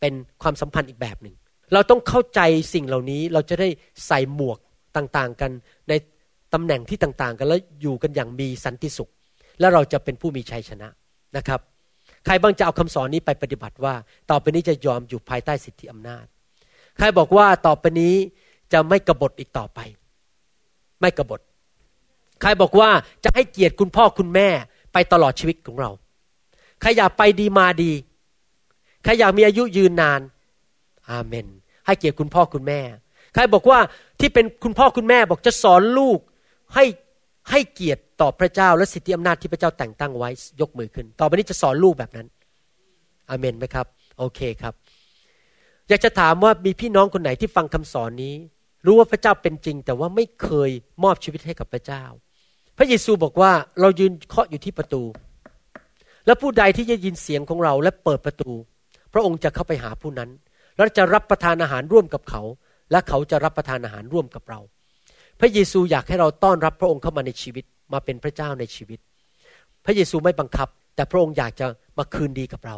[0.00, 1.34] เป็นความสัมพันธ์อีกแบบหนึ่ง
[1.72, 2.40] เราต้องเข้าใจ
[2.74, 3.68] สิ่งเหล่านี้เราจะได้
[4.06, 4.58] ใส่หมวก
[4.96, 5.50] ต่างๆกัน
[5.88, 5.92] ใน
[6.54, 9.10] ตำแหน่งที่ต่างๆ กันแล้วอยู่กันอย่างมีสันติสุข
[9.60, 10.88] แล้วเราจะเป็นผู้มีชัยชนะ
[11.36, 11.60] นะครับ
[12.24, 13.94] ใครบ้างจะเอาคำสอนนี้ไปปฏิบัติว่า
[14.30, 16.24] ต่อไปนี้จะยอมอยู่ภายใต้สิทธิอำนาจ
[16.96, 18.14] ใครบอกว่าต่อไปนี้
[18.72, 19.78] จะไม่กบฏอีกต่อไป
[21.00, 21.40] ไม่กบฏ
[22.40, 22.90] ใครบอกว่า
[23.24, 24.48] จะให้เกียรติคุณพ่อคุณแม่
[24.92, 25.90] ไปตลอดชีวิตของเรา
[26.80, 27.92] ใครอยากไปดีมาดี
[29.04, 30.20] ใครอยากมีอายุยืนนาน
[31.10, 31.46] อาเมน
[31.86, 32.80] ให้เกียรติคุณพ่อคุณแม่
[33.34, 33.78] ใครบอกว่า
[34.20, 36.18] ที่เป็นคุณพ่อคุณแม่บอกจะสอนลูก
[36.74, 36.84] ให้
[37.50, 42.26] ให้เกียรติต่อพระเจ้าและสิทธิอำนาจที่พระเจ้าแต่งตั้งไว้ยกมือขึ้น ต่อไปนี้จะสอนลูกแบบนั้น
[43.28, 43.86] อาเมนไหมครับ
[44.18, 44.74] โอเคครับ
[45.88, 48.34] อยากจะถามว่ามีพี่น้องคนไหนที่ฟังคำสอนนี้
[48.86, 50.70] รู้ว่าพระเจ้าเป็นจริง แต่ว่าไม่เคย
[51.02, 52.04] มอบชีวิตให้กับพระเจ้า
[52.78, 55.02] พระเยซูบอกว่าเรายืนเคาะอยู่ที่ประตู
[56.26, 58.50] และผู้ใดที่จะยินเสียงของเราและเปิดประตู
[59.12, 60.30] พระองค์จะเข้าไปหาผู้นั้น
[60.76, 62.42] แล้วจะรับประทานอาหารร่วมกับเขา
[62.90, 64.60] และเขาจะรับประทานอาหารร่วมกับเรา
[65.40, 68.98] พระเยซูอยากให้เราต้อนรับพระองค์เข้ามาในชีวิตมาเป็นพระเจ้าในชีวิต
[69.84, 71.66] พระเยซูไม่บังคับ แต่พระองค์อยากจะ
[71.98, 72.76] มาคืนดีกับเรา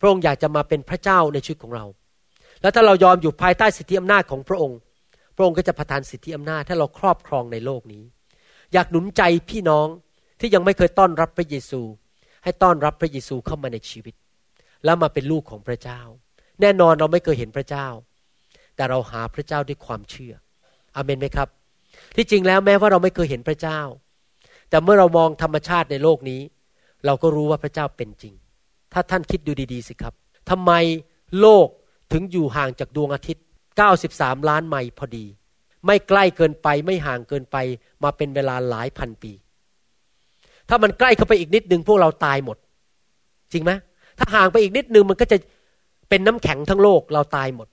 [0.00, 1.84] พระองค์อยากจะมาเป็นพระเจ้าในชีวิตของเรา
[2.62, 4.78] แล้วถ้าเรายอมอยู่ภายใต้สิทธิอำนาจของพระองค์
[5.40, 8.04] ระองค์ก็จะประทานสิทธิอำนาจให้เราครอบครองในโลกนี้
[8.72, 9.86] อยากหนุนใจพี่น้อง
[10.40, 11.80] ที่ยังไม่เคยต้อนรับพระเยซู
[12.44, 14.14] ให้ต้อนรับพระเยซูเข้ามาในชีวิต
[14.84, 16.00] แล้วมาเป็นลูกของพระเจ้า
[16.60, 17.86] แน่นอนเราไม่เคยเห็นพระเจ้า
[18.76, 20.34] แต่เราหาพระเจ้าด้วยความเชื่อ
[20.96, 21.48] อเมนไหมครับ
[22.16, 23.80] ที่จริงแล้วแม้ว่าเราไม่เคยเห็นพระเจ้า
[24.70, 26.40] แต่เมื่อเรามองธรรมชาติในโลกนี้
[27.06, 28.34] เราก็รู้ว่าพระเจ้าเป็นจริง
[28.92, 30.14] ถ้าท่านคิดดูดี ๆ สิครับ
[30.50, 30.72] ทำไม
[31.40, 31.66] โลก
[32.12, 33.44] ถึงอยู่ห่างจากดวงอาทิตย์
[33.80, 35.26] 93 ล้านไมล์พอดี
[35.86, 37.56] ไม่ใกล้เกินไปไม่ห่างเกินไป
[38.02, 39.32] มาเป็นเวลาหลายพันปี
[40.68, 42.56] ถ้ามันใกล้เข้าไปอีกนิดนึงพวกเราตายหมด
[43.52, 43.72] จริงไหม
[44.18, 45.36] ถ้าห่างไปอีกนิดนึงมันก็จะ
[46.08, 47.68] เป็นน้ำแข็งทั้งโลกเราตายหมด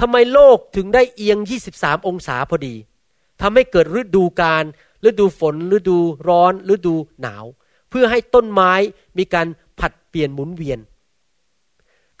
[0.00, 1.38] ทำไมโลกถึงได้เอียง
[1.74, 2.74] 23 องศาพอดี
[3.42, 4.64] ทำให้เกิดฤดูกาล
[5.08, 5.98] ฤดูฝนฤดู
[6.28, 7.44] ร้อนฤดูหนาว
[7.90, 8.72] เพื่อให้ต้นไม้
[9.18, 9.46] มีการ
[9.80, 10.78] ผัดเปลี่ยนหมุนเวียน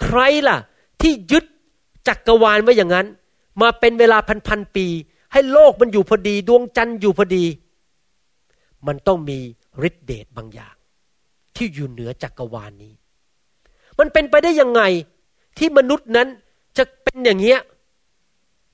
[0.02, 0.18] ใคร
[0.48, 0.58] ล่ะ
[1.00, 1.44] ที่ยึด
[2.08, 3.06] จักกรวาลไว้อย่างนั้น
[3.60, 4.86] มาเป็นเวลาพันพันปี
[5.32, 7.44] ให้โลกมันอยู่พอดี ดวงจันทร์อยู่พอดี
[8.86, 9.38] มันต้องมี
[9.88, 10.74] ฤทธิเดชบางอย่าง
[11.56, 12.94] ที่อยู่เหนือจักกรวาลนนี้
[13.98, 14.82] มันเป็นไปได้ยังไง
[15.58, 16.28] ที่มนุษย์นั้น
[16.78, 17.60] จะเป็นอย่างเงี้ย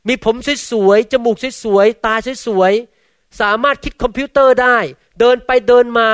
[0.09, 0.37] มีผม
[0.70, 2.14] สวยๆจมูกสวยๆตา
[2.47, 4.79] สวยๆสามารถคิดคอมพิวเตอร์ได้
[5.20, 6.09] เดินไปเดินมา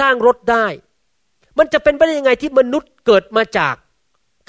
[0.00, 0.66] สร้างรถได้
[1.58, 3.74] มันจะเป็นไปได้ยังไงที่มนุษย์เกิดมาจาก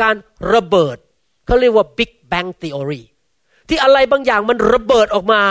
[0.02, 0.16] การ
[0.54, 0.98] ระเบิด
[1.46, 3.02] เขาเรียกว่า Big Bang Theory
[3.70, 5.42] ที่อะไรบางอย่างมันระเบิดออกมา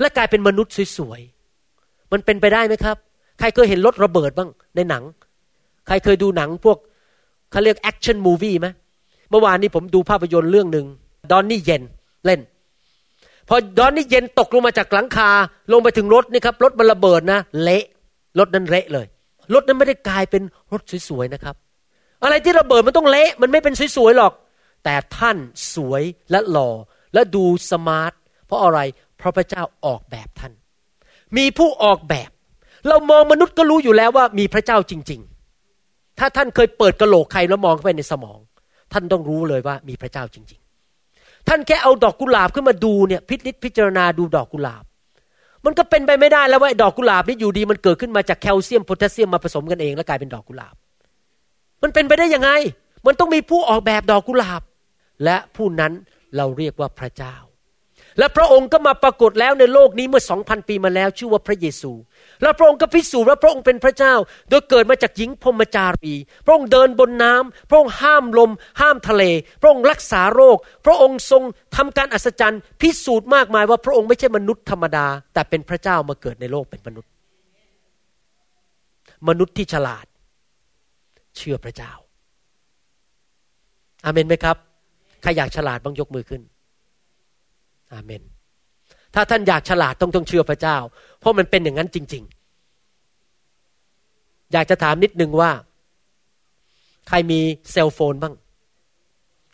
[0.00, 2.96] และกลายเป็นมนุษย์สวยๆ มันเป็นไปได้ไหมครับ
[3.38, 5.04] ใครเคยเห็นรถระเบิดบ้างในหนัง
[5.86, 6.78] ใครเคยดูหนังพวก
[7.50, 8.66] เขาเรียก action movie ไหม
[9.30, 10.86] เมื่อวานนี้ผมดูภาพยนตร์เรื่องหนึ่ง
[11.30, 11.82] ดอนนี่เย็น
[12.24, 12.40] เล่น
[13.48, 15.30] พอดอนนี่เย็นตกลงมาจากหลังคา
[15.72, 17.84] ลงไปถึงรถนี่ครับรถมันระเบิดนะเละ
[18.38, 19.06] รถนั้นเละเลย
[19.54, 20.42] รถนั้นไม่ได้กลายเป็น
[20.72, 21.54] รถสวยๆนะครับ
[22.22, 24.32] อะไรที่ระเบิดมันต้องเละมันไม่เป็นสวยๆหรอก
[24.84, 25.36] แต่ท่าน
[25.74, 26.70] สวยและหล่อ
[27.14, 28.12] และดูสมาร์ท
[28.46, 28.80] เพราะอะไร
[29.18, 30.52] เพราะพระเจ้าออกแบบท่าน
[31.36, 32.30] มีผู้ออกแบบ
[32.88, 35.20] เรามองมนุษย์ก็รู้อยู่แล้วว่ามีพระเจ้าจริง
[35.70, 38.38] ๆ ถ้าท่านเคยเปิดกระโหลกใครแล้วมองเข้าไปในสมอง
[38.92, 40.60] ท่านต้องรู้เลยว่ามีพระเจ้าจริง
[41.48, 44.84] ท่านแค่เอาดอกกุหลาบขึ้นมาดูเนี่ยพิจิตพิจารณาดูดอกกุหลาบ
[45.64, 50.74] มันก็เป็นไปไม่ได้แล้วว่าดอกกุหลาบนี่อยู่ดีมันเกิดขึ้นมาจากแคลเซียมโพแทสเซียมมาผสมกันเองแล้วกลายเป็นดอกกุหลาบ
[51.82, 52.50] มันเป็นไปได้ยังไง
[53.06, 54.62] มันต้องมีผู้ออกแบบดอกกุหลาบ
[55.24, 55.92] และผู้นั้น
[56.36, 57.36] เราเรียกว่าพระเจ้า
[58.18, 61.92] และพระองค์ก็มาปรากฏแล้วในโลกนี้เมื่อสองพันปีมาแล้วชื่อว่าพระเยซู
[62.42, 64.14] แล้วพระองค์ก็พิสูจน์ว่าพระองค์เป็นพระเจ้า
[64.50, 66.14] โดยเกิดมาจากหญิงพรมจารี
[66.44, 68.50] พระองค์เดินบนน้ำพระองค์ห้ามลม
[68.80, 69.22] ห้ามทะเล
[69.60, 70.56] พระองค์รักษาโรค
[70.86, 71.42] พระองค์ทรง
[71.76, 77.10] ทำการอัศจรรย์พิสูจน์มากมายว่าพระองค์ไม่ใช่มนุษย์ธรรมดา แต่เป็นพระเจ้ามาเกิดในโลกเป็นมนุษย์
[79.28, 80.06] มนุษย์ที่ฉลาด
[81.36, 81.92] เชื่อพระเจ้า
[84.04, 84.67] อาเมนไหมครับ
[85.22, 86.42] ใครอยากฉลาดบ้างยกมือขึ้น
[87.92, 88.22] อาเมน
[89.14, 90.76] ถ้าท่านอยากฉลาดต้องต้องเชื่อพระเจ้า
[91.20, 92.22] เพราะมันเป็นอย่างนั้นจริง
[93.78, 95.50] ๆ อยากจะถามนิดนึงว่า
[97.08, 97.40] ใครมี
[97.72, 98.34] cell phone บ้าง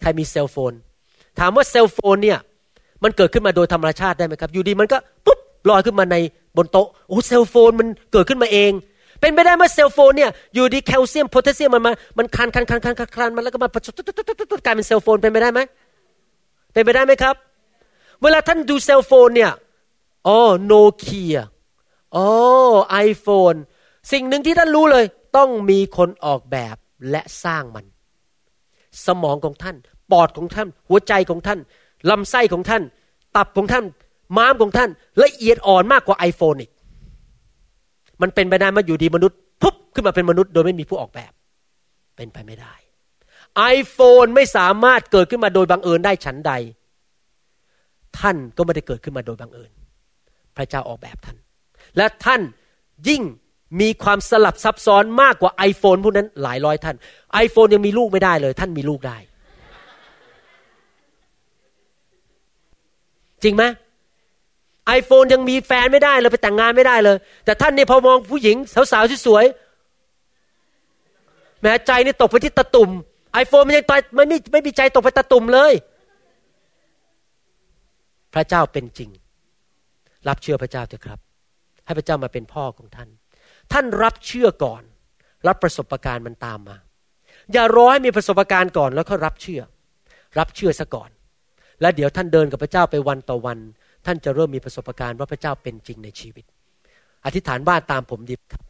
[0.02, 0.72] ใครมี cell phone
[1.38, 2.38] ถามว่า cell phone เนี่ย
[3.02, 5.38] มันเกิดขึ้นมาโดยธรรมชาติได้ไหมครับ อยู่ดีมันก็ปุ๊บ
[5.68, 6.16] ลอยขึ้นมาใน
[6.56, 8.72] บนโต๊ะ โอ้ cell phone มันเกิดขึ้นมาเอง
[9.24, 13.68] เป็นไปได้ไหม cell phone เนี่ยอยู่ดีแคลเซียมโพแทสเซียมมันมามันคันคันคันคันคันมันแล้วก็มา
[14.66, 15.60] กลายเป็น cell phone เป็นไปได้ไหม
[16.72, 17.34] เป็นไปได้ไหมครับ
[18.22, 19.52] เวลาท่านดูเซลโฟนเนี่ย
[20.26, 21.36] อ๋อโนเคีย
[22.16, 22.28] อ๋อ
[22.90, 23.54] ไอโฟน
[24.12, 25.04] สิ่งหนึ่งที่ท่านรู้เลย
[25.36, 26.76] ต้องมีคนออกแบบ
[27.10, 27.84] และสร้างมัน
[29.06, 29.76] สมองของท่าน
[30.10, 31.58] ปอดของท่าน หัวใจของท่าน
[32.10, 32.82] ลำไส้ของท่าน
[33.36, 33.84] ตับของท่าน
[34.36, 34.90] ม้ามของท่าน
[35.22, 36.70] ละเอียดอ่อนมากกว่าไอโฟนอีก
[38.22, 41.32] มันเป็นไปได้มาอยู่ดีมนุษย์ปุ๊บขึ้นมาเป็นมนุษย์โดยไม่มีผู้ออกแบบ
[42.16, 42.74] เป็นไปไม่ได้
[43.56, 46.52] ไอโฟนไม่สามารถเกิดขึ้นมาโดยบังเอิญได้ฉันใด
[48.18, 49.70] ท่านก็ไม่ได้เกิดขึ้นมาโดยบังเอิญ
[50.56, 51.36] พระเจ้าออกแบบท่าน
[51.96, 52.40] และท่าน
[53.08, 53.22] ยิ่ง
[53.80, 56.96] มีความสลับซับซ้อนมากกว่า iPhone พวกนั้นหลายร้อยท่าน
[57.44, 59.18] iPhone ยังมีลูกไม่ได้เลย ท่านมีลูกได้
[63.42, 63.64] จริงไหม
[64.86, 68.56] ไอโฟนยังมีแฟนไม่ได้เลยไปแต่งงานไม่ได้เลย แต่ท่านเนี่ยพอมองผู้หญิง
[68.92, 72.90] สาวๆสวยๆแม้ใจนี่ตกไปที่ตะตุ่ม
[73.32, 75.72] ไอโฟนมันยังตไม่ไม่ไม่มีใจตกไปตะตุ่มเลย
[78.34, 79.10] พระเจ้าเป็นจริง
[80.28, 81.18] รับเชื่อพระเจ้าเถอะครับ
[81.84, 83.08] ให้พระเจ้ามาเป็นพ่อของท่าน
[83.72, 84.82] ท่านรับเชื่อก่อน
[85.46, 86.76] รับประสบการณ์มันตามมา
[87.52, 89.62] อย่ารอให้มีประสบการณ์ก่อนแล้วก็รับเชื่อ
[90.38, 91.10] รับเชื่อซะก่อน
[91.80, 93.58] แล้วเดี๋ยวท่านเดินกับพระเจ้าไปวันต่อวัน
[94.06, 96.44] ท่านจะเริ่มมีประสบการณ์ว่าพระเจ้าเป็นจริงในชีวิต
[97.24, 98.62] อธิษฐานว่าตามผมดีครับ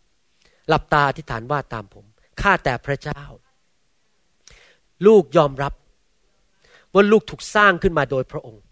[0.69, 2.05] หลับตาอธิษฐานว่าตามผม
[2.41, 3.23] ข้าแต่พระเจ้า
[5.07, 5.73] ลูกยอมรับ
[6.95, 8.63] ว่าลูกถูกสร้างขึ้นมาโดยพระองค์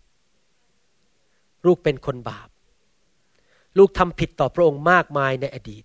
[1.67, 2.49] ลูกเป็นคนบาป
[3.79, 5.85] ลูกทำผิดต่อพระองค์มากมายในอดีต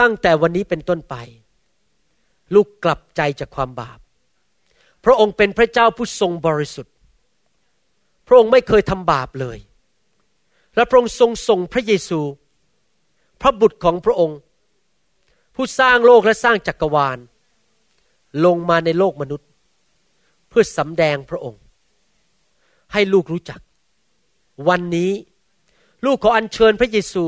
[0.00, 1.14] ตั้งแต่วันนี้เป็นต้นไป
[2.54, 3.98] ลูกกลับใจจากความบาป
[5.04, 6.94] พระองค์เป็นพระเจ้าผู้ทรงบริสุทธิ์
[8.26, 9.58] พระองค์ไม่เคยทำบาปเลย
[10.74, 12.20] และพระองค์ทรงส่งพระเยซู
[13.40, 14.38] พระบุตรของพระองค์
[15.54, 17.18] ผู้สร้างโลกและสร้างจักรวาล
[18.44, 19.48] ลงมาในโลกมนุษย์
[20.48, 21.60] เพื่อสำแดงพระองค์
[22.92, 23.60] ให้ลูกรู้จัก
[24.68, 25.12] วันนี้
[26.04, 27.24] ลูกขออัญเชิญพระเยซู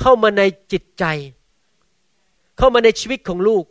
[0.00, 0.42] เข้ามาใน
[0.72, 1.04] จิตใจ
[2.58, 3.64] เข้ามาในชีวิตของลูก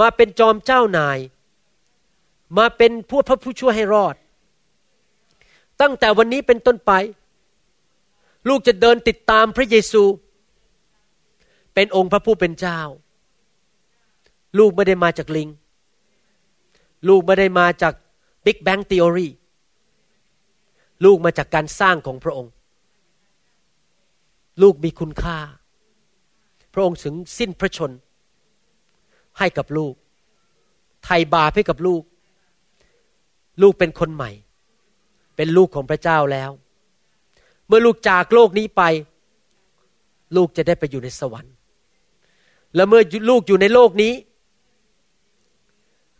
[0.00, 1.18] มาเป็นจอมเจ้านาย
[2.58, 4.14] มาเป็นผู้พระผู้ช่วยให้รอด
[5.82, 6.92] ตั้งแต่วันนี้เป็นต้นไป
[8.48, 10.02] ลูกจะเดินติดตามพระเยซู
[11.74, 12.80] เป็นองค์พระผู้เป็นเจ้า
[14.58, 15.48] ลูกไม่ได้มาจากลิง
[17.08, 17.94] ลูกไม่ได้มาจาก
[18.44, 19.28] บิ๊กแบง t ท e o r y
[21.04, 22.52] ลูกมาจากการสร้างของพระองค์
[24.62, 25.38] ลูกมีคุณค่า
[26.72, 27.90] พระองค์ถึงสิ้นพระชน
[29.38, 29.94] ให้กับลูก
[31.04, 32.02] ไถ่บาปให้กับลูก
[33.62, 34.30] ลูกเป็นคนใหม่
[35.36, 36.50] เป็นลูกของพระเจ้าแล้ว
[37.66, 38.82] เมื่อลูกจากโลกนี้ไป
[40.36, 41.54] ลูกจะได้ไปอยู่ในสวรรค์
[42.74, 44.12] และเมื่อลูกอยู่ในโลกนี้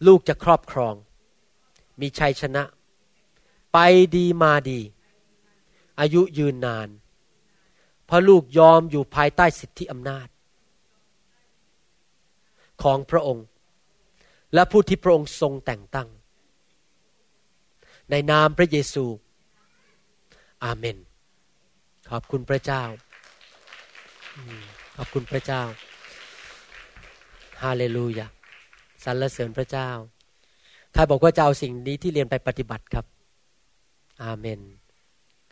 [0.06, 0.94] ลูกจะครอบครอง
[2.00, 2.62] มีชัยชนะ
[3.72, 3.78] ไป
[4.16, 4.80] ดีมาดี
[6.00, 6.88] อายุยืนนาน
[8.06, 10.28] เพราะลูกยอมอยู่ภายใต้สิทธิอำนาจ
[12.82, 13.46] ของพระองค์
[14.54, 16.08] และผู้ที่พระองค์ทรงแต่งตั้ง
[18.14, 19.04] ในนามพระเยซู
[20.64, 20.98] อาเมน
[22.10, 22.82] ขอบคุณพระเจ้า
[24.96, 25.62] ขอบคุณพระเจ้า
[27.62, 28.26] ฮาเลลูยา
[29.04, 29.88] สรรเสริญพระเจ้า
[30.92, 33.06] ใครบอกว่าจะเอาสิ่งนี้ที่เรียนไปปฏิบัติครับ
[34.24, 34.60] อาเมน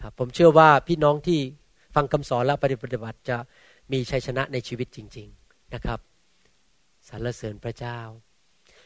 [0.01, 1.41] ครับ ผมเชื่อว่าพี่น้องที่
[1.95, 3.37] ฟังคำสอนและปฏิบัติจะ
[3.93, 5.99] มีชัยชนะในชีวิตจริง ๆนะครับ
[7.09, 7.99] สรรเสริญพระเจ้า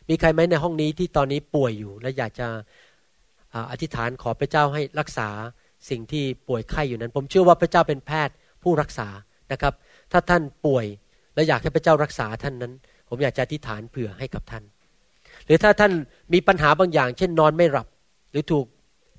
[0.09, 2.49] มีใครไหมในห้องนี้ที่ตอนนี้ป่วยอยู่ และอยากจะ
[3.71, 5.29] อธิษฐานขอพระเจ้าให้รักษา
[5.91, 9.09] สิ่งที่ป่วยไข้อยู่นั้น ผมเชื่อว่าพระเจ้าเป็นแพทย์ผู้รักษา
[9.53, 9.75] นะครับ
[10.13, 10.87] ถ้าท่านป่วย
[11.35, 12.73] และอยากให้พระเจ้ารักษาท่านนั้น
[13.09, 14.65] ผมอยากจะอธิษฐานเผื่อให้กับท่าน
[15.47, 15.93] หรือถ้าท่าน
[16.33, 17.87] มีปัญหาบางอย่าง เช่นนอนไม่หลับ
[18.31, 18.67] หรือถูก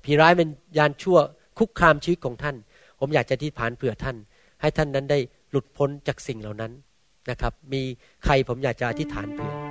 [0.04, 1.18] ผีร้ายเป็นยานชั่ว
[1.58, 2.56] คุกคามชีวิตของท่าน
[3.00, 4.16] ผมอยากจะที่ผ่านเผื่อท่าน
[4.60, 5.18] ให้ท่านนั้นได้
[5.50, 6.72] หลุดพ้นจากสิ่งเหล่านั้น
[7.30, 7.82] นะครับ มี
[8.24, 9.65] ใครผมอยากจะอธิษฐานเผื่อ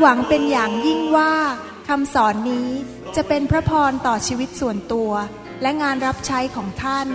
[0.00, 1.32] หวังเป็นอย่างยิ่งว่า
[1.88, 2.68] คำสอนนี้
[3.16, 5.10] จะเป็นพระพรต่อชีวิตส่วนตัว
[5.62, 7.08] และงานรับใช้ของท่าน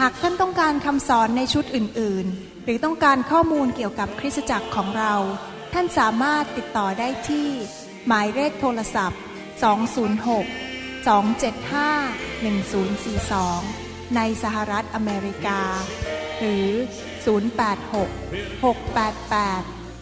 [0.00, 5.14] หากท่านต้องการคำสอนในชุดอื่น ๆ หรือต้องการข้อมูลเกี่ยวกับคริสตจักรของเรา
[5.72, 7.48] ท่านสามารถติดต่อได้ที่
[8.06, 9.20] หมายเลขโทรศัพท์
[9.62, 15.60] 206 275 1042 ในสหรัฐอเมริกา
[16.38, 16.68] หรือ
[17.28, 19.79] 086 688